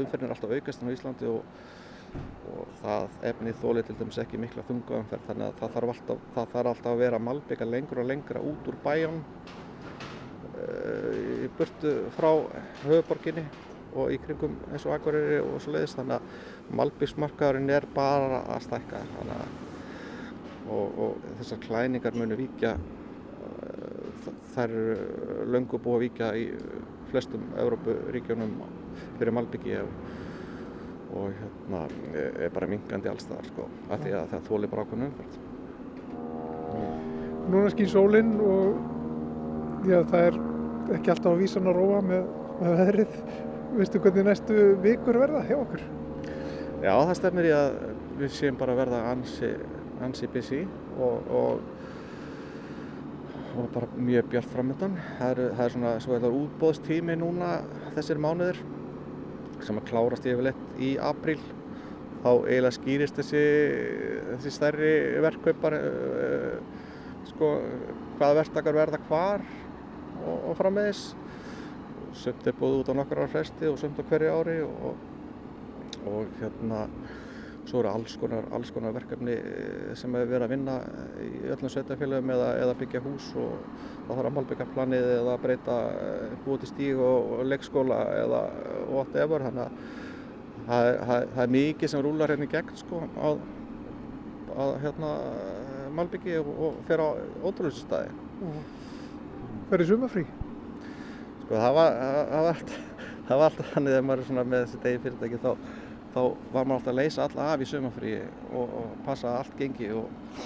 umferðin 0.00 0.28
er 0.28 0.34
alltaf 0.36 0.54
aukast 0.54 0.84
á 0.86 0.94
Íslandi 0.94 1.28
og, 1.28 1.58
og 2.52 2.70
það 2.80 3.18
efnið 3.32 3.60
þólir 3.60 3.86
til 3.88 3.96
dæmis 3.98 4.20
ekki 4.22 4.40
mikla 4.40 4.64
þunga 4.68 5.00
umferð 5.02 5.28
þannig 5.28 5.48
að 5.48 5.60
það 5.60 5.74
þarf 5.76 5.92
alltaf, 5.94 6.24
það 6.36 6.52
þarf 6.54 6.72
alltaf 6.72 6.92
að 6.92 7.02
vera 7.02 7.22
malbygga 7.26 7.68
lengur 7.68 8.02
og 8.02 8.08
lengra 8.12 8.44
út 8.52 8.70
úr 8.70 8.78
bæjan 8.86 9.20
í 10.56 11.48
burtu 11.58 11.94
frá 12.16 12.30
höfuborginni 12.84 13.44
og 13.96 14.12
í 14.12 14.18
kringum 14.20 14.56
eins 14.72 14.84
og 14.88 14.96
Akureyri 14.96 15.38
og 15.40 15.60
svo 15.64 15.72
leiðist 15.76 15.98
þannig 16.00 16.18
að 16.18 16.74
malbyggsmarkaðurinn 16.80 17.72
er 17.76 17.86
bara 17.94 18.42
að 18.54 18.66
stækka. 18.66 19.00
Að 19.22 19.32
og, 20.66 20.98
og 20.98 21.26
þessar 21.38 21.60
klæningar 21.62 22.16
munu 22.18 22.38
víkja 22.38 22.74
þær 24.56 24.72
eru 24.72 25.46
löngu 25.52 25.78
búið 25.82 25.96
að 25.96 26.04
víkja 26.06 26.30
í 26.40 26.46
flestum 27.10 27.44
Evrópuríkjónum 27.60 28.54
fyrir 29.18 29.34
Malbyggi 29.36 29.76
og, 29.82 29.92
og 31.16 31.36
hérna 31.36 31.82
er 32.16 32.50
bara 32.54 32.70
mingandi 32.70 33.10
allstaðar 33.12 33.50
sko, 33.52 33.68
af 33.90 34.02
því 34.02 34.16
að 34.18 34.32
það 34.32 34.48
þóli 34.48 34.72
bara 34.72 34.86
ákveðin 34.86 35.08
umferð. 35.10 35.38
Núna 37.46 37.70
skýr 37.70 37.92
sólinn 37.92 38.32
og 38.42 39.86
já, 39.86 40.00
það 40.10 40.22
er 40.24 40.40
ekki 40.94 41.12
alltaf 41.12 41.32
að 41.32 41.42
vísa 41.42 41.60
hann 41.60 41.70
að 41.70 41.78
róa 41.80 42.00
með, 42.06 42.26
með 42.60 42.76
veðrið. 42.80 43.16
Veistu 43.76 44.00
hvernig 44.00 44.28
næstu 44.28 44.66
vikur 44.84 45.18
verða 45.20 45.42
hjá 45.48 45.56
okkur? 45.58 45.86
Já, 46.84 46.92
það 46.92 47.16
stefnir 47.18 47.48
í 47.48 47.54
að 47.56 47.80
við 48.20 48.36
séum 48.36 48.60
bara 48.60 48.76
verða 48.78 49.02
ansi, 49.10 49.50
ansi 50.04 50.28
busy 50.32 50.62
og, 51.02 51.32
og 51.32 51.64
og 53.56 53.68
bara 53.72 53.86
mjög 53.96 54.26
bjart 54.28 54.48
framöndan. 54.52 54.96
Það 55.18 55.38
það 55.56 55.62
er 55.64 55.74
svona 55.74 55.92
svo 56.04 56.16
útbóðstími 56.28 57.14
núna 57.16 57.52
þessir 57.96 58.20
mánuðir 58.20 58.58
sem 59.64 59.78
að 59.80 59.86
klárast 59.90 60.26
yfirleitt 60.28 60.80
í 60.82 60.96
apríl. 61.00 61.38
Þá 62.20 62.30
eiginlega 62.48 62.74
skýrist 62.76 63.16
þessi, 63.20 63.44
þessi 64.34 64.52
stærri 64.52 64.92
verkkaupar 65.24 65.76
uh, 65.78 66.58
sko, 67.30 67.52
hvaða 68.18 68.40
verktakar 68.42 68.76
verða 68.76 69.00
hvar 69.08 69.44
og, 70.22 70.50
og 70.50 70.56
frammeðis. 70.58 71.02
Sumt 72.16 72.48
er 72.48 72.56
búið 72.56 72.80
út 72.80 72.90
á 72.92 72.94
nokkar 72.96 73.22
ára 73.22 73.32
fresti 73.34 73.68
og 73.68 73.78
sumt 73.80 74.00
á 74.00 74.04
hverju 74.08 74.32
ári 74.32 74.58
og, 74.64 75.00
og 76.08 76.36
hérna 76.40 76.86
svo 77.66 77.80
eru 77.82 77.90
alls 77.90 78.14
konar, 78.20 78.46
alls 78.54 78.70
konar 78.70 78.94
verkefni 78.94 79.34
sem 79.98 80.14
hefur 80.14 80.30
verið 80.30 80.46
að 80.46 80.52
vinna 80.54 80.76
í 81.22 81.30
öllum 81.50 81.72
sveitafélagum 81.72 82.32
eða, 82.36 82.50
eða 82.62 82.76
byggja 82.78 83.02
hús 83.02 83.28
og 83.42 83.56
það 84.06 84.12
þarf 84.12 84.28
að 84.30 84.36
málbyggja 84.36 84.66
planið 84.74 85.06
eða 85.16 85.36
breyta 85.42 85.78
búið 86.44 86.62
til 86.62 86.70
stíg 86.70 87.02
og, 87.02 87.32
og 87.36 87.50
leikskóla 87.50 88.00
eða 88.22 88.42
whatever. 88.92 89.46
Þannig 89.48 89.64
að 89.66 89.80
það, 90.68 90.92
það, 91.10 91.28
það 91.34 91.42
er 91.44 91.54
mikið 91.56 91.92
sem 91.92 92.06
rúlar 92.06 92.34
hérna 92.34 92.48
í 92.48 92.54
gegn 92.54 92.80
sko 92.84 93.02
að, 93.28 93.44
að 94.56 94.74
hérna 94.86 95.12
málbyggi 95.96 96.40
og, 96.42 96.50
og 96.68 96.80
fer 96.86 97.02
á 97.02 97.08
ótrúlega 97.42 97.78
stæði 97.80 98.16
Verður 99.70 99.88
sumafrí? 99.90 100.22
Sko 101.42 101.58
það 101.58 101.76
var, 101.76 101.96
það 102.30 102.46
var, 102.46 102.62
það 103.26 103.40
var 103.40 103.48
alltaf 103.48 103.72
þannig 103.72 103.94
þegar 103.94 104.06
maður 104.06 104.22
er 104.22 104.28
svona 104.30 104.46
með 104.46 104.64
þessi 104.64 104.80
degi 104.84 105.02
fyrirtæki 105.04 105.40
þá, 105.42 105.50
þá 106.14 106.20
var 106.22 106.68
maður 106.70 106.76
alltaf 106.76 106.92
að 106.92 106.98
leysa 107.00 107.26
alla 107.26 107.48
af 107.52 107.62
í 107.64 107.68
sumafríi 107.72 108.20
og, 108.52 108.76
og 108.80 108.96
passa 109.06 109.32
að 109.32 109.38
allt 109.42 109.56
gengi 109.60 109.92
og 109.98 110.36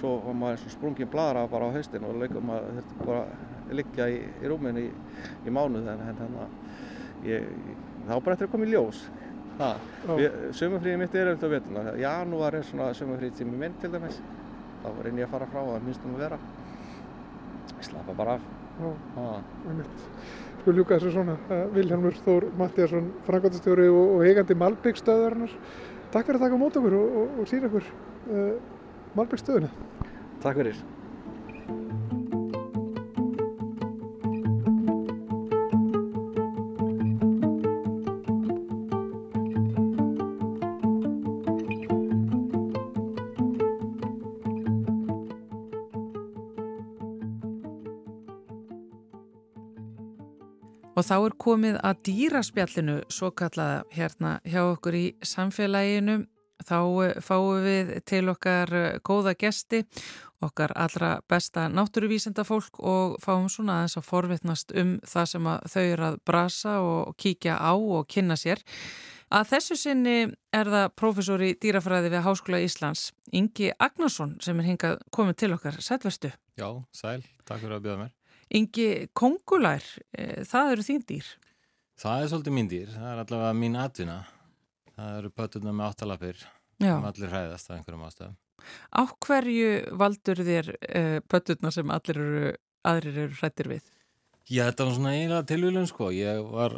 svo 0.00 0.14
var 0.24 0.38
maður 0.40 0.56
eins 0.56 0.68
og 0.68 0.76
sprungin 0.76 1.10
bladra 1.12 1.46
bara 1.52 1.68
á 1.68 1.74
haustin 1.76 2.06
og 2.08 2.20
leikum 2.22 2.48
maður 2.48 2.78
þurfti 2.78 3.00
bara 3.04 3.24
að 3.26 3.74
liggja 3.80 4.08
í, 4.12 4.22
í 4.40 4.52
rúminu 4.52 4.86
í, 4.86 4.92
í 5.46 5.54
mánuð 5.54 5.92
en 5.92 6.06
hérna 6.08 6.48
þá 7.22 8.16
bara 8.16 8.34
eftir 8.34 8.48
að 8.48 8.54
koma 8.56 8.68
í 8.68 8.72
ljós 8.72 9.04
Sumafríði 10.56 10.96
mitt 10.98 11.14
er 11.14 11.28
auðvitað 11.30 11.52
vetuna. 11.52 11.92
Janúar 12.00 12.56
er 12.56 12.64
svona 12.66 12.88
sumafríði 12.96 13.42
tími 13.42 13.60
minn 13.60 13.76
til 13.82 13.92
dæmis. 13.92 14.18
Þá 14.82 14.88
reynir 15.04 15.22
ég 15.22 15.28
að 15.28 15.36
fara 15.36 15.50
frá 15.52 15.60
það 15.68 15.86
minnstum 15.86 16.16
að 16.16 16.24
vera. 16.24 16.40
Ég 17.76 17.86
slappa 17.90 18.16
bara 18.16 18.40
af. 18.40 18.61
Sko 20.62 20.74
ljúka 20.76 20.96
þessu 20.96 21.12
svona. 21.16 21.36
Vilhelmur 21.74 22.16
Þór 22.24 22.48
Mattíasson, 22.58 23.10
frangværtastjóri 23.26 23.88
og, 23.90 24.16
og 24.16 24.24
heigandi 24.26 24.56
Malbyggstöðurinnar. 24.62 25.58
Takk 26.14 26.28
fyrir 26.28 26.40
að 26.40 26.46
taka 26.46 26.58
á 26.58 26.62
mót 26.62 26.80
okkur 26.80 26.98
og, 26.98 27.20
og, 27.22 27.36
og 27.42 27.50
sína 27.50 27.70
okkur 27.70 27.86
uh, 27.90 28.50
Malbyggstöðuna. 29.18 29.72
Takk 30.42 30.60
fyrir. 30.62 30.82
Og 51.02 51.06
þá 51.08 51.16
er 51.18 51.32
komið 51.34 51.76
að 51.82 52.02
dýraspjallinu 52.06 52.92
svo 53.10 53.32
kallaða 53.34 53.80
hérna 53.90 54.36
hjá 54.46 54.60
okkur 54.68 54.94
í 54.94 55.06
samfélaginu. 55.26 56.28
Þá 56.62 56.76
eh, 57.02 57.16
fáum 57.18 57.64
við 57.64 57.90
til 58.06 58.20
okkar 58.30 58.70
eh, 58.78 59.00
góða 59.02 59.32
gesti, 59.34 59.80
okkar 60.46 60.70
allra 60.78 61.16
besta 61.26 61.64
náttúruvísenda 61.74 62.44
fólk 62.46 62.78
og 62.78 63.18
fáum 63.24 63.50
svona 63.50 63.80
aðeins 63.80 63.98
að 63.98 64.06
forvitnast 64.12 64.76
um 64.78 64.94
það 65.02 65.28
sem 65.32 65.50
þau 65.74 65.82
eru 65.82 66.08
að 66.12 66.20
brasa 66.30 66.76
og 66.86 67.18
kíkja 67.18 67.58
á 67.58 67.74
og 67.74 68.06
kynna 68.06 68.38
sér. 68.38 68.62
Að 69.34 69.56
þessu 69.56 69.82
sinni 69.82 70.16
er 70.54 70.70
það 70.70 70.90
profesor 71.02 71.42
í 71.42 71.56
dýrafræði 71.58 72.14
við 72.14 72.26
Háskóla 72.28 72.62
Íslands, 72.62 73.08
Ingi 73.34 73.74
Agnarsson 73.74 74.38
sem 74.38 74.62
er 74.62 74.70
hingað 74.70 75.02
komið 75.10 75.42
til 75.42 75.54
okkar. 75.58 75.82
Sælverstu? 75.82 76.30
Já, 76.54 76.68
sæl. 76.94 77.24
Takk 77.42 77.64
fyrir 77.64 77.80
að 77.80 77.88
bjóða 77.88 78.02
mér. 78.04 78.18
Ingi 78.52 79.08
kongulær, 79.16 79.84
e, 80.12 80.42
það 80.48 80.74
eru 80.74 80.84
þín 80.84 81.04
dýr? 81.08 81.28
Það 82.02 82.22
er 82.22 82.30
svolítið 82.32 82.56
mín 82.56 82.68
dýr, 82.68 82.90
það 82.92 83.08
er 83.08 83.22
allavega 83.22 83.52
mín 83.56 83.78
atvinna. 83.80 84.18
Það 84.92 85.16
eru 85.20 85.30
pötuna 85.32 85.72
með 85.72 85.88
áttalapir 85.88 86.42
sem 86.82 87.06
allir 87.08 87.32
hræðast 87.32 87.70
af 87.70 87.78
einhverjum 87.78 88.04
ástæðum. 88.08 88.36
Á 88.92 89.02
hverju 89.24 89.70
valdur 89.98 90.44
þér 90.44 90.70
e, 90.82 91.02
pötuna 91.24 91.72
sem 91.72 91.90
allir 91.94 92.20
eru, 92.20 92.52
aðrir 92.84 93.18
eru 93.24 93.40
hrættir 93.40 93.70
við? 93.72 93.90
Já, 94.50 94.66
þetta 94.68 94.84
var 94.84 94.96
svona 94.98 95.14
eiginlega 95.16 95.48
tilvílun 95.48 95.88
sko. 95.88 96.10
Ég 96.12 96.42
var 96.52 96.76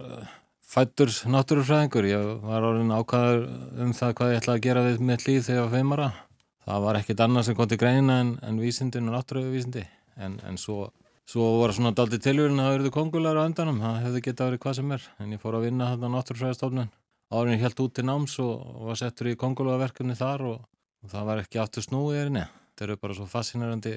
fættur 0.74 1.10
náttúrufræðingur, 1.34 2.06
ég 2.08 2.28
var 2.44 2.68
orðin 2.70 2.94
ákvæður 2.94 3.46
um 3.82 3.94
það 3.96 4.14
hvað 4.20 4.32
ég 4.32 4.42
ætlaði 4.42 4.60
að 4.60 4.66
gera 4.68 4.84
við 4.86 5.06
mitt 5.10 5.26
líð 5.26 5.46
þegar 5.48 5.58
ég 5.58 5.66
var 5.66 5.74
feimara. 5.74 6.10
Það 6.64 6.84
var 6.86 6.98
ekkit 7.00 7.22
annað 7.24 7.48
sem 7.48 7.56
kom 7.58 7.68
til 7.68 7.80
greina 7.80 8.20
en, 8.22 8.36
en 8.46 8.60
vísindin 8.62 9.10
og 9.10 9.18
náttúruvísindi 9.18 9.82
en, 10.16 10.38
en 10.46 10.60
svo 10.60 10.86
Svo 11.24 11.44
var 11.62 11.72
svona 11.72 11.94
daldi 11.96 12.18
tilvíðin 12.20 12.60
að 12.60 12.66
það 12.66 12.74
eruðu 12.78 12.92
kongular 12.92 13.38
á 13.40 13.46
endanum, 13.48 13.80
það 13.80 14.02
hefði 14.04 14.20
getið 14.26 14.44
að 14.44 14.50
verið 14.50 14.62
hvað 14.64 14.74
sem 14.78 14.90
er, 14.92 15.04
en 15.24 15.32
ég 15.32 15.40
fór 15.40 15.56
að 15.56 15.64
vinna 15.64 15.86
á 15.88 15.96
náttúrfræðastofnun. 15.96 16.90
Árin 17.32 17.56
ég 17.56 17.62
held 17.64 17.80
út 17.80 17.94
til 17.96 18.04
náms 18.04 18.34
og, 18.44 18.64
var 18.84 18.98
settur 19.00 19.30
í 19.30 19.38
kongularverkefni 19.40 20.16
þar 20.18 20.44
og, 20.50 20.58
og 21.00 21.12
það 21.14 21.30
var 21.30 21.40
ekki 21.40 21.62
aftur 21.62 21.86
snúið 21.86 22.20
erinni. 22.20 22.44
Það 22.76 22.86
eru 22.86 22.98
bara 23.00 23.16
svo 23.16 23.28
fascinerandi 23.30 23.94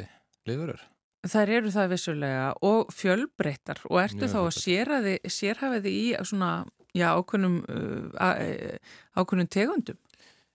lifurur. 0.47 0.80
Það 1.28 1.51
eru 1.57 1.71
það 1.73 1.91
vissulega 1.91 2.47
og 2.63 2.91
fjölbreyttar 2.95 3.82
og 3.89 3.99
ertu 3.99 4.23
Mjög 4.23 4.34
þá 4.34 4.39
að 4.45 5.32
sérhafa 5.34 5.82
þið 5.84 5.89
í 5.91 6.05
svona, 6.30 6.51
já, 6.95 7.09
ákveðnum, 7.11 7.57
uh, 7.67 8.78
ákveðnum 9.17 9.49
tegundum? 9.51 9.99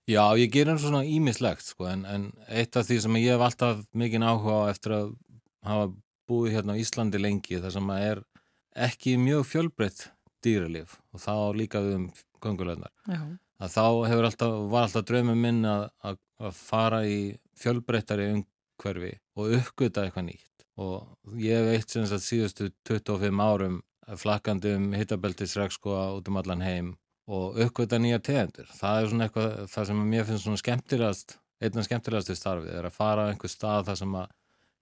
Já, 0.08 0.24
ég 0.40 0.48
ger 0.54 0.72
einn 0.72 0.80
svona 0.80 1.04
ímislegt, 1.06 1.66
sko, 1.68 1.86
en, 1.90 2.06
en 2.08 2.24
eitt 2.48 2.74
af 2.78 2.88
því 2.88 3.02
sem 3.04 3.20
ég 3.20 3.36
hef 3.36 3.44
alltaf 3.44 3.84
mikinn 3.94 4.24
áhuga 4.24 4.64
á 4.66 4.70
eftir 4.72 4.96
að 4.96 5.12
hafa 5.66 5.92
búið 6.28 6.56
hérna 6.56 6.76
á 6.76 6.80
Íslandi 6.82 7.20
lengi 7.20 7.60
þar 7.62 7.76
sem 7.76 7.94
að 7.94 8.08
er 8.10 8.24
ekki 8.88 9.16
mjög 9.20 9.46
fjölbreytt 9.50 10.06
dýralif 10.42 10.98
og 11.12 11.22
þá 11.22 11.34
líka 11.56 11.82
við 11.84 11.98
um 11.98 12.06
kongulegnar 12.42 12.92
að 13.62 13.74
þá 13.76 13.84
hefur 14.10 14.28
alltaf, 14.28 14.54
var 14.72 14.86
alltaf 14.86 15.04
draumum 15.06 15.44
minn 15.46 15.62
að, 15.68 15.84
að, 16.02 16.18
að 16.42 16.56
fara 16.58 17.02
í 17.06 17.18
fjölbreyttari 17.62 18.30
umhverfi 18.32 19.12
og 19.38 19.54
uppgöta 19.58 20.06
eitthvað 20.06 20.28
nýtt. 20.30 20.66
Og 20.82 21.38
ég 21.38 21.66
veit 21.68 21.92
sem 21.92 22.06
sagt 22.08 22.26
síðustu 22.26 22.70
25 22.88 23.44
árum 23.44 23.80
flakkandi 24.18 24.74
um 24.78 24.90
hittabeltisregskoa 24.96 26.08
út 26.16 26.28
um 26.28 26.40
allan 26.40 26.64
heim 26.64 26.94
og 27.30 27.60
uppgöta 27.62 28.00
nýja 28.02 28.18
tegendur. 28.24 28.66
Það 28.74 28.98
er 28.98 29.10
svona 29.10 29.28
eitthvað, 29.28 29.58
það 29.70 29.90
sem 29.90 30.04
mér 30.10 30.28
finnst 30.28 30.46
svona 30.46 30.62
skemmtilegast, 30.62 31.36
einna 31.62 31.84
skemmtilegast 31.86 32.32
í 32.32 32.38
starfið 32.38 32.78
er 32.80 32.88
að 32.88 32.96
fara 32.96 33.28
á 33.28 33.30
einhver 33.30 33.52
stað 33.52 33.90
þar 33.90 34.00
sem 34.02 34.16
að 34.18 34.32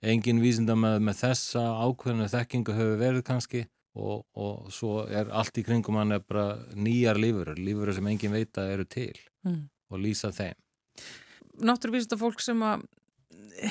engin 0.00 0.40
vísindamæð 0.42 1.02
með 1.04 1.20
þessa 1.24 1.64
ákveðinu 1.84 2.28
þekkingu 2.32 2.76
hefur 2.76 3.00
verið 3.00 3.26
kannski 3.26 3.64
og, 3.98 4.22
og 4.38 4.70
svo 4.72 5.04
er 5.10 5.32
allt 5.34 5.58
í 5.60 5.64
kringum 5.66 5.98
hann 6.00 6.16
er 6.16 6.22
bara 6.24 6.54
nýjar 6.78 7.20
lífurur, 7.20 7.58
lífurur 7.58 7.96
sem 7.96 8.08
engin 8.12 8.34
veita 8.34 8.68
eru 8.70 8.86
til 8.88 9.16
mm. 9.46 9.60
og 9.90 10.02
lýsa 10.02 10.32
þeim. 10.34 10.56
Náttúruvísita 11.60 12.16
fólk 12.20 12.40
sem 12.40 12.62
að 12.64 12.86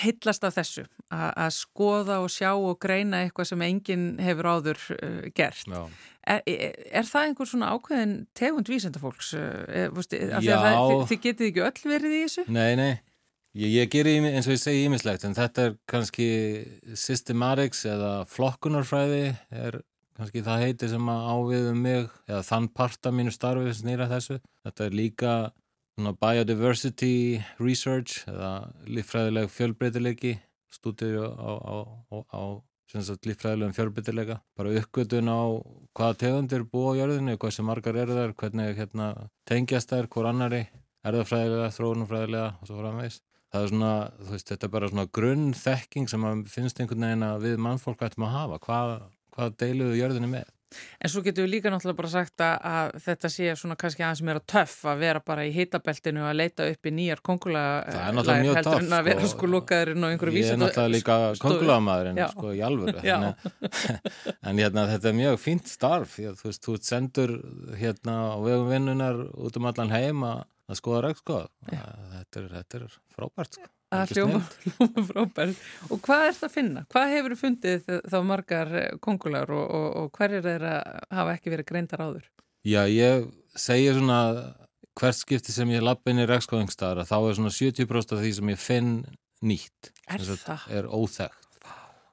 heitlast 0.04 0.44
af 0.46 0.54
þessu, 0.58 0.84
að 1.10 1.52
skoða 1.56 2.20
og 2.22 2.30
sjá 2.32 2.52
og 2.54 2.78
greina 2.82 3.24
eitthvað 3.24 3.50
sem 3.52 3.66
enginn 3.66 4.06
hefur 4.22 4.50
áður 4.54 4.82
uh, 4.96 5.28
gert. 5.36 5.66
Er, 6.30 6.44
er, 6.46 7.08
það 7.10 7.30
einhver 7.30 7.50
svona 7.50 7.72
ákveðin 7.74 8.16
tegund 8.38 8.70
vísenda 8.70 9.02
fólks? 9.02 9.32
Uh, 9.34 9.64
er, 9.88 9.94
þið 11.10 11.22
getið 11.24 11.48
ekki 11.50 11.66
öll 11.66 11.94
verið 11.96 12.18
í 12.20 12.22
þessu? 12.28 12.46
Nei, 12.54 12.74
nei. 12.78 12.92
Ég, 13.60 13.74
ég 13.76 13.90
ger 13.92 14.08
eins 14.08 14.48
og 14.48 14.54
ég 14.54 14.60
segi 14.62 14.86
ímislegt 14.88 15.26
en 15.28 15.34
þetta 15.36 15.64
er 15.68 15.74
kannski 15.90 16.28
systematics 16.96 17.82
eða 17.92 18.12
flokkunarfræði 18.32 19.34
er 19.52 19.82
kannski 20.16 20.44
það 20.46 20.64
heiti 20.64 20.88
sem 20.92 21.10
að 21.12 21.26
ávið 21.34 21.68
um 21.74 21.82
mig 21.84 22.06
eða 22.30 22.40
þann 22.48 22.70
parta 22.80 23.12
mínu 23.12 23.34
starfi 23.36 23.74
sem 23.74 23.82
snýra 23.82 24.08
þessu. 24.12 24.40
Þetta 24.64 24.86
er 24.86 24.96
líka 24.96 25.36
biodiversity 26.24 27.12
research 27.60 28.24
eða 28.32 28.54
líffræðileg 28.88 29.52
fjölbreytileiki 29.52 30.36
stúdir 30.72 31.20
á, 31.20 31.52
á, 31.60 31.76
á, 31.84 32.18
á 32.32 32.44
líffræðilegum 32.96 33.76
fjölbreytileika 33.76 34.40
bara 34.56 34.76
uppgötun 34.80 35.28
á 35.28 35.42
hvaða 36.00 36.22
tegundir 36.24 36.64
búa 36.64 36.96
á 36.96 37.00
jörðinu, 37.04 37.36
hvað 37.36 37.58
sem 37.58 37.68
margar 37.68 38.00
eru 38.00 38.16
þar 38.16 38.38
hvernig 38.40 38.80
hérna, 38.80 39.16
tengjast 39.44 39.92
þær, 39.92 40.08
hvor 40.08 40.32
annari 40.32 40.70
erðafræðilega, 41.04 41.74
þróunumfræðilega 41.76 42.54
og 42.56 42.70
svo 42.70 42.80
framvegs 42.80 43.20
það 43.50 43.66
er 43.66 43.74
svona, 43.74 43.96
þú 44.20 44.36
veist, 44.36 44.52
þetta 44.54 44.68
er 44.68 44.76
bara 44.76 44.92
svona 44.92 45.10
grunn 45.20 45.50
þekking 45.58 46.12
sem 46.12 46.30
finnst 46.50 46.80
einhvern 46.82 47.08
veginn 47.08 47.28
að 47.28 47.44
við 47.48 47.60
mannfólk 47.66 48.06
ættum 48.06 48.28
að 48.30 48.36
hafa, 48.38 48.62
hvað, 48.68 48.96
hvað 49.36 49.60
deiluðu 49.64 50.00
jörðinni 50.00 50.32
með? 50.38 50.56
En 51.02 51.10
svo 51.10 51.24
getur 51.26 51.48
við 51.48 51.56
líka 51.56 51.72
náttúrulega 51.74 51.98
bara 51.98 52.10
sagt 52.12 52.42
að, 52.46 52.52
að 52.70 52.98
þetta 53.06 53.30
sé 53.34 53.54
svona 53.58 53.78
kannski 53.80 54.04
aðeins 54.06 54.22
meira 54.28 54.42
töff 54.54 54.76
að 54.92 55.00
vera 55.02 55.22
bara 55.26 55.46
í 55.48 55.54
hitabeltinu 55.56 56.22
og 56.22 56.28
að 56.30 56.38
leita 56.38 56.68
upp 56.70 56.90
í 56.90 56.94
nýjar 56.94 57.24
kongulega 57.26 58.04
heldur 58.06 58.30
en 58.36 58.94
að 59.00 59.08
vera 59.08 59.24
sko, 59.24 59.32
sko 59.32 59.50
lúkaðurinn 59.50 60.06
og 60.06 60.14
einhverju 60.14 60.36
vísið. 60.36 60.52
Ég 60.52 60.58
er 60.58 60.62
náttúrulega 60.62 60.94
líka 60.94 61.18
kongulegamadurinn 61.42 62.22
sko 62.36 62.54
í 62.54 62.62
alvöru. 62.70 63.02
En 64.50 64.62
hérna 64.62 64.86
þetta 64.92 65.10
er 65.10 65.18
mjög 65.18 65.42
fínt 65.42 65.72
starf, 65.72 66.20
þú 66.20 66.52
veist, 66.52 66.62
þú 66.68 66.78
sendur 66.86 67.36
hérna 67.80 68.20
á 68.30 68.38
vegum 68.46 68.70
vinnunar 68.70 69.24
út 69.42 69.58
um 69.58 69.70
allan 69.72 69.94
heim 69.96 70.24
að 70.70 70.80
skoða 70.80 71.02
rægt 71.08 71.22
sko. 71.24 71.42
Þetta 71.70 72.42
er, 72.42 72.48
þetta 72.54 72.80
er 72.80 72.86
frábært 73.16 73.58
sko. 73.58 73.70
að 73.96 74.14
hljóma, 74.16 74.42
hljóma 74.66 75.06
frábært. 75.10 75.66
Og 75.90 76.04
hvað 76.06 76.26
er 76.26 76.38
þetta 76.38 76.50
að 76.50 76.56
finna? 76.56 76.86
Hvað 76.94 77.14
hefur 77.16 77.36
þú 77.36 77.40
fundið 77.44 77.92
þá 78.14 78.18
margar 78.30 78.74
kongular 79.06 79.54
og, 79.56 79.66
og, 79.66 79.90
og 80.04 80.20
hver 80.20 80.38
er 80.38 80.46
þeirra 80.46 80.76
hafa 81.20 81.36
ekki 81.38 81.56
verið 81.56 81.70
greindar 81.74 82.06
áður? 82.06 82.30
Já, 82.68 82.82
ég 82.92 83.30
segja 83.58 83.96
svona 83.98 84.22
hvert 85.00 85.16
skipti 85.16 85.56
sem 85.56 85.70
ég 85.72 85.84
lapp 85.86 86.08
inn 86.12 86.20
í 86.20 86.28
rægskóðingstæðara 86.28 87.08
þá 87.08 87.18
er 87.20 87.38
svona 87.38 87.54
70% 87.56 88.16
af 88.16 88.24
því 88.24 88.34
sem 88.36 88.52
ég 88.52 88.60
finn 88.62 88.96
nýtt. 89.40 89.94
Er, 90.10 90.26
er 90.76 90.90
óþægt 90.92 91.50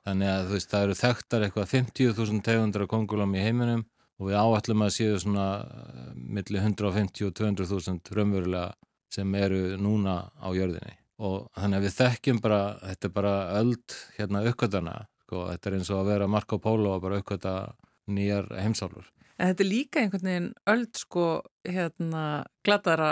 þannig 0.07 0.31
að 0.31 0.51
veist, 0.53 0.71
það 0.71 0.87
eru 0.87 0.97
þekktar 1.01 1.45
eitthvað 1.47 1.73
50.000 1.73 2.43
tegundra 2.47 2.87
kongulam 2.91 3.35
í 3.35 3.43
heiminum 3.43 3.83
og 4.17 4.31
við 4.31 4.39
áætlum 4.41 4.85
að 4.87 4.95
séu 4.97 5.17
svona 5.21 5.49
uh, 5.63 6.13
millir 6.15 6.63
150 6.63 7.29
og 7.29 7.35
200 7.37 7.71
þúsund 7.73 8.13
raunverulega 8.17 8.71
sem 9.13 9.35
eru 9.39 9.77
núna 9.81 10.17
á 10.37 10.49
jörðinni 10.57 10.97
og 11.17 11.49
þannig 11.57 11.79
að 11.79 11.87
við 11.87 11.95
þekkjum 11.97 12.41
bara, 12.45 12.61
þetta 12.83 13.09
er 13.09 13.13
bara 13.17 13.35
öld 13.57 13.99
hérna 14.19 14.43
uppkvötana, 14.51 14.97
sko, 15.25 15.45
þetta 15.53 15.71
er 15.71 15.77
eins 15.79 15.91
og 15.93 16.01
að 16.03 16.11
vera 16.11 16.29
Marco 16.29 16.59
Polo 16.61 16.93
og 16.93 17.05
bara 17.05 17.21
uppkvöta 17.23 17.55
nýjar 18.13 18.51
heimsálfur. 18.61 19.09
En 19.37 19.51
þetta 19.51 19.65
er 19.65 19.71
líka 19.71 20.03
einhvern 20.03 20.29
veginn 20.29 20.53
öll 20.73 20.85
sko 20.97 21.27
hérna 21.65 22.23
glatara 22.65 23.11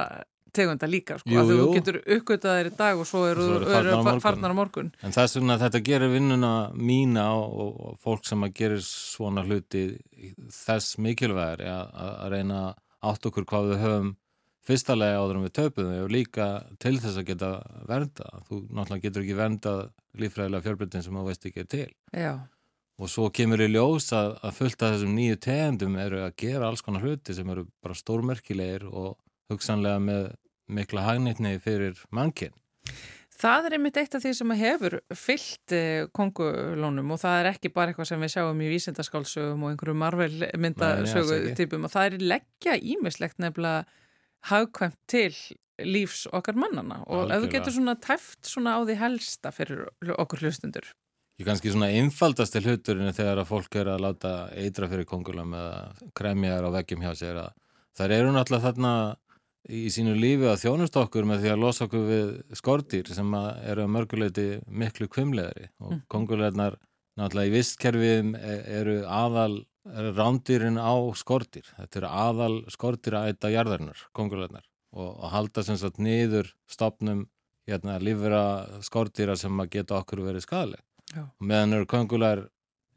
tegunda 0.57 0.89
líka 0.91 1.19
sko, 1.21 1.31
Jú, 1.31 1.41
að 1.41 1.53
þú 1.53 1.67
getur 1.75 1.99
uppgötað 2.17 2.59
þér 2.59 2.71
í 2.71 2.75
dag 2.79 3.03
og 3.03 3.09
svo 3.09 3.23
eru 3.31 3.47
er 3.75 4.21
farnar 4.23 4.55
á 4.55 4.57
morgun. 4.57 4.91
En 5.03 5.15
það 5.15 5.27
er 5.27 5.33
svona 5.33 5.57
að 5.57 5.65
þetta 5.67 5.83
gerir 5.89 6.13
vinnuna 6.15 6.53
mína 6.75 7.27
og, 7.39 7.65
og, 7.75 7.97
fólk 8.05 8.27
sem 8.29 8.47
að 8.47 8.55
gerir 8.61 8.85
svona 8.87 9.45
hluti 9.47 9.85
þess 10.55 10.99
mikilvægari 11.03 11.69
að, 11.71 11.97
að 12.15 12.37
reyna 12.37 12.61
átt 13.05 13.29
okkur 13.31 13.49
hvað 13.51 13.73
við 13.73 13.85
höfum 13.85 14.15
fyrstalega 14.65 15.21
áður 15.21 15.39
en 15.39 15.45
við 15.45 15.55
töpum 15.59 15.93
og 15.99 16.11
líka 16.13 16.49
til 16.81 16.97
þess 16.97 17.21
að 17.21 17.29
geta 17.35 17.53
vernda. 17.91 18.31
Þú 18.49 18.65
náttúrulega 18.71 19.05
getur 19.09 19.27
ekki 19.27 19.39
vernda 19.43 19.77
líffræðilega 20.17 20.65
fjölbreytin 20.65 21.05
sem 21.05 21.19
þú 21.19 21.29
veist 21.29 21.49
ekki 21.51 21.65
er 21.65 21.71
til. 21.75 21.89
Já, 22.15 22.35
Og 23.03 23.11
svo 23.11 23.27
kemur 23.35 23.59
í 23.59 23.67
ljós 23.73 24.13
að, 24.15 24.37
að 24.47 24.59
fullt 24.61 24.83
af 24.87 24.93
þessum 24.95 25.15
nýju 25.17 25.39
tegundum 25.43 25.97
eru 25.99 26.21
að 26.23 26.37
gera 26.45 26.69
alls 26.69 26.83
konar 26.85 27.03
hluti 27.03 27.35
sem 27.35 27.49
eru 27.51 27.67
bara 27.83 27.97
stórmerkilegir 27.99 28.87
og 28.87 29.17
hugsanlega 29.51 30.03
með 30.03 30.29
mikla 30.69 31.03
hagnitni 31.09 31.59
fyrir 31.63 31.99
mannkinn. 32.15 32.55
það 33.35 33.67
er 33.67 33.75
einmitt 33.77 33.97
eitt 33.99 34.15
af 34.15 34.23
því 34.23 34.33
sem 34.39 34.53
hefur 34.61 34.95
fyllt 35.19 35.73
eh, 35.75 36.07
kongulónum 36.15 37.11
og 37.13 37.21
það 37.21 37.41
er 37.41 37.49
ekki 37.51 37.73
bara 37.75 37.91
eitthvað 37.93 38.09
sem 38.13 38.21
við 38.23 38.33
sjáum 38.37 38.61
í 38.63 38.69
vísindaskálsögum 38.71 39.65
og 39.67 39.73
einhverju 39.75 39.97
Marvel 39.99 40.31
Nei, 40.39 40.47
nei, 40.47 40.63
myndasögu 40.69 41.35
alls 41.35 41.35
ekki. 41.51 41.57
típum 41.65 41.85
og 41.89 41.93
það 41.93 42.07
er 42.07 42.27
leggja 42.35 42.77
ímislegt 42.79 43.43
nefnilega 43.43 43.85
hagkvæmt 44.51 44.99
til 45.11 45.35
lífs 45.83 46.29
okkar 46.31 46.55
mannana 46.55 47.01
og 47.11 47.33
ef 47.35 47.43
þú 47.43 47.51
getur 47.57 47.75
svona 47.75 47.97
tæft 47.99 48.47
svona 48.47 48.77
á 48.79 48.81
því 48.87 48.95
helsta 49.01 49.51
fyrir 49.51 49.89
okkur 50.15 50.45
hlustundur. 50.45 50.87
Ég 51.41 51.49
kannski 51.49 51.73
svona 51.75 51.89
einfaldasti 51.91 52.61
hluturinn 52.63 53.09
er 53.11 53.17
þegar 53.17 53.41
að 53.43 53.49
fólk 53.51 53.75
er 53.81 53.89
að 53.91 54.05
láta 54.05 54.35
eitra 54.55 54.87
fyrir 54.87 55.09
kongulam 55.11 55.51
eða 55.59 56.13
kremja 56.15 56.61
þær 56.61 56.69
á 56.71 56.77
veggjum 56.77 57.03
hjá 57.03 57.11
sér 57.19 57.41
að 57.43 57.57
þær 57.99 58.15
eru 58.21 58.31
náttúrulega 58.37 58.69
þarna 58.69 58.93
í 59.69 59.87
sínu 59.93 60.15
lífi 60.19 60.49
að 60.51 60.61
þjónust 60.65 60.97
okkur 61.01 61.29
með 61.29 61.45
því 61.45 61.53
að 61.53 61.63
losa 61.63 61.87
okkur 61.87 62.09
við 62.09 62.33
skordýr 62.61 63.13
sem 63.17 63.37
eru 63.37 63.85
að 63.85 63.95
mörguleiti 63.97 64.49
miklu 64.69 65.09
kvimleðri 65.13 65.71
og 65.81 66.03
kongulegnar 66.13 66.77
náttúrulega 67.19 67.51
í 67.51 67.55
vistkerfiðum 67.55 68.35
e- 68.37 68.61
eru 68.81 68.97
aðal 69.07 69.63
eru 69.85 70.15
rándýrin 70.17 70.81
á 70.81 70.97
skordýr. 71.17 71.67
Þetta 71.77 72.01
eru 72.01 72.09
aðal 72.09 72.55
skordýr 72.73 73.19
að 73.19 73.35
ætta 73.35 73.53
jarðarinnar, 73.53 74.07
kongulegnar 74.17 74.65
og, 74.95 75.11
og 75.13 75.31
halda 75.33 75.65
sem 75.67 75.79
sagt 75.81 76.01
niður 76.03 76.49
stopnum 76.71 77.27
hérna, 77.69 77.99
lífvera 78.03 78.81
skordýra 78.85 79.37
sem 79.39 79.61
að 79.61 79.73
geta 79.79 79.99
okkur 80.01 80.25
verið 80.27 80.47
skadaleg 80.47 80.83
meðan 81.39 81.79
eru 81.79 81.89
köngular 81.89 82.47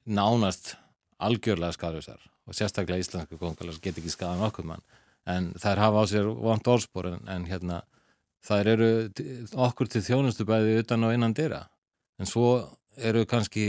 nánast 0.08 0.76
algjörlega 1.22 1.76
skadusar 1.76 2.22
og 2.48 2.56
sérstaklega 2.58 3.04
íslenska 3.04 3.38
köngular 3.38 3.76
sem 3.76 3.84
get 3.84 4.00
ekki 4.00 4.14
skadan 4.14 4.46
okkur 4.48 4.68
mann 4.68 4.84
en 5.28 5.52
þær 5.60 5.84
hafa 5.84 6.04
á 6.04 6.06
sér 6.10 6.28
vant 6.32 6.72
orðspor 6.74 7.12
en, 7.12 7.24
en 7.28 7.48
hérna 7.50 7.82
þær 8.48 8.72
eru 8.74 8.90
okkur 9.68 9.90
til 9.92 10.04
þjónustu 10.06 10.46
bæði 10.48 10.82
utan 10.84 11.08
og 11.08 11.16
innan 11.16 11.36
dyra. 11.36 11.66
En 12.18 12.30
svo 12.30 12.52
eru 12.98 13.26
kannski 13.30 13.66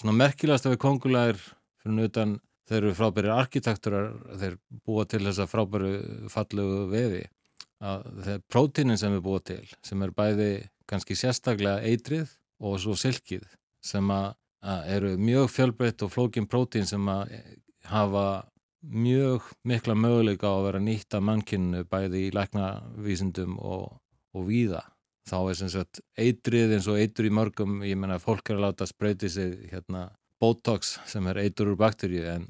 svona 0.00 0.16
merkilegast 0.18 0.68
við 0.68 0.80
köngular 0.82 1.38
fyrir 1.82 2.10
utan 2.10 2.36
þeir 2.68 2.80
eru 2.80 2.94
frábærir 2.96 3.34
arkitekturar 3.34 4.12
þeir 4.40 4.58
búa 4.86 5.04
til 5.08 5.24
þessa 5.24 5.48
frábæru 5.50 6.28
fallegu 6.32 6.84
vefi. 6.92 7.24
Að 7.84 8.06
þeir 8.26 8.46
prótínin 8.52 9.00
sem 9.00 9.12
við 9.12 9.24
búa 9.26 9.42
til 9.44 9.64
sem 9.84 10.04
er 10.04 10.14
bæði 10.16 10.52
kannski 10.88 11.16
sérstaklega 11.18 11.82
eitrið 11.84 12.32
og 12.64 12.78
svo 12.80 12.96
silkið 12.96 13.44
sem 13.84 14.08
að, 14.12 14.32
að 14.64 14.90
eru 14.96 15.12
mjög 15.20 15.50
fjölbreytt 15.52 16.04
og 16.04 16.12
flókin 16.12 16.48
prótín 16.48 16.88
sem 16.88 17.08
að 17.10 17.34
hafa 17.90 18.26
mjög 18.90 19.46
mikla 19.64 19.94
möguleika 19.96 20.50
á 20.50 20.54
að 20.54 20.66
vera 20.68 20.80
nýtt 20.82 21.16
af 21.16 21.24
mannkynnu 21.24 21.84
bæði 21.90 22.26
í 22.28 22.32
læknavísindum 22.34 23.56
og, 23.58 23.94
og 24.34 24.46
víða. 24.48 24.82
Þá 25.24 25.38
er 25.40 25.56
sem 25.58 25.70
sagt 25.72 26.02
eitrið 26.20 26.74
eins 26.76 26.88
og 26.90 27.00
eitur 27.00 27.28
í 27.28 27.32
mörgum, 27.32 27.78
ég 27.86 27.96
menna 27.96 28.20
fólk 28.20 28.50
er 28.50 28.58
að 28.58 28.66
láta 28.66 28.88
sprauti 28.88 29.30
sig 29.32 29.70
hérna 29.70 30.10
Botox 30.40 30.98
sem 31.08 31.24
er 31.30 31.40
eitur 31.46 31.72
úr 31.72 31.80
bakteríu 31.80 32.26
en, 32.28 32.44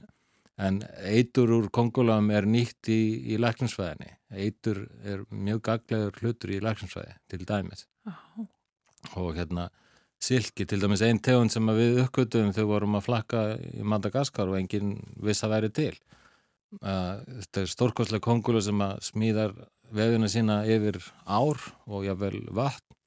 en 0.58 0.80
eitur 1.06 1.52
úr 1.54 1.68
kongulam 1.70 2.32
er 2.34 2.48
nýtt 2.50 2.90
í, 2.90 3.00
í 3.34 3.38
læknisfæðinni. 3.38 4.10
Eitur 4.34 4.88
er 5.06 5.22
mjög 5.30 5.62
gaglegur 5.68 6.18
hlutur 6.18 6.56
í 6.56 6.60
læknisfæði 6.64 7.14
til 7.30 7.46
dæmis 7.46 7.86
og 9.14 9.34
hérna 9.36 9.68
silki, 10.24 10.64
til 10.66 10.80
dæmis 10.80 11.04
einn 11.04 11.20
tegund 11.22 11.52
sem 11.52 11.68
við 11.76 12.00
uppgötum 12.06 12.50
þegar 12.56 12.70
vorum 12.72 12.98
að 12.98 13.06
flakka 13.06 13.42
í 13.60 13.84
Madagaskar 13.86 14.50
og 14.50 14.58
enginn 14.58 14.96
viss 15.22 15.44
að 15.44 15.54
væri 15.54 15.72
til 15.76 15.94
þetta 16.82 17.62
er 17.62 17.70
stórkostlega 17.70 18.24
kongulu 18.24 18.62
sem 18.64 18.80
að 18.84 18.98
smíðar 19.06 19.54
vefina 19.94 20.28
sína 20.30 20.58
yfir 20.70 20.98
ár 21.26 21.60
og 21.86 22.06
jáfnvel 22.06 22.42
vatn. 22.54 22.98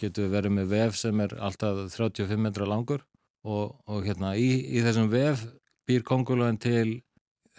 Getur 0.00 0.32
verið 0.32 0.56
með 0.56 0.70
vef 0.72 0.96
sem 0.98 1.20
er 1.22 1.36
alltaf 1.38 1.84
35 1.94 2.40
metra 2.42 2.66
langur 2.66 3.04
og, 3.46 3.76
og 3.86 4.06
hérna 4.06 4.34
í, 4.34 4.48
í 4.74 4.82
þessum 4.82 5.10
vef 5.12 5.44
býr 5.86 6.02
konguluðin 6.06 6.58
til 6.58 6.88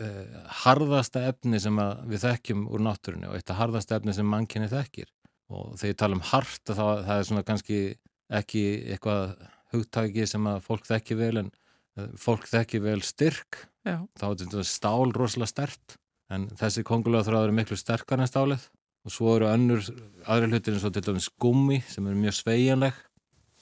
uh, 0.01 0.41
harðasta 0.66 1.24
efni 1.30 1.61
sem 1.63 1.80
við 2.09 2.26
þekkjum 2.26 2.66
úr 2.68 2.84
náttúrunni 2.84 3.30
og 3.30 3.38
eitt 3.38 3.53
af 3.53 3.61
harðasta 3.61 3.99
efni 3.99 4.16
sem 4.18 4.28
mannkynni 4.28 4.68
þekkir. 4.72 5.07
Og 5.53 5.78
þegar 5.78 5.93
ég 5.93 5.99
tala 6.01 6.18
um 6.18 6.26
hart 6.26 6.74
þá 6.74 6.84
það 7.05 7.16
er 7.16 7.30
svona 7.30 7.45
kannski 7.47 7.80
ekki 8.34 8.66
eitthvað 8.95 9.36
hugtæki 9.76 10.26
sem 10.30 10.49
að 10.49 10.63
fólk 10.66 10.88
þekki 10.89 11.18
vel 11.20 11.34
en 11.43 11.51
eh, 11.53 12.11
fólk 12.20 12.47
þekki 12.49 12.82
vel 12.84 12.99
styrk 13.05 13.66
Já. 13.86 13.99
þá 14.17 14.25
er 14.27 14.38
þetta 14.41 14.63
stál 14.65 15.13
rosalega 15.13 15.51
stert 15.51 15.95
en 16.33 16.47
þessi 16.57 16.83
kongulega 16.88 17.27
þráður 17.27 17.51
er 17.51 17.57
miklu 17.59 17.77
sterkar 17.77 18.21
en 18.23 18.29
stálið. 18.29 18.63
Og 19.05 19.13
svo 19.13 19.36
eru 19.36 19.45
önnur 19.51 19.83
aðri 20.25 20.47
hlutir 20.49 20.73
eins 20.73 20.86
og 20.88 20.93
til 20.95 21.03
dæmis 21.05 21.27
gummi 21.38 21.83
sem 21.86 22.07
er 22.09 22.15
mjög 22.17 22.33
sveigjanleg. 22.39 22.95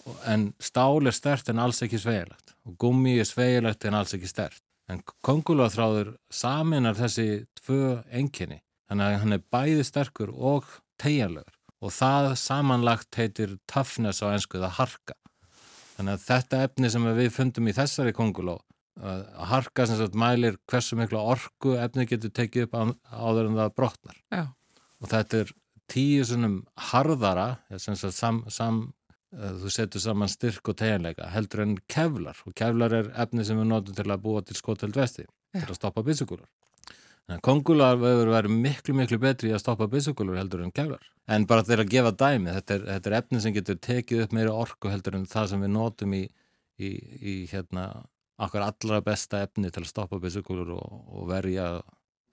Og- 0.08 0.22
en 0.32 0.54
stál 0.64 1.08
er 1.08 1.12
stert 1.12 1.50
en 1.50 1.60
alls 1.60 1.82
ekki 1.84 2.00
sveigjanlegt. 2.00 2.54
Og 2.66 2.78
gummi 2.80 3.18
er 3.20 3.28
sveigjanlegt 3.28 3.84
en 3.86 3.94
alls 4.00 4.14
ekki 4.16 4.30
stert. 4.32 4.62
En 4.88 5.04
kongulega 5.24 5.76
þráður 5.76 6.16
saminar 6.32 6.96
þessi 6.96 7.46
tvö 7.60 8.04
enginni 8.12 8.62
þannig 8.90 9.04
að 9.04 9.20
hann 9.20 9.34
er 9.34 9.44
bæði 9.52 9.84
sterkur 9.84 10.32
og 10.32 10.64
tegjanlegur 11.00 11.60
og 11.84 11.92
það 11.92 12.38
samanlagt 12.40 13.16
heitir 13.20 13.58
toughness 13.68 14.24
á 14.24 14.32
ennsku 14.32 14.60
það 14.60 14.78
harka. 14.80 15.16
Þannig 15.98 16.14
að 16.16 16.26
þetta 16.30 16.64
efni 16.64 16.90
sem 16.90 17.04
við 17.04 17.32
fundum 17.32 17.68
í 17.68 17.76
þessari 17.76 18.14
konguló 18.16 18.62
að 19.02 19.22
harka 19.50 19.86
sem 19.90 19.98
sagt 19.98 20.14
mælir 20.20 20.58
hversu 20.70 20.98
miklu 21.00 21.18
orku 21.18 21.74
efni 21.82 22.06
getur 22.10 22.30
tekið 22.30 22.68
upp 22.68 22.76
á- 22.78 22.98
áður 23.12 23.50
en 23.50 23.56
það 23.58 23.76
brotnar. 23.76 24.18
Já. 24.32 24.44
og 25.02 25.10
þetta 25.10 25.40
er 25.44 25.54
tíu 25.90 26.24
sunnum 26.26 26.60
harðara 26.92 27.58
sem 27.78 27.96
sagt 27.96 28.14
sam, 28.16 28.44
sam 28.48 28.94
eh, 29.36 29.52
þú 29.60 29.72
setur 29.74 30.00
saman 30.00 30.30
styrk 30.32 30.70
og 30.70 30.78
tegjanleika 30.80 31.28
heldur 31.34 31.62
en 31.66 31.78
kevlar. 31.88 32.38
Og 32.48 32.54
kevlar 32.56 32.94
er 32.94 33.10
efni 33.18 33.44
sem 33.46 33.58
við 33.60 33.68
notum 33.68 33.96
til 33.98 34.06
að 34.08 34.22
búa 34.24 34.42
til 34.46 34.56
skoteld 34.56 34.96
vesti 34.96 35.26
til 35.54 35.68
að 35.70 35.76
stoppa 35.76 36.02
byssukúlur 36.06 36.48
kongular 37.42 37.96
hefur 37.98 38.30
verið 38.34 38.52
miklu 38.52 38.94
miklu 38.98 39.18
betri 39.22 39.52
að 39.56 39.62
stoppa 39.64 39.88
byssukúlur 39.88 40.36
heldur 40.38 40.64
en 40.66 40.72
kevlar. 40.76 41.04
En 41.32 41.46
bara 41.48 41.64
þeir 41.64 41.84
að 41.86 41.92
gefa 41.94 42.12
dæmi 42.20 42.52
þetta 42.52 42.74
er, 42.76 42.82
þetta 42.90 43.10
er 43.10 43.16
efni 43.22 43.40
sem 43.42 43.54
getur 43.56 43.78
tekið 43.80 44.24
upp 44.26 44.34
meira 44.36 44.52
orku 44.54 44.90
heldur 44.92 45.16
en 45.16 45.26
það 45.26 45.48
sem 45.54 45.62
við 45.64 45.72
notum 45.72 46.16
í, 46.18 46.24
í, 46.80 46.90
í 47.24 47.36
hérna 47.52 47.86
okkar 48.42 48.66
allra 48.66 49.02
besta 49.06 49.44
efni 49.46 49.70
til 49.72 49.84
að 49.84 49.92
stoppa 49.92 50.20
byssukúlur 50.24 50.74
og, 50.78 50.98
og 51.14 51.30
verja 51.30 51.68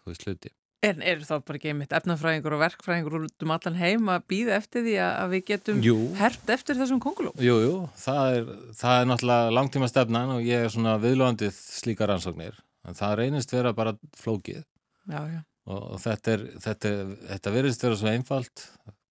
þú 0.01 0.13
veist 0.13 0.27
hluti 0.29 0.55
En 0.81 1.03
eru 1.05 1.27
þá 1.29 1.43
bara 1.45 1.59
ekki 1.59 1.69
einmitt 1.75 1.91
efnafræðingur 1.93 2.55
og 2.57 2.63
verkfræðingur 2.63 3.27
út 3.27 3.45
um 3.45 3.51
allan 3.53 3.75
heim 3.77 4.07
að 4.09 4.23
býða 4.33 4.55
eftir 4.57 4.87
því 4.87 4.95
að 5.05 5.35
við 5.35 5.43
getum 5.51 5.83
Jú. 5.85 5.97
hert 6.17 6.53
eftir 6.55 6.79
þessum 6.79 7.03
konguló? 7.05 7.35
Jú, 7.37 7.59
jú, 7.61 7.75
það 8.01 8.37
er, 8.39 8.49
það 8.81 9.01
er 9.03 9.11
náttúrulega 9.11 9.53
langtíma 9.59 9.91
stefnan 9.93 10.33
og 10.39 10.49
ég 10.49 10.65
er 10.65 10.73
svona 10.73 10.95
viðlóðandið 11.03 11.53
slíka 11.53 12.09
rannsóknir 12.09 12.57
en 12.89 12.97
það 12.97 13.13
reynist 13.21 13.53
vera 13.53 13.75
bara 13.77 13.93
flókið 14.17 14.63
Já, 15.11 15.21
já. 15.29 15.43
og, 15.69 15.83
og 15.85 16.01
þetta 16.01 16.33
er, 16.39 16.47
þetta, 16.65 16.95
þetta 17.35 17.55
verðist 17.59 17.85
vera 17.85 18.01
svo 18.01 18.15
einfalt 18.15 18.65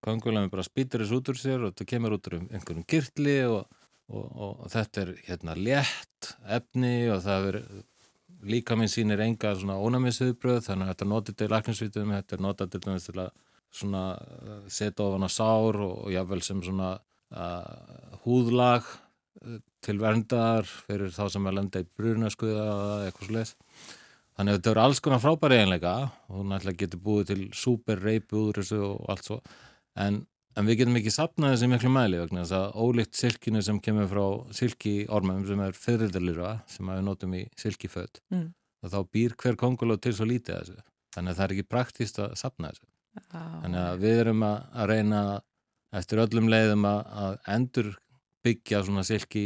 kongulami 0.05 0.49
bara 0.49 0.65
spýtur 0.65 1.03
þess 1.03 1.17
út 1.19 1.29
úr 1.29 1.37
sér 1.37 1.67
og 1.67 1.75
þetta 1.75 1.89
kemur 1.93 2.17
út 2.17 2.31
úr 2.31 2.39
um 2.39 2.49
einhverjum 2.49 2.85
kirtli 2.89 3.37
og, 3.45 3.69
og, 4.09 4.25
og, 4.29 4.63
þetta 4.73 5.03
er 5.03 5.11
hérna 5.27 5.55
létt 5.57 6.31
efni 6.57 6.93
og 7.13 7.21
það 7.25 7.49
er 7.51 7.59
líka 8.49 8.77
minn 8.79 8.91
sýnir 8.91 9.21
enga 9.23 9.53
svona 9.57 9.77
ónæmisviðbröð 9.83 10.63
þannig 10.69 10.87
að 10.87 10.93
þetta 10.93 11.09
notið 11.11 11.37
til 11.39 11.51
læknisvítum 11.53 12.15
þetta 12.15 12.37
er 12.37 12.43
notið 12.45 12.73
til 12.73 12.83
dæmis 12.85 13.07
til 13.09 13.17
að 13.19 13.29
svona 13.79 14.03
uh, 14.17 14.59
setja 14.71 15.05
ofan 15.05 15.27
á 15.27 15.29
sár 15.29 15.77
og, 15.85 15.95
og 16.05 16.13
jáfnvel 16.13 16.41
sem 16.45 16.61
svona 16.65 16.93
uh, 16.97 18.19
húðlag 18.23 18.87
uh, 18.87 19.59
til 19.85 19.99
verndar 20.01 20.65
fyrir 20.87 21.13
þá 21.13 21.25
sem 21.29 21.49
er 21.49 21.57
lenda 21.59 21.83
í 21.83 21.89
brunaskuða 21.99 22.63
eða 22.65 23.09
eitthvað 23.09 23.35
leis 23.37 23.55
Þannig 24.39 24.53
að 24.53 24.59
þetta 24.61 24.69
eru 24.71 24.79
alls 24.79 24.99
konar 25.03 25.19
frábæri 25.19 25.55
einleika 25.59 25.93
og 26.31 26.35
hún 26.37 26.55
ætla 26.55 26.71
getur 26.79 26.99
búið 27.03 27.25
til 27.27 27.41
súper 27.59 27.99
reypi 27.99 28.37
úr 28.39 28.55
þessu 28.55 28.77
og 28.87 29.09
allt 29.11 29.25
svo. 29.27 29.35
En, 29.99 30.21
en 30.57 30.65
við 30.69 30.79
getum 30.81 30.97
ekki 30.99 31.11
sapnað 31.13 31.53
þessi 31.55 31.69
miklu 31.71 31.89
mæli 31.93 32.19
vegna 32.21 32.43
þess 32.43 32.55
að 32.57 32.77
ólíkt 32.83 33.15
silkinu 33.19 33.61
sem 33.65 33.79
kemur 33.79 34.07
frá 34.11 34.23
silki 34.57 34.93
ormum 35.09 35.43
sem 35.47 35.59
er 35.65 35.75
fyrirðalýra 35.77 36.53
sem 36.67 36.89
að 36.89 36.97
við 37.01 37.05
notum 37.09 37.35
í 37.37 37.43
silkiföld 37.59 38.21
Mm. 38.31 38.47
þá 38.87 38.99
býr 39.11 39.33
hver 39.35 39.55
konguló 39.59 39.97
til 39.99 40.13
svo 40.15 40.25
lítið 40.25 40.55
þessu 40.61 40.77
þannig 41.15 41.31
að 41.33 41.37
það 41.37 41.45
er 41.45 41.53
ekki 41.57 41.67
praktíst 41.73 42.19
að 42.23 42.35
sapna 42.39 42.69
þessu 42.71 42.87
þannig 43.33 43.79
að 43.83 43.99
við 44.05 44.19
erum 44.23 44.43
að, 44.47 44.57
að 44.73 44.89
reyna 44.93 45.21
eftir 45.99 46.21
öllum 46.23 46.47
leiðum 46.53 46.85
að, 46.85 46.99
að 47.23 47.37
endur 47.55 47.89
byggja 48.45 48.83
svona 48.85 49.03
silki 49.03 49.43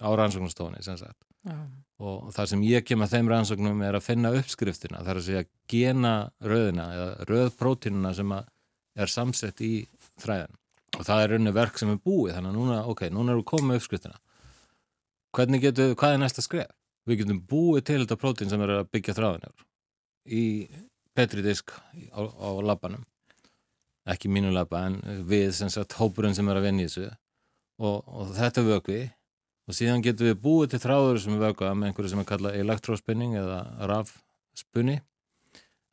á 0.00 0.08
rannsóknarstofunni 0.16 0.80
sem 0.86 0.96
sagt 0.96 1.18
Já. 1.44 1.56
og 2.00 2.30
það 2.32 2.48
sem 2.54 2.62
ég 2.68 2.84
kem 2.88 3.02
að 3.04 3.12
þeim 3.16 3.28
rannsóknum 3.32 3.82
er 3.84 3.96
að 3.98 4.06
finna 4.06 4.30
uppskriftina, 4.38 5.02
það 5.04 5.10
er 5.12 5.20
að 5.20 5.26
segja 5.28 5.44
gena 5.68 6.14
röðina 6.40 6.86
eða 6.96 7.26
röðprótínuna 7.28 8.14
sem 8.16 8.32
að 8.32 8.48
er 9.00 9.12
samsett 9.12 9.60
í 9.64 9.72
þræðin 10.22 10.56
og 10.98 11.06
það 11.06 11.22
er 11.22 11.32
raunni 11.34 11.54
verk 11.54 11.78
sem 11.80 11.92
er 11.92 12.00
búið 12.02 12.34
þannig 12.36 12.50
að 12.50 12.58
núna, 12.58 12.78
ok, 12.90 13.02
núna 13.14 13.32
erum 13.32 13.42
við 13.42 13.48
komið 13.50 13.68
með 13.68 13.80
uppskriftina. 13.80 14.18
Hvernig 15.36 15.62
getum 15.62 15.86
við, 15.86 15.96
hvað 16.00 16.14
er 16.14 16.22
næsta 16.24 16.44
skref? 16.44 16.72
Við 17.08 17.22
getum 17.22 17.38
búið 17.50 17.84
til 17.88 18.00
þetta 18.02 18.18
prótín 18.20 18.50
sem 18.50 18.64
er 18.64 18.72
að 18.74 18.88
byggja 18.92 19.16
þráðinur 19.16 19.64
í 20.30 20.42
petridisk 21.16 21.72
á, 22.12 22.20
á 22.20 22.48
labbanum. 22.64 23.06
Ekki 24.10 24.30
mínu 24.32 24.50
labba 24.52 24.82
en 24.88 24.98
við 25.28 25.54
sem 25.56 25.70
sagt 25.72 25.96
hópurinn 25.98 26.36
sem 26.36 26.48
er 26.50 26.58
að 26.58 26.66
vinna 26.66 26.84
í 26.84 26.88
þessu. 26.88 27.08
Og, 27.80 28.02
og 28.04 28.34
þetta 28.36 28.66
vökvi 28.66 29.00
og 29.70 29.76
síðan 29.76 30.04
getum 30.04 30.28
við 30.28 30.40
búið 30.42 30.74
til 30.74 30.82
þráður 30.82 31.22
sem 31.22 31.36
er 31.36 31.44
vökva 31.46 31.72
með 31.78 31.90
einhverju 31.90 32.12
sem 32.12 32.22
er 32.22 32.28
kallað 32.28 32.58
elektróspinning 32.60 33.38
eða 33.40 33.60
rafspunni 33.88 34.98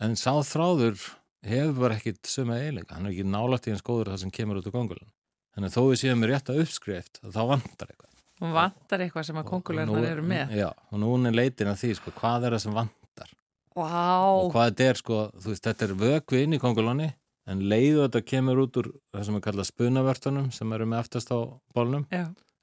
en 0.03 0.17
sá 0.19 0.33
þráður 0.45 0.97
hefur 1.45 1.77
bara 1.83 1.97
ekkit 1.99 2.25
sömu 2.27 2.55
eiginleika, 2.57 2.95
hann 2.95 3.05
er 3.05 3.13
ekki 3.13 3.27
nálægt 3.27 3.67
í 3.69 3.73
eins 3.75 3.85
góður 3.85 4.13
það 4.13 4.21
sem 4.25 4.33
kemur 4.33 4.59
út 4.61 4.69
á 4.69 4.73
kongulun 4.73 5.09
þannig 5.53 5.69
að 5.71 5.77
þó 5.77 5.81
við 5.91 5.99
séum 6.01 6.21
með 6.21 6.31
rétta 6.33 6.55
uppskrift 6.63 7.21
þá 7.23 7.41
vantar 7.53 7.91
eitthvað 7.91 8.13
Hún 8.37 8.51
vantar 8.53 9.01
eitthvað 9.01 9.23
sem 9.25 9.37
að 9.39 9.47
kongulegnar 9.49 10.03
eru 10.05 10.21
með. 10.21 10.51
Já, 10.53 10.67
og 10.69 10.99
núna 11.01 11.31
er 11.31 11.37
leitin 11.39 11.71
að 11.71 11.79
því, 11.81 11.87
sko, 11.97 12.11
hvað 12.19 12.43
er 12.45 12.53
það 12.53 12.59
sem 12.67 12.75
vantar 12.75 13.31
Vá! 13.73 14.11
og 14.29 14.51
hvað 14.53 14.67
þetta 14.67 14.89
er, 14.91 14.99
sko, 15.01 15.21
veist, 15.45 15.63
þetta 15.65 15.87
er 15.87 15.93
vökvi 15.97 16.41
inn 16.45 16.53
í 16.53 16.59
kongulunni 16.61 17.07
en 17.49 17.63
leiðu 17.71 18.03
þetta 18.03 18.21
kemur 18.27 18.61
út 18.65 18.77
úr 18.81 18.91
það 19.15 19.25
sem 19.25 19.39
er 19.39 19.43
kallað 19.47 19.69
spunavörtunum 19.71 20.51
sem 20.53 20.75
eru 20.77 20.85
með 20.89 21.01
aftast 21.01 21.33
á 21.33 21.39
bólnum 21.73 22.05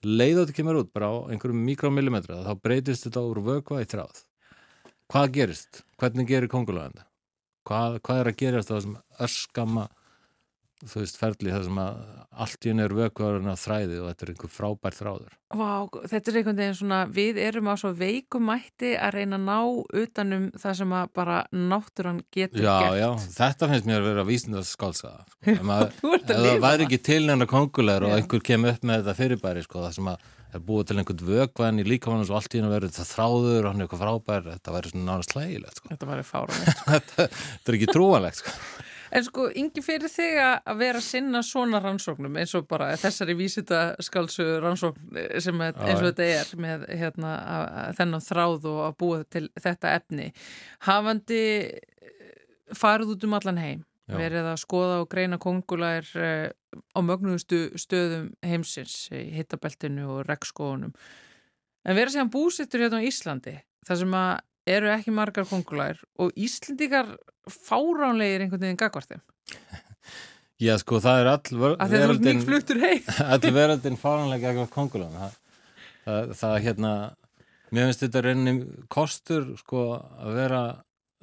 leiðu 0.05 0.45
þetta 0.45 0.57
kemur 0.61 0.79
út 0.83 0.93
bara 0.95 1.11
á 1.11 1.15
einhverjum 1.33 1.65
mikromillimetra 1.67 2.43
þá 2.45 2.53
breytist 2.63 3.09
þetta 3.09 3.25
úr 3.27 3.41
vökva 3.47 3.83
í 3.83 3.89
þráð 3.91 4.23
hvað 5.11 5.31
gerist? 5.39 5.83
Hvernig 5.99 6.29
gerir 6.31 6.51
kongulunanda? 6.53 7.07
Hvað, 7.65 8.01
hvað 8.05 8.23
er 8.25 8.33
að 8.33 8.41
gerast 8.45 8.73
á 8.73 8.77
þessum 8.77 8.99
örskamma 9.25 9.89
þú 10.85 11.01
veist, 11.01 11.17
ferli 11.17 11.53
það 11.53 11.63
sem 11.69 11.79
að 11.81 12.01
allt 12.45 12.67
í 12.67 12.71
henni 12.71 12.83
er 12.85 12.93
vökvarinn 12.99 13.49
að 13.49 13.61
þræði 13.63 13.99
og 14.03 14.09
þetta 14.11 14.25
er 14.27 14.31
einhver 14.33 14.51
frábær 14.53 14.97
þráður 14.99 15.37
Vá, 15.55 15.71
þetta 16.11 16.31
er 16.33 16.39
einhvern 16.41 16.59
veginn 16.61 16.77
svona, 16.81 16.99
við 17.15 17.39
erum 17.45 17.71
á 17.71 17.75
svo 17.81 17.93
veikum 17.97 18.49
mætti 18.51 18.91
að 18.99 19.15
reyna 19.17 19.39
að 19.39 19.47
ná 19.47 20.01
utanum 20.03 20.47
það 20.61 20.77
sem 20.81 20.95
að 20.99 21.13
bara 21.21 21.39
náttúran 21.55 22.21
getur 22.35 22.67
Já, 22.67 22.75
gert. 22.83 22.99
já, 23.01 23.09
þetta 23.39 23.71
finnst 23.73 23.89
mér 23.89 24.03
að 24.03 24.09
vera 24.11 24.27
vísindast 24.29 24.75
skálsaða 24.75 25.25
sko. 25.25 25.79
Ef 26.19 26.29
það 26.35 26.65
væri 26.67 26.89
ekki 26.89 27.01
til 27.07 27.21
neina 27.31 27.49
kongulegur 27.49 28.09
og 28.09 28.17
Já. 28.17 28.19
einhver 28.21 28.45
kemur 28.51 28.75
upp 28.75 28.85
með 28.91 29.01
þetta 29.05 29.19
fyrirbæri 29.23 29.65
sko, 29.65 29.87
það 29.87 29.97
sem 30.01 30.11
að 30.13 30.29
er 30.59 30.65
búið 30.65 30.89
til 30.89 30.97
einhvern 31.01 31.29
vökvann 31.29 31.83
í 31.83 31.85
líkamann 31.87 32.25
og 32.25 32.39
allt 32.39 32.55
í 32.55 32.61
henni 32.61 32.73
verður 32.73 32.95
þetta 32.95 33.11
þráður 33.11 33.61
og 33.61 33.71
hann 33.71 33.83
er 33.83 33.87
eitthvað 33.87 34.03
frábær 34.05 34.51
þetta 34.51 34.75
væri 34.75 34.93
svona 34.93 35.07
nára 35.11 35.29
slægilegt 35.29 35.81
sko. 35.81 35.93
Þetta 35.93 36.11
var 36.11 36.27
fáránlegt. 36.29 36.83
þetta, 36.95 37.29
þetta 37.29 37.73
er 37.73 37.79
ekki 37.79 37.93
trúanlegt 37.93 38.43
sko. 38.43 38.59
En 39.15 39.23
sko, 39.23 39.45
yngi 39.55 39.83
fyrir 39.85 40.11
þig 40.11 40.41
að 40.43 40.79
vera 40.81 40.99
að 40.99 41.07
sinna 41.07 41.43
svona 41.47 41.79
rannsóknum 41.83 42.35
eins 42.41 42.55
og 42.59 42.67
bara 42.67 42.89
þessari 42.99 43.37
vísitaskálsu 43.39 44.47
rannsókn 44.65 45.21
eh, 45.21 45.37
sem 45.45 45.61
eins 45.63 46.01
og 46.01 46.09
þetta 46.09 46.27
er 46.41 46.51
með 46.59 46.87
hérna, 46.91 47.35
þennan 47.99 48.25
þráð 48.25 48.71
og 48.73 48.81
að 48.89 48.97
búa 49.05 49.21
til 49.31 49.45
þetta 49.55 49.95
efni. 50.01 50.31
Hafandi 50.89 51.43
eh, 51.63 52.25
farið 52.75 53.15
út 53.15 53.29
um 53.29 53.39
allan 53.39 53.63
heim. 53.63 53.85
Verið 54.11 54.49
að 54.51 54.59
skoða 54.61 54.97
og 55.03 55.09
greina 55.13 55.39
kongulær 55.41 56.09
uh, 56.19 56.49
á 56.93 56.99
mögnuðustu 57.01 57.71
stöðum 57.81 58.33
heimsins 58.45 59.09
í 59.15 59.23
hittabeltinu 59.39 60.05
og 60.19 60.27
regnskóðunum. 60.29 60.93
En 61.85 61.97
verið 61.97 62.17
síðan 62.17 62.33
búsittur 62.33 62.85
hérna 62.85 63.01
á 63.01 63.07
Íslandi, 63.09 63.55
þar 63.87 64.01
sem 64.03 64.15
að 64.19 64.35
eru 64.75 64.91
ekki 64.95 65.13
margar 65.13 65.45
kongulær 65.49 65.99
og 66.21 66.33
Íslendingar 66.41 67.11
fáránlegir 67.49 68.45
einhvern 68.47 68.63
veginn 68.65 68.81
gagvart 68.81 69.11
þeim. 69.13 69.25
Já, 70.65 70.77
sko, 70.81 71.01
það 71.03 71.21
er 71.21 71.29
all 71.33 71.59
ver- 71.61 71.77
Af 71.83 71.91
því 71.91 71.99
að 71.99 72.05
þú 72.05 72.15
ert 72.15 72.27
mjög 72.29 72.45
fluttur 72.49 72.81
heim. 72.85 73.09
all 73.35 73.55
veröldin 73.59 73.99
fáranlega 74.01 74.53
eitthvað 74.53 74.71
kongulun 74.73 75.17
það, 75.19 75.39
það, 76.07 76.35
það 76.41 76.59
hérna 76.69 76.93
mér 77.75 77.89
finnst 77.89 78.05
þetta 78.05 78.23
reyni 78.25 78.55
kostur 78.93 79.49
sko 79.59 79.83
að 79.99 80.37
vera 80.39 80.61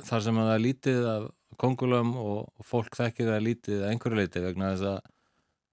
þar 0.03 0.25
sem 0.25 0.41
að 0.41 0.49
það 0.49 0.57
er 0.57 0.63
lítið 0.65 1.07
af 1.13 1.29
kongulum 1.61 2.15
og, 2.19 2.45
og 2.57 2.67
fólk 2.67 2.97
þekkir 2.99 3.31
það 3.33 3.45
lítið 3.47 3.81
að 3.81 3.89
einhverju 3.91 4.21
leiti 4.21 4.45
vegna 4.45 4.71
þess 4.73 4.87
að, 4.91 5.11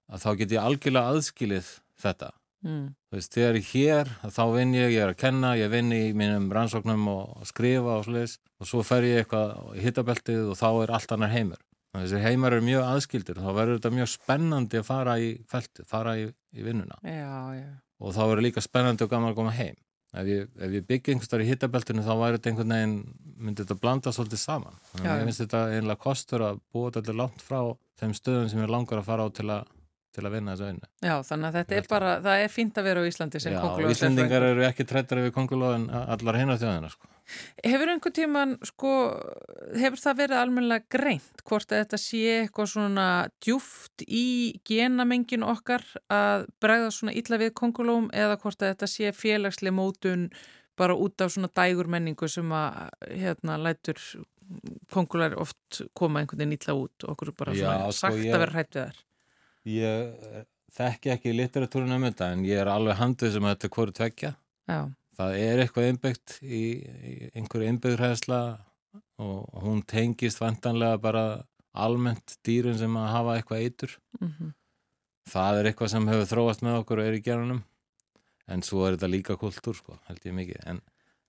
að 0.09 0.25
þá 0.25 0.29
get 0.41 0.55
ég 0.57 0.67
algjörlega 0.67 1.15
aðskilið 1.15 1.73
þetta 1.99 2.33
Mm. 2.59 2.89
Þú 3.07 3.15
veist, 3.15 3.31
þegar 3.35 3.55
ég 3.57 3.63
er 3.63 3.69
hér, 3.71 4.09
þá 4.35 4.41
vinn 4.51 4.73
ég, 4.75 4.91
ég 4.91 5.03
er 5.05 5.13
að 5.13 5.19
kenna, 5.21 5.53
ég 5.55 5.71
vinn 5.71 5.93
í 5.95 6.01
mínum 6.17 6.49
rannsóknum 6.51 7.05
og, 7.07 7.37
og 7.39 7.47
skrifa 7.47 7.95
og 7.95 8.05
sliðis 8.07 8.35
og 8.59 8.67
svo 8.67 8.81
fer 8.83 9.07
ég 9.07 9.21
eitthvað 9.23 9.77
í 9.79 9.83
hittabeltið 9.85 10.49
og 10.51 10.59
þá 10.59 10.67
er 10.83 10.93
allt 10.97 11.13
annar 11.15 11.31
heimur. 11.31 11.61
Þessi 11.95 12.19
heimar 12.21 12.53
eru 12.53 12.65
mjög 12.67 12.83
aðskildir 12.85 13.39
og 13.39 13.47
þá 13.47 13.53
verður 13.55 13.79
þetta 13.79 13.93
mjög 13.95 14.09
spennandi 14.11 14.79
að 14.81 14.89
fara 14.89 15.15
í 15.23 15.29
feltið, 15.49 15.87
fara 15.89 16.17
í, 16.19 16.27
í 16.53 16.65
vinnuna 16.65 16.99
Já, 17.01 17.39
já. 17.57 17.69
og 17.97 18.13
þá 18.13 18.21
verður 18.27 18.45
líka 18.45 18.63
spennandi 18.63 19.07
og 19.07 19.13
gaman 19.13 19.31
að 19.31 19.39
koma 19.39 19.55
heim. 19.55 19.79
Ef 20.09 20.25
ég, 20.25 20.47
ég 20.73 20.85
byggi 20.89 21.13
einhverstaðar 21.13 21.43
í 21.45 21.49
hittabeltinu 21.51 22.01
þá 22.05 22.13
væri 22.17 22.37
þetta 22.39 22.49
einhvern 22.49 22.73
veginn, 22.73 22.95
myndi 23.37 23.61
þetta 23.61 23.77
blanda 23.83 24.13
svolítið 24.15 24.41
saman. 24.41 24.79
Þannig 24.93 25.11
að 25.11 25.19
ég 25.19 25.27
finnst 25.29 25.43
þetta 25.43 25.61
einlega 25.75 26.01
kostur 26.05 26.45
að 26.47 26.61
búa 26.73 26.93
þetta 26.95 27.15
langt 27.19 27.43
frá 27.45 27.59
þeim 28.01 28.15
stöðum 28.17 28.49
sem 28.49 28.63
ég 28.63 28.71
langar 28.73 29.01
að 29.01 29.09
fara 29.11 29.27
á 29.27 29.29
til 29.37 29.45
að, 29.53 29.69
til 30.15 30.23
að 30.25 30.33
vinna 30.35 30.55
þessu 30.55 30.65
vinnu. 30.69 30.87
Já, 31.05 31.13
þannig 31.27 31.47
að 31.49 31.55
þetta 31.59 31.75
er 31.79 31.87
bara, 31.89 32.11
það 32.25 32.43
er 32.43 32.51
fínt 32.53 32.77
að 32.81 32.87
vera 32.89 33.01
á 33.01 33.09
Íslandi 33.09 33.39
sem 33.43 33.53
Já, 33.53 33.59
kongulóð. 33.61 33.91
Íslendingar 33.93 34.45
eru 34.49 34.63
ekki 34.65 34.85
trættari 34.89 35.25
við 35.27 35.33
kongulóð 35.35 35.75
en 35.77 35.87
allar 35.93 36.39
hinnar 36.41 36.59
þjóðina 36.61 36.89
sko. 36.93 37.09
Hefur 37.61 37.91
einhvern 37.93 38.15
tíman, 38.17 38.53
sko, 38.65 38.91
hefur 39.77 40.01
það 40.01 40.15
verið 40.23 40.39
almennilega 40.41 40.87
greint 40.95 41.43
hvort 41.45 41.69
að 41.75 41.83
þetta 41.83 41.99
sé 42.01 42.21
eitthvað 42.39 42.71
svona 42.71 43.05
djúft 43.45 44.01
í 44.07 44.23
genamengin 44.65 45.45
okkar 45.45 45.85
að 46.09 46.47
bregða 46.63 46.89
svona 46.95 47.13
illa 47.21 47.37
við 47.43 47.53
kongulóm 47.61 48.09
eða 48.17 48.39
hvort 48.41 48.65
að 48.65 48.73
þetta 48.73 48.89
sé 48.89 49.11
félagslega 49.13 49.77
mótun 49.77 50.25
bara 50.79 50.95
út 50.97 51.21
af 51.21 51.35
svona 51.35 51.51
dægur 51.53 51.85
menningu 51.91 52.25
sem 52.31 52.49
að 52.49 52.89
hérna 53.13 53.59
lætur 53.61 54.01
kongular 54.89 55.35
oft 55.37 55.83
koma 55.93 56.23
einhvern 56.23 56.39
veginn 56.41 56.55
illa 56.57 56.73
út 56.81 57.05
og 57.05 57.13
okkur 57.13 57.33
bara 57.37 57.53
Já, 57.53 57.69
sko, 57.91 57.91
sagt 57.99 58.17
ég- 58.23 58.33
að 58.33 58.39
vera 58.41 58.55
hrætt 58.57 58.73
við 58.73 58.87
þær. 58.89 59.03
Ég 59.67 60.13
eh, 60.29 60.45
þekki 60.75 61.11
ekki 61.15 61.35
literatúrin 61.35 61.95
um 61.95 62.07
þetta 62.07 62.31
en 62.35 62.45
ég 62.47 62.61
er 62.61 62.71
alveg 62.71 62.99
handið 62.99 63.35
sem 63.35 63.45
að 63.45 63.55
þetta 63.55 63.67
er 63.69 63.75
hvoru 63.75 63.95
tvekja. 63.99 64.33
Já, 64.69 64.79
Það 65.19 65.33
er 65.35 65.59
eitthvað 65.59 65.87
innbyggt 65.91 66.33
í, 66.47 66.59
í 66.79 67.13
einhverju 67.35 67.71
innbyggðræðsla 67.73 68.37
og 69.19 69.57
hún 69.65 69.81
tengist 69.83 70.39
vantanlega 70.39 70.99
bara 71.03 71.23
almennt 71.75 72.37
dýrun 72.47 72.77
sem 72.79 72.95
að 72.95 73.09
hafa 73.11 73.35
eitthvað 73.35 73.65
eitur. 73.65 73.97
mhm. 74.21 74.53
Það 75.29 75.59
er 75.59 75.67
eitthvað 75.69 75.91
sem 75.91 76.07
hefur 76.09 76.29
þróast 76.29 76.63
með 76.65 76.77
okkur 76.79 77.01
og 77.01 77.05
er 77.09 77.17
í 77.19 77.21
gerunum 77.21 77.59
en 78.49 78.63
svo 78.65 78.85
er 78.87 78.95
þetta 78.95 79.09
líka 79.11 79.35
kultúr 79.37 79.75
sko, 79.77 79.97
held 80.07 80.23
ég 80.25 80.33
mikið. 80.33 80.63
En, 80.71 80.79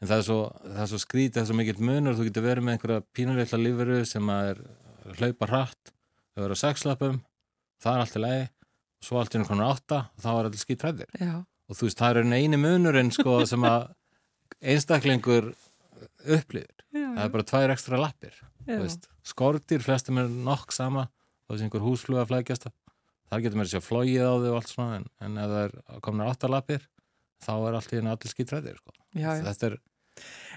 en 0.00 0.08
það 0.08 0.22
er 0.22 0.26
svo, 0.28 0.38
það 0.64 0.84
er 0.84 0.90
svo 0.92 1.00
skrítið, 1.02 1.34
það 1.34 1.42
er 1.42 1.48
svo 1.50 1.56
mikill 1.58 1.84
munur, 1.84 2.16
þú 2.16 2.28
getur 2.30 2.46
verið 2.46 2.64
með 2.64 2.76
einhverja 2.76 3.04
pínuleitla 3.18 3.60
lífveru 3.60 3.98
sem 4.08 4.32
að 4.32 4.52
er 4.54 4.62
hlaupa 5.18 5.50
hratt, 5.50 5.92
þau 6.32 6.46
eru 6.46 6.56
á 6.56 6.62
sexlöpum, 6.62 7.20
það 7.82 7.94
er 7.96 8.04
allt 8.04 8.18
í 8.18 8.22
lagi, 8.24 8.42
svo 9.04 9.20
allt 9.20 9.34
í 9.34 9.40
einhvern 9.40 9.64
átta, 9.66 10.02
þá 10.20 10.28
er 10.32 10.48
allir 10.50 10.62
skýt 10.64 10.84
hræðir. 10.86 11.14
já, 11.20 11.32
Og 11.70 11.78
þú 11.78 11.86
veist, 11.86 12.00
það 12.00 12.16
er 12.18 12.34
einu 12.40 12.58
munurinn 12.58 13.12
sko 13.14 13.38
sem 13.50 13.62
að 13.68 13.88
einstaklingur 14.60 15.52
upplifir. 16.26 16.76
Það 16.90 17.22
er 17.24 17.32
bara 17.36 17.46
tvær 17.46 17.72
ekstra 17.76 18.00
lappir. 18.00 18.34
já. 18.66 18.80
Skortir, 19.22 19.82
flestum 19.84 20.18
er 20.18 20.28
nokk 20.28 20.72
sama 20.74 21.06
og 21.46 21.54
þessi 21.54 21.66
einhver 21.66 21.82
húsfluga 21.84 22.24
flækjast 22.26 22.66
þar 23.30 23.42
getur 23.44 23.60
mér 23.60 23.68
að 23.68 23.74
sjá 23.74 23.82
flóið 23.84 24.24
á 24.26 24.32
þau 24.42 24.48
og 24.50 24.56
allt 24.58 24.72
svona 24.72 24.96
en, 24.98 25.06
en 25.22 25.38
ef 25.38 25.52
það 25.52 25.62
er 25.66 26.00
komnar 26.06 26.30
áttalapir 26.32 26.86
þá 27.44 27.52
er 27.54 27.76
allt 27.78 27.92
í 27.92 27.98
henni 27.98 28.12
allir 28.12 28.32
skítræðir 28.32 28.78
sko. 28.80 28.94
já, 29.14 29.28
já. 29.38 29.44
þetta 29.46 29.68
er, 29.70 29.76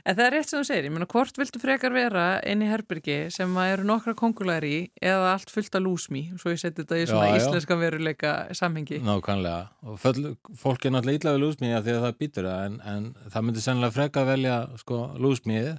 En 0.03 0.17
það 0.17 0.25
er 0.25 0.33
rétt 0.35 0.49
sem 0.51 0.59
þú 0.59 0.65
segir, 0.67 0.85
ég 0.89 0.91
meina 0.91 1.05
hvort 1.07 1.37
viltu 1.39 1.59
frekar 1.63 1.93
vera 1.95 2.23
inn 2.51 2.59
í 2.65 2.67
herbyrgi 2.67 3.17
sem 3.31 3.53
að 3.55 3.69
eru 3.77 3.85
nokkra 3.87 4.13
kongulæri 4.19 4.71
í 4.75 4.81
eða 4.99 5.29
allt 5.31 5.53
fullt 5.53 5.77
af 5.79 5.83
lúsmi, 5.85 6.23
svo 6.41 6.51
ég 6.51 6.59
seti 6.59 6.83
þetta 6.83 6.99
í 6.99 7.05
svona 7.07 7.29
Já, 7.29 7.31
já. 7.31 7.39
íslenska 7.39 7.77
veruleika 7.79 8.33
samhengi. 8.59 8.99
nákvæmlega 9.05 9.61
og 9.87 9.99
föll, 10.03 10.33
fólk 10.59 10.85
er 10.89 10.91
náttúrulega 10.97 11.21
illa 11.21 11.35
við 11.37 11.43
lúsmíða 11.45 11.81
því 11.85 11.95
að 11.95 12.03
það 12.07 12.17
býtur 12.19 12.49
það 12.51 12.65
en, 12.67 12.75
en 12.93 13.07
það 13.31 13.47
myndi 13.47 13.63
sennilega 13.63 13.95
freka 14.01 14.25
velja 14.27 14.57
sko 14.83 14.99
lúsmíði 15.23 15.77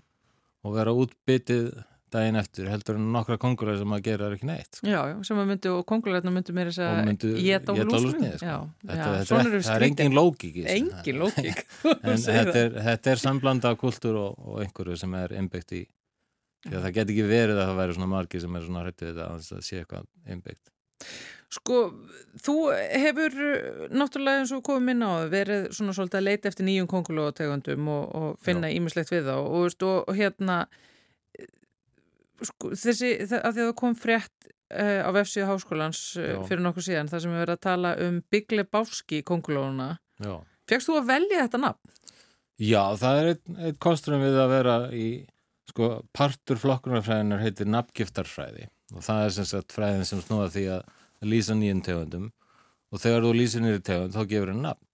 og 0.65 0.79
vera 0.79 0.97
útbyttið 1.05 1.69
daginn 2.15 2.39
eftir 2.41 2.69
heldur 2.71 2.99
en 2.99 3.09
nokkra 3.15 3.37
kongular 3.43 3.77
sem 3.81 3.95
að 3.97 4.03
gera 4.07 4.31
ekki 4.35 4.49
neitt 4.49 4.79
sko. 4.79 4.89
Já, 4.89 5.01
já, 5.11 5.17
sem 5.29 5.41
að 5.43 5.51
myndu 5.51 5.73
og 5.75 5.83
kongularna 5.91 6.35
myndu 6.35 6.55
mér 6.57 6.71
þess 6.71 6.83
að 6.87 7.27
geta 7.45 7.75
á 7.75 7.75
lúsmið, 7.91 8.37
sko. 8.41 8.57
Er, 8.89 9.27
það 9.29 9.73
er 9.75 9.87
engin 9.89 10.17
lógík 10.17 10.61
þessu. 10.61 10.79
Engin 10.79 11.21
lógík 11.23 11.65
en 12.09 12.25
þetta 12.25 12.57
er, 12.63 12.79
þetta 12.89 13.15
er 13.15 13.25
samblanda 13.25 13.75
kultúr 13.81 14.21
og, 14.23 14.41
og 14.47 14.65
einhverju 14.65 14.99
sem 15.05 15.19
er 15.21 15.37
innbyggt 15.41 15.77
í 15.77 15.85
það 16.65 16.91
get 16.97 17.11
ekki 17.13 17.29
verið 17.29 17.59
að 17.61 17.71
það 17.71 17.81
væri 17.83 17.97
svona 17.99 18.13
margi 18.15 18.41
sem 18.41 18.55
er 18.57 18.69
svona 18.69 18.85
hrættið 18.87 19.11
þetta 19.11 19.31
að 19.31 19.49
það 19.51 19.65
sé 19.69 19.81
eitthvað 19.83 20.07
innbyggt 20.33 20.71
Sko, 21.55 21.81
þú 22.43 22.55
hefur 22.73 23.35
uh, 23.39 23.85
náttúrulega 23.95 24.43
eins 24.43 24.53
og 24.57 24.65
komum 24.67 24.91
inn 24.91 25.05
á 25.07 25.23
það 25.23 25.35
verið 25.35 25.67
svona 25.77 25.95
svolítið 25.95 26.19
að 26.19 26.27
leita 26.27 26.51
eftir 26.51 26.67
nýjum 26.67 26.89
kongulótegundum 26.91 27.91
og, 27.95 28.09
og 28.19 28.41
finna 28.43 28.71
ímislegt 28.75 29.13
við 29.13 29.29
þá. 29.29 29.37
Og, 29.39 29.77
og, 29.87 30.01
og 30.09 30.19
hérna 30.19 30.57
eh, 31.39 31.47
sko, 32.41 32.73
þessi, 32.73 33.13
það, 33.29 33.39
að 33.41 33.53
því 33.53 33.63
að 33.63 33.69
það 33.69 33.77
kom 33.81 33.95
frétt 33.99 34.49
uh, 34.49 35.01
á 35.07 35.11
vefsíðu 35.15 35.51
háskólans 35.51 36.03
uh, 36.19 36.31
Já. 36.33 36.41
fyrir 36.49 36.65
nokkuð 36.65 36.89
síðan, 36.89 37.13
þar 37.13 37.25
sem 37.25 37.35
við 37.35 37.45
verðum 37.45 37.59
að 37.59 37.67
tala 37.69 37.95
um 38.07 38.19
Big 38.33 38.55
Lebowski 38.55 39.23
kongulóna 39.27 39.93
Fegst 40.69 40.89
þú 40.89 40.99
að 41.01 41.09
velja 41.11 41.45
þetta 41.45 41.61
nafn? 41.61 41.95
Já 42.63 42.83
það 42.97 43.21
er 43.21 43.31
einn 43.33 43.57
ein 43.67 43.79
kosturum 43.83 44.23
við 44.23 44.37
að 44.39 44.53
vera 44.53 44.77
í 44.95 45.09
sko, 45.71 45.91
partur 46.15 46.61
flokkunarfræðinar 46.63 47.43
heitir 47.43 47.69
nafngiftarfræði. 47.73 48.69
Og 48.95 49.03
það 49.05 49.25
er 49.25 49.35
sem 49.35 49.49
sagt 49.49 49.75
fræðin 49.75 50.07
sem 50.07 50.23
snúða 50.23 50.51
því 50.55 50.65
að 50.77 51.29
lýsa 51.33 51.57
nýjum 51.59 51.83
tegundum. 51.85 52.29
Og 52.95 53.03
þegar 53.03 53.27
þú 53.27 53.33
lýsir 53.35 53.65
nýjum 53.65 53.85
tegund 53.89 54.15
þá 54.15 54.21
gefur 54.31 54.53
henni 54.53 54.67
nafn 54.69 54.87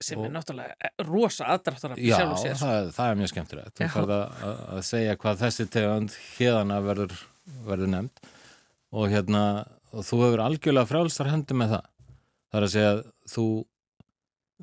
Sem 0.00 0.18
Og- 0.20 0.26
er 0.26 0.30
náttúrulega 0.34 0.74
eh, 0.80 0.90
rosa 1.08 1.44
aðdráttarafn 1.54 2.02
Já, 2.04 2.16
sjálf 2.18 2.32
og 2.36 2.42
sér. 2.44 2.54
sko. 2.56 2.66
það, 2.66 2.90
það 2.96 3.10
er 3.10 3.16
mjög 3.20 3.30
skemmtilegt. 3.32 3.74
Þú 3.78 3.84
Já. 3.86 3.90
færð 3.94 4.12
að, 4.14 4.82
segja 4.86 5.16
hvað 5.16 5.40
þessi 5.40 5.66
tegund 5.72 6.16
hérana 6.38 6.80
verður, 6.84 7.14
verður 7.66 7.90
nefnd 7.94 8.20
og 8.92 9.08
hérna, 9.10 9.42
og 9.92 10.04
þú 10.04 10.20
hefur 10.24 10.42
algjörlega 10.44 10.86
frálsar 10.90 11.30
hendi 11.32 11.54
með 11.54 11.74
það. 11.76 11.86
Það 12.50 12.60
er 12.60 12.66
að 12.66 12.72
segja 12.74 12.92
að 12.92 13.02
þú, 13.34 13.46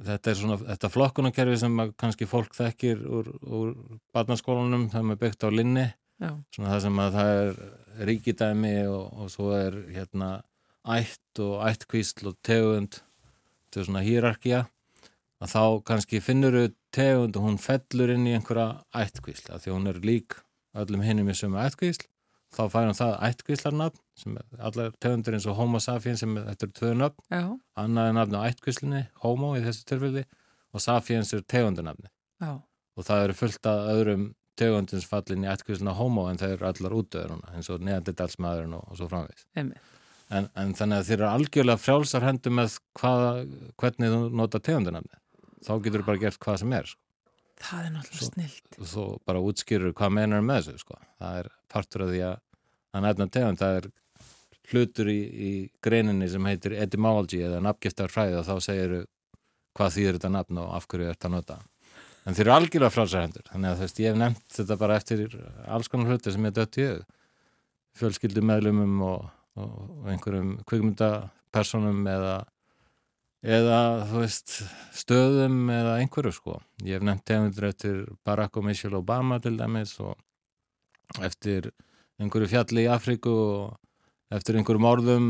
þetta 0.07 0.31
er 0.31 0.35
svona, 0.41 0.57
þetta 0.67 0.91
flokkunarkerfi 0.93 1.57
sem 1.63 1.81
kannski 1.97 2.27
fólk 2.29 2.53
þekkir 2.57 3.03
úr, 3.07 3.31
úr 3.47 3.73
barnaskólanum, 4.13 4.89
það 4.93 5.11
er 5.15 5.21
byggt 5.25 5.47
á 5.47 5.49
linni, 5.49 5.87
Já, 6.21 6.31
svona 6.55 6.71
það 6.75 6.81
sem 6.87 6.99
að 7.03 7.17
það 7.17 7.31
er 7.41 8.07
ríkidæmi 8.09 8.75
og, 8.89 9.03
og 9.21 9.29
svo 9.33 9.51
er 9.57 9.75
hérna 9.93 10.29
ætt 10.87 11.41
og 11.43 11.61
ættkvísl 11.67 12.29
og 12.31 12.37
tegund, 12.45 12.99
þetta 13.67 13.81
er 13.81 13.87
svona 13.89 14.03
hýrarkía 14.05 14.63
að 15.43 15.53
þá 15.53 15.63
kannski 15.91 16.21
finnur 16.23 16.55
þau 16.57 16.75
tegund 16.97 17.37
og 17.37 17.47
hún 17.47 17.57
fellur 17.61 18.13
inn 18.13 18.27
í 18.27 18.35
einhverja 18.37 18.81
ættkvísl. 18.95 19.51
Af 19.53 19.63
því 19.63 19.73
að 19.73 19.77
hún 19.77 19.91
er 19.91 19.99
lík 20.05 20.39
öllum 20.77 21.03
hinnum 21.05 21.29
í 21.29 21.37
sömu 21.37 21.59
ættkvísl 21.61 22.07
þá 22.55 22.63
fær 22.71 22.87
hún 22.87 22.97
það 22.97 23.13
ættkvíslarnafn 23.27 24.01
sem 24.17 24.37
er 24.39 24.63
allar 24.69 24.93
tegundur 25.03 25.35
eins 25.37 25.47
og 25.49 25.57
homo 25.59 25.81
sapiens 25.83 26.23
sem 26.23 26.33
þetta 26.37 26.67
eru 26.67 26.75
tvö 26.79 26.91
nöfn, 27.01 27.23
já, 27.29 27.43
annað 27.83 28.09
er 28.09 28.15
nafn 28.17 28.37
á 28.39 28.47
ættkvíslinni, 28.47 29.03
homo 29.23 29.53
í 29.57 29.63
þessu 29.65 29.85
tilfelli 29.91 30.23
og 30.73 30.83
sapiens 30.83 31.33
er 31.35 31.43
tegundunafni 31.43 32.09
já, 32.41 32.53
og 32.57 33.07
það 33.09 33.25
eru 33.25 33.37
fullt 33.41 33.69
af 33.69 33.91
öðrum 33.93 34.25
tegundins 34.57 35.05
fallin 35.09 35.45
í 35.45 35.51
ættkvísluna 35.51 35.93
homo 35.99 36.25
en 36.31 36.41
þeir 36.41 36.55
eru 36.55 36.71
allar 36.71 36.97
útöður 36.97 37.35
núna 37.35 37.53
eins 37.53 37.69
og 37.73 37.83
neanderdalsmaðurinn 37.85 38.73
og, 38.79 38.87
og 38.89 38.97
svo 38.97 39.11
framvegis. 39.11 39.45
Einmitt. 39.53 39.93
en, 40.33 40.49
en 40.57 40.73
þannig 40.79 41.03
að 41.03 41.11
þeir 41.11 41.19
eru 41.19 41.29
algjörlega 41.29 41.83
frjálsar 41.83 42.25
hendur 42.25 42.57
með 42.57 42.79
hvaða, 42.97 43.31
hvernig 43.77 44.15
þú 44.15 44.21
nota 44.41 44.63
tegundunafni 44.63 45.21
þá 45.65 45.73
getur 45.83 46.03
þú 46.03 46.09
bara 46.09 46.23
gert 46.25 46.41
hvað 46.43 46.59
sem 46.63 46.73
er 46.77 46.89
sko. 46.91 47.03
Það 47.57 47.85
er 47.85 47.93
náttúrulega 47.95 48.31
snilt. 48.31 48.75
og 48.77 48.89
þú 48.91 49.05
bara 49.25 49.45
útskýrur 49.49 49.95
hvað 49.97 50.11
meinar 50.13 50.43
með 50.45 50.67
þessu 50.67 50.83
sko. 50.83 50.99
það 51.17 51.39
er 51.41 51.47
partur 51.73 52.03
af 52.05 52.11
því 52.11 52.21
að 52.27 53.31
tegund, 53.33 53.61
það 53.61 53.77
er 53.79 53.89
hlutur 54.71 55.09
í, 55.11 55.19
í 55.21 55.51
greininni 55.83 56.27
sem 56.29 56.45
heitir 56.49 56.75
etymology 56.77 57.39
eða 57.47 57.63
nafngiftar 57.63 58.11
fræði 58.11 58.39
og 58.41 58.45
þá 58.47 58.55
segir 58.63 58.95
hvað 59.77 59.93
þýðir 59.95 60.17
þetta 60.17 60.31
nafn 60.33 60.61
og 60.61 60.71
af 60.75 60.87
hverju 60.91 61.07
er 61.07 61.15
þetta 61.15 61.31
nota 61.31 61.57
en 62.27 62.35
þeir 62.35 62.45
eru 62.45 62.55
algjörlega 62.57 62.93
frálsar 62.93 63.23
hendur 63.23 63.47
þannig 63.47 63.69
að 63.69 63.77
þú 63.77 63.85
veist, 63.85 64.01
ég 64.01 64.11
hef 64.11 64.19
nefnt 64.21 64.57
þetta 64.57 64.79
bara 64.81 64.97
eftir 64.99 65.37
alls 65.77 65.91
konar 65.91 66.11
hluti 66.11 66.33
sem 66.33 66.47
ég 66.49 66.55
dött 66.57 66.79
í 66.81 66.87
hug 66.87 67.05
fjölskyldu 67.97 68.43
meðlumum 68.45 69.01
og, 69.07 69.29
og 69.57 70.09
einhverjum 70.11 70.57
kvikmyndapersonum 70.69 72.03
eða 72.11 72.35
eða 73.45 73.79
þú 74.09 74.21
veist 74.23 74.53
stöðum 74.97 75.67
eða 75.69 75.97
einhverju 76.01 76.33
sko. 76.33 76.59
Ég 76.83 76.97
hef 76.97 77.05
nefnt 77.05 77.25
tegundur 77.29 77.67
eftir 77.69 77.99
Barack 78.25 78.57
og 78.57 78.65
Michelle 78.65 78.97
Obama 78.97 79.39
til 79.39 79.57
dæmis 79.59 79.97
og 80.01 80.15
eftir 81.23 81.71
einhverju 82.17 82.49
fjalli 82.49 82.87
í 82.87 82.91
Afríku 82.91 83.33
og 83.33 84.33
eftir 84.33 84.57
einhverjum 84.57 84.89
orðum 84.89 85.27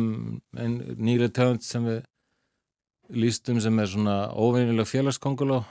ein, 0.57 0.79
nýri 0.97 1.29
tegund 1.29 1.63
sem 1.63 1.85
við 1.85 2.03
lýstum 3.13 3.59
sem 3.63 3.79
er 3.79 3.87
svona 3.91 4.17
óveinileg 4.35 4.87
félagskonguló 4.87 5.61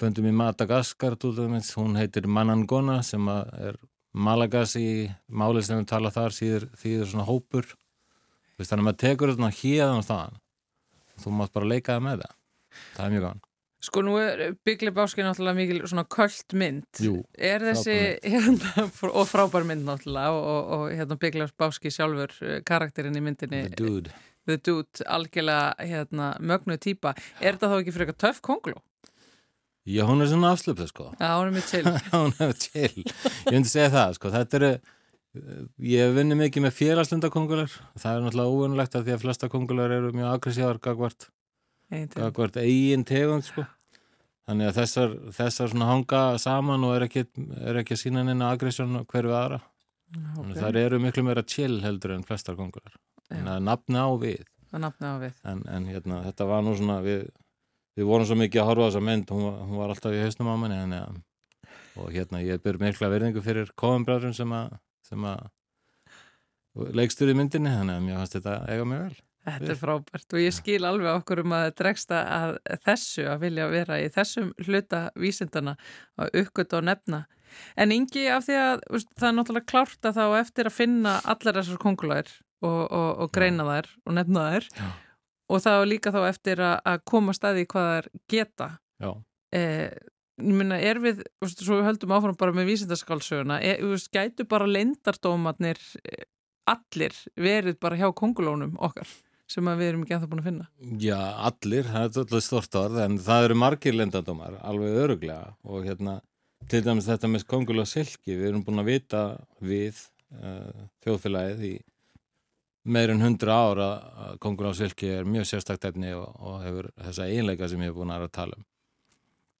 fundum 0.00 0.26
í 0.30 0.32
Madagaskar 0.32 1.18
hún 1.20 1.98
heitir 1.98 2.26
Manangona 2.26 3.02
sem 3.02 3.28
er 3.28 3.76
Malagas 4.12 4.74
í 4.76 5.10
máli 5.28 5.62
sem 5.62 5.78
við 5.78 5.86
tala 5.86 6.10
þar 6.10 6.34
síður, 6.34 6.64
þýður 6.74 7.10
svona 7.12 7.26
hópur. 7.28 7.66
Þannig 8.58 8.72
að 8.72 8.86
maður 8.88 8.98
tekur 8.98 9.30
þetta 9.30 9.50
hérðan 9.60 10.00
og 10.00 10.06
þaðan 10.08 10.40
þú 11.22 11.36
mátt 11.38 11.54
bara 11.56 11.70
leika 11.70 11.96
það 11.96 12.04
með 12.08 12.24
það 12.24 12.34
það 12.96 13.06
er 13.06 13.14
mjög 13.16 13.24
gaman 13.28 13.46
Sko 13.80 14.02
nú 14.04 14.18
er 14.20 14.40
Big 14.60 14.82
Lebowski 14.84 15.24
náttúrulega 15.24 15.56
mikil 15.56 15.78
svona 15.88 16.02
köld 16.12 16.52
mynd. 16.52 16.84
Jú, 17.00 17.14
Er 17.40 17.62
þessi, 17.64 17.94
hérna, 18.34 18.82
og 19.08 19.24
frábær 19.24 19.64
mynd 19.64 19.86
náttúrulega 19.88 20.34
og, 20.36 20.42
og, 20.50 20.74
og 20.76 20.82
hérna 20.92 21.16
Big 21.22 21.38
Lebowski 21.40 21.88
sjálfur 21.94 22.34
eh, 22.44 22.58
karakterinn 22.68 23.16
í 23.16 23.22
myndinni, 23.24 23.62
the 23.70 23.78
dude 23.80 24.12
The 24.50 24.58
Dude, 24.60 25.04
algjörlega 25.08 25.80
hérna 25.80 26.34
mögnu 26.44 26.76
týpa. 26.76 27.14
Er 27.40 27.56
þetta 27.56 27.72
þá 27.72 27.78
ekki 27.78 27.92
fyrir 27.96 28.10
eitthvað 28.10 28.20
töff 28.26 28.44
kongló? 28.44 28.82
Já, 29.88 30.04
hún 30.04 30.20
er 30.20 30.28
svona 30.28 30.52
afslöpuð 30.52 30.88
sko 30.92 31.06
Já, 31.16 31.28
hún 31.40 31.48
er 31.48 31.54
mitt 31.56 31.68
til. 31.72 31.84
hún 32.12 32.34
er 32.36 32.52
chill 32.60 33.00
ég 33.00 33.54
myndi 33.54 33.70
segja 33.72 33.88
það 33.94 34.16
sko, 34.18 34.32
þetta 34.36 34.58
eru 34.60 34.70
ég 35.30 36.14
vunnið 36.16 36.40
mikið 36.40 36.64
með 36.64 36.76
félagslundakongular 36.78 37.74
það 37.94 38.16
er 38.16 38.24
náttúrulega 38.24 38.54
óvunulegt 38.54 38.96
að 38.98 39.04
því 39.06 39.14
að 39.14 39.24
flesta 39.24 39.50
kongular 39.52 39.92
eru 39.94 40.10
mjög 40.14 40.32
aggressívar 40.34 40.80
gagvart, 40.82 41.28
gagvart 42.16 42.58
eigin 42.62 43.06
tegund 43.06 43.46
sko. 43.46 43.66
Þannig 44.50 44.70
að 44.70 44.78
þessar, 44.80 45.12
þessar 45.36 45.76
hanga 45.86 46.22
saman 46.42 46.86
og 46.88 46.96
er 46.96 47.06
ekki, 47.06 47.22
er 47.62 47.78
ekki 47.84 47.94
að 47.94 48.00
sína 48.02 48.24
neina 48.26 48.48
aggressjón 48.50 49.04
hverju 49.06 49.36
aðra. 49.36 49.60
Að 50.40 50.56
þær 50.58 50.80
eru 50.80 50.98
miklu 50.98 51.22
meira 51.22 51.46
chill 51.46 51.78
heldur 51.84 52.16
en 52.16 52.26
flestar 52.26 52.58
kongular 52.58 52.96
þannig 53.30 53.52
að 53.54 53.62
nafna 53.68 54.06
á 54.06 54.10
við. 54.18 54.42
Nafna 54.74 55.14
á 55.14 55.16
við. 55.22 55.38
en, 55.46 55.62
en 55.70 55.86
hérna, 55.90 56.20
þetta 56.26 56.46
var 56.50 56.66
nú 56.66 56.74
svona 56.78 56.98
við, 57.04 57.24
við 57.98 58.10
vorum 58.10 58.26
svo 58.26 58.38
mikið 58.38 58.62
að 58.62 58.70
horfa 58.70 58.86
á 58.86 58.88
þessa 58.88 59.06
mynd. 59.06 59.32
Hún, 59.34 59.58
hún 59.68 59.80
var 59.82 59.94
alltaf 59.94 60.14
í 60.14 60.22
hausnum 60.24 60.50
á 60.50 60.56
manni 60.58 61.00
og 61.98 62.12
hérna 62.14 62.40
ég 62.42 62.62
byr 62.62 62.78
mikla 62.80 63.10
verðingu 63.10 63.42
fyrir 63.44 63.70
Coen-bræðurinn 63.78 64.34
sem 64.34 64.52
að 64.54 64.78
sem 65.10 65.26
að 65.30 65.48
leikstur 66.96 67.32
í 67.32 67.34
myndinni 67.36 67.74
þannig 67.74 67.98
að 67.98 68.06
mér 68.06 68.20
fannst 68.20 68.38
þetta 68.38 68.56
eiga 68.70 68.86
mjög 68.86 69.04
vel 69.08 69.18
Þetta 69.40 69.72
er 69.72 69.78
frábært 69.80 70.34
og 70.36 70.42
ég 70.42 70.52
skil 70.52 70.80
alveg 70.84 71.14
okkur 71.14 71.40
um 71.42 71.54
að 71.56 71.70
dregsta 71.80 72.20
að 72.28 72.50
þessu 72.84 73.24
að 73.30 73.44
vilja 73.46 73.68
vera 73.72 73.96
í 74.02 74.08
þessum 74.12 74.50
hluta 74.66 75.00
vísindana 75.16 75.76
að 76.20 76.42
uppgöta 76.42 76.80
og 76.80 76.86
nefna. 76.90 77.22
En 77.80 77.94
yngi 77.94 78.26
af 78.30 78.44
því 78.46 78.58
að 78.60 78.84
það 79.16 79.28
er 79.30 79.36
náttúrulega 79.38 79.70
klárt 79.72 80.06
að 80.10 80.20
þá 80.20 80.26
eftir 80.42 80.68
að 80.68 80.76
finna 80.76 81.16
allar 81.24 81.56
þessar 81.56 81.80
kongulæðir 81.82 82.34
og, 82.60 82.82
og, 82.84 83.08
og 83.24 83.32
greina 83.34 83.66
þær 83.66 83.90
og 84.04 84.16
nefna 84.20 84.44
þær 84.52 84.68
Já. 84.76 84.90
og 85.48 85.64
þá 85.64 85.72
líka 85.88 86.14
þá 86.14 86.20
eftir 86.28 86.62
að, 86.66 86.76
að 86.92 87.02
koma 87.14 87.36
staði 87.36 87.66
hvað 87.72 87.90
þær 87.94 88.10
geta. 88.34 88.70
Já, 89.00 89.10
ég 89.56 89.98
minna, 90.42 90.78
er 90.80 91.00
við, 91.02 91.22
svo 91.52 91.80
við 91.80 91.88
höldum 91.88 92.14
áfram 92.16 92.38
bara 92.40 92.54
með 92.56 92.70
vísindaskálsöguna, 92.72 93.60
veist, 93.84 94.10
gætu 94.14 94.46
bara 94.48 94.68
leyndardómatnir 94.68 95.80
eh, 96.04 96.28
allir 96.70 97.16
verið 97.36 97.80
bara 97.82 97.98
hjá 97.98 98.08
kongulónum 98.16 98.76
okkar 98.80 99.08
sem 99.50 99.66
við 99.66 99.88
erum 99.88 100.04
ekki 100.04 100.14
ennþá 100.14 100.30
búin 100.30 100.42
að 100.42 100.48
finna. 100.48 100.66
Já, 101.02 101.18
allir, 101.48 101.88
það 101.90 102.04
er 102.04 102.18
alltaf 102.22 102.44
stort 102.46 102.76
orð 102.78 103.00
en 103.02 103.18
það 103.18 103.46
eru 103.48 103.58
margir 103.58 103.96
lendandómar, 103.96 104.60
alveg 104.62 104.98
öruglega 105.04 105.54
og 105.66 105.88
hérna, 105.88 106.20
til 106.70 106.84
dæmis 106.86 107.08
þetta 107.10 107.30
með 107.32 107.46
kongul 107.50 107.80
og 107.82 107.90
silki, 107.90 108.36
við 108.36 108.52
erum 108.52 108.64
búin 108.66 108.82
að 108.82 108.92
vita 108.92 109.24
við 109.58 109.98
uh, 110.38 110.86
þjóðfélagið 111.02 111.66
í 111.66 111.74
meir 112.90 113.12
en 113.12 113.24
hundra 113.24 113.58
ára 113.66 113.88
að 114.26 114.38
kongul 114.44 114.70
og 114.70 114.78
silki 114.78 115.10
er 115.18 115.28
mjög 115.28 115.50
sérstakt 115.50 115.84
efni 115.90 116.14
og, 116.16 116.30
og 116.38 116.62
hefur 116.64 116.90
þessa 116.96 117.26
einleika 117.28 117.68
sem 117.68 117.82
ég 117.82 117.90
hef 117.90 117.98
búin 117.98 118.14
að 118.14 118.30
tala 118.32 118.56
um. 118.56 118.69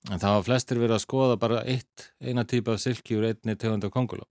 En 0.08 0.16
það 0.16 0.30
hafa 0.32 0.44
flestir 0.46 0.80
verið 0.80 0.96
að 0.96 1.02
skoða 1.04 1.40
bara 1.40 1.64
eitt, 1.68 2.06
eina 2.24 2.46
típa 2.48 2.76
af 2.76 2.80
silki 2.80 3.18
úr 3.18 3.26
einni 3.32 3.56
tegund 3.60 3.84
af 3.84 3.92
konguló. 3.92 4.24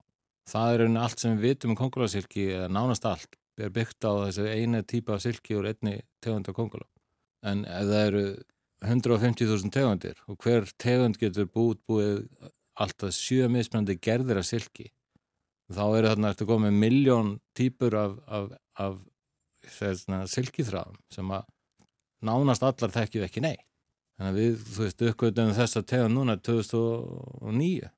Það 0.49 0.73
er 0.73 0.81
raunin 0.81 1.01
allt 1.03 1.21
sem 1.21 1.35
við 1.37 1.51
vitum 1.51 1.75
um 1.75 1.77
kongulósilki, 1.77 2.47
eða 2.55 2.71
nánast 2.73 3.05
allt, 3.05 3.37
er 3.59 3.73
byggt 3.75 4.07
á 4.07 4.11
þessu 4.25 4.47
einu 4.49 4.81
típa 4.87 5.17
af 5.17 5.25
silki 5.25 5.57
úr 5.59 5.67
einni 5.69 5.99
tegund 6.23 6.49
af 6.49 6.57
konguló. 6.57 6.87
En 7.45 7.65
ef 7.69 7.85
það 7.91 8.05
eru 8.07 8.23
150.000 8.85 9.73
tegundir 9.75 10.23
og 10.27 10.39
hver 10.39 10.67
tegund 10.79 11.19
getur 11.19 11.49
búið, 11.51 11.77
búið 11.87 12.23
alltaf 12.79 13.13
sjö 13.15 13.49
mismunandi 13.51 13.97
gerðir 13.99 14.39
af 14.39 14.47
silki 14.47 14.87
þá 15.69 15.83
eru 15.97 16.11
þarna 16.11 16.33
eftir 16.33 16.49
komið 16.49 16.77
miljón 16.79 17.33
típur 17.57 17.97
af, 17.99 18.15
af, 18.27 18.51
af 18.79 20.29
silkithraðum 20.31 20.97
sem 21.13 21.33
að 21.35 21.49
nánast 22.25 22.63
allar 22.65 22.95
þekkju 22.95 23.25
ekki 23.27 23.43
nei 23.43 23.57
þannig 24.19 24.33
að 24.33 24.41
við, 24.41 24.59
þú 24.67 24.83
veist, 24.83 25.05
uppgötum 25.09 25.55
þess 25.55 25.79
að 25.79 25.87
tegja 25.93 26.11
núna 26.11 26.35
2009 26.43 27.89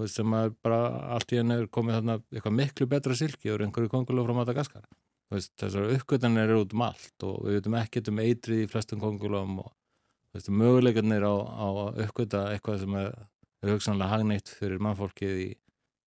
þú 0.00 0.06
veist, 0.06 0.16
sem 0.16 0.36
að 0.36 0.54
bara 0.64 0.80
allt 1.16 1.34
í 1.34 1.40
henni 1.40 1.58
er 1.60 1.68
komið 1.72 1.98
þarna 1.98 2.16
eitthvað 2.32 2.56
miklu 2.56 2.88
betra 2.90 3.16
silki 3.18 3.52
og 3.52 3.64
einhverju 3.64 3.92
konguló 3.92 4.24
frá 4.24 4.36
Madagaskar. 4.38 4.86
Þú 5.28 5.36
veist, 5.36 5.52
þessar 5.60 5.92
uppgötanir 5.96 6.48
eru 6.48 6.64
út 6.64 6.72
um 6.74 6.86
allt 6.86 7.26
og 7.26 7.36
við 7.44 7.58
veitum 7.58 7.76
ekkert 7.78 8.10
um 8.10 8.22
eitrið 8.24 8.64
í 8.64 8.70
flestum 8.70 9.02
kongulóm 9.02 9.60
og 9.62 9.68
þú 9.70 10.38
veist, 10.38 10.52
möguleikarnir 10.62 11.26
á, 11.28 11.34
á 11.36 11.68
að 11.68 12.00
uppgöta 12.06 12.46
eitthvað 12.54 12.82
sem 12.86 12.96
er, 13.02 13.12
er 13.60 13.74
hugsanlega 13.74 14.14
hagneitt 14.14 14.54
fyrir 14.56 14.82
mannfólkið 14.82 15.44
í, 15.44 15.50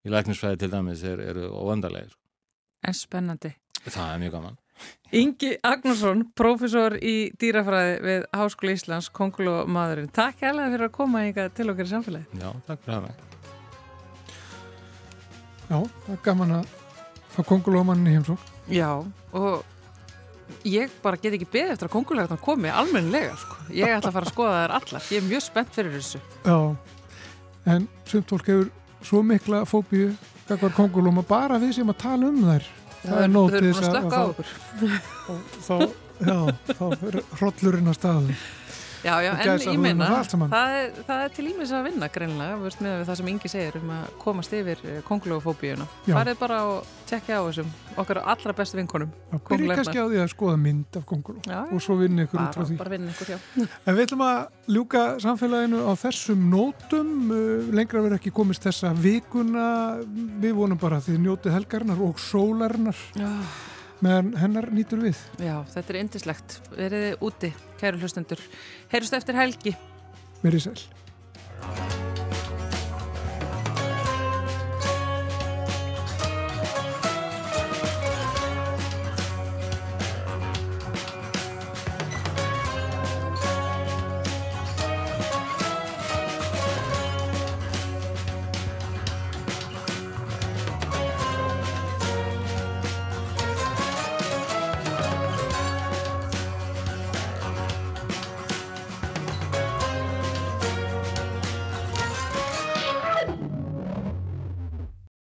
í 0.04 0.12
læknisfæði 0.12 0.64
til 0.64 0.74
dæmis 0.74 1.06
er, 1.08 1.24
eru 1.24 1.54
óvandarlegir 1.54 2.18
En 2.84 2.96
spennandi. 2.98 3.54
Það 3.86 4.10
er 4.10 4.20
mjög 4.20 4.34
gaman 4.36 4.63
Ingi 5.14 5.52
Agnarsson, 5.62 6.24
profesor 6.34 6.96
í 6.98 7.30
dýrafræði 7.38 7.98
við 8.02 8.24
Háskóli 8.34 8.74
Íslands, 8.74 9.12
kongulómaðurinn. 9.14 10.10
Takk 10.10 10.42
hérlega 10.42 10.72
fyrir 10.74 10.88
að 10.88 10.96
koma 10.96 11.22
ykkar 11.28 11.52
til 11.54 11.68
okkar 11.70 11.86
í 11.86 11.92
samfélagi. 11.92 12.40
Já, 12.42 12.50
takk 12.66 12.82
fyrir 12.82 12.96
að 12.96 13.04
mig. 13.06 13.22
Já, 15.68 15.78
það 15.78 16.10
er 16.16 16.24
gaman 16.26 16.56
að 16.58 16.74
fá 17.36 17.40
kongulómanin 17.52 18.10
í 18.10 18.16
heimsók. 18.18 18.50
Já, 18.74 18.90
og 19.38 20.66
ég 20.66 20.98
bara 21.06 21.22
get 21.22 21.38
ekki 21.38 21.52
beðið 21.60 21.76
eftir 21.76 21.92
að 21.92 21.96
kongulegarnar 22.00 22.42
komi 22.42 22.74
almennilega, 22.74 23.38
sko. 23.38 23.62
Ég 23.70 23.94
ætla 23.94 24.10
að 24.10 24.18
fara 24.18 24.32
að 24.32 24.34
skoða 24.34 24.60
þær 24.64 24.78
allar. 24.82 25.10
Ég 25.14 25.22
er 25.22 25.30
mjög 25.30 25.46
spennt 25.46 25.78
fyrir 25.78 26.00
þessu. 26.00 26.24
Já, 26.42 26.58
en 27.70 27.92
sumt 28.10 28.34
fólk 28.34 28.50
hefur 28.50 28.74
svo 29.06 29.22
mikla 29.22 29.62
fóbíu, 29.70 30.16
kakvar 30.50 30.74
kongulóma, 30.74 31.22
bara 31.28 31.62
við 31.62 31.78
sem 31.78 31.94
að 31.94 32.02
tala 32.02 32.34
um 32.34 32.48
þær 32.50 32.74
það 33.04 33.22
er 33.22 33.32
nót 33.34 33.56
til 33.58 33.70
þess 33.70 33.88
að, 33.90 34.18
að, 34.18 34.30
þá, 35.68 35.76
já, 36.24 36.38
þá 36.74 36.84
er 36.96 37.22
hrollurinn 37.38 37.92
að 37.92 37.98
staðu 38.00 38.38
Já, 39.04 39.20
já, 39.20 39.32
en 39.36 39.60
ég 39.60 39.80
minna, 39.84 40.08
það, 40.24 41.00
það 41.04 41.22
er 41.26 41.32
til 41.36 41.44
ímis 41.52 41.72
að 41.76 41.88
vinna 41.90 42.08
greinlega, 42.12 42.56
við 42.56 42.68
veist 42.70 42.84
með 42.84 43.02
það 43.10 43.18
sem 43.20 43.32
Ingi 43.34 43.50
segir 43.52 43.78
um 43.82 43.90
að 43.92 44.06
komast 44.22 44.54
yfir 44.56 44.84
eh, 44.88 45.00
kongulófóbíuna. 45.08 45.88
Farið 46.08 46.38
bara 46.40 46.60
og 46.70 46.94
tekja 47.10 47.42
á 47.42 47.44
þessum 47.50 47.74
okkar 48.00 48.22
allra 48.22 48.56
bestu 48.56 48.80
vinkonum. 48.80 49.12
Það 49.34 49.44
byrjir 49.50 49.74
kannski 49.82 50.00
á 50.00 50.08
því 50.08 50.22
að 50.24 50.30
skoða 50.32 50.62
mynd 50.64 51.00
af 51.02 51.08
konguló 51.10 51.44
og 51.44 51.84
svo 51.84 51.98
vinna 52.00 52.28
ykkur 52.28 52.46
út 52.46 52.56
frá 52.56 52.70
því. 52.70 52.80
Ykkur. 52.80 53.34
En 53.90 53.98
við 53.98 54.06
ætlum 54.06 54.24
að 54.24 54.72
ljúka 54.78 55.04
samfélaginu 55.24 55.84
á 55.84 55.92
þessum 56.00 56.48
nótum, 56.54 57.12
uh, 57.28 57.68
lengra 57.76 58.06
verður 58.06 58.22
ekki 58.22 58.32
komist 58.36 58.64
þessa 58.64 58.94
vikuna, 58.96 59.68
við 60.40 60.56
vonum 60.62 60.80
bara 60.80 61.02
að 61.02 61.12
þið 61.12 61.22
njótið 61.28 61.58
helgarinnar 61.60 62.08
og 62.08 62.24
sólarinnar. 62.24 63.06
Já 63.20 63.30
meðan 64.04 64.34
hennar 64.42 64.70
nýtur 64.76 65.04
við. 65.04 65.20
Já, 65.42 65.58
þetta 65.74 65.94
er 65.94 66.02
indislegt. 66.04 66.58
Verðið 66.76 67.28
úti, 67.30 67.54
kæru 67.82 68.02
hlustendur. 68.04 68.42
Heyrjumst 68.94 69.20
eftir 69.20 69.40
helgi. 69.40 69.78
Verðið 70.44 70.68
sæl. 70.70 72.03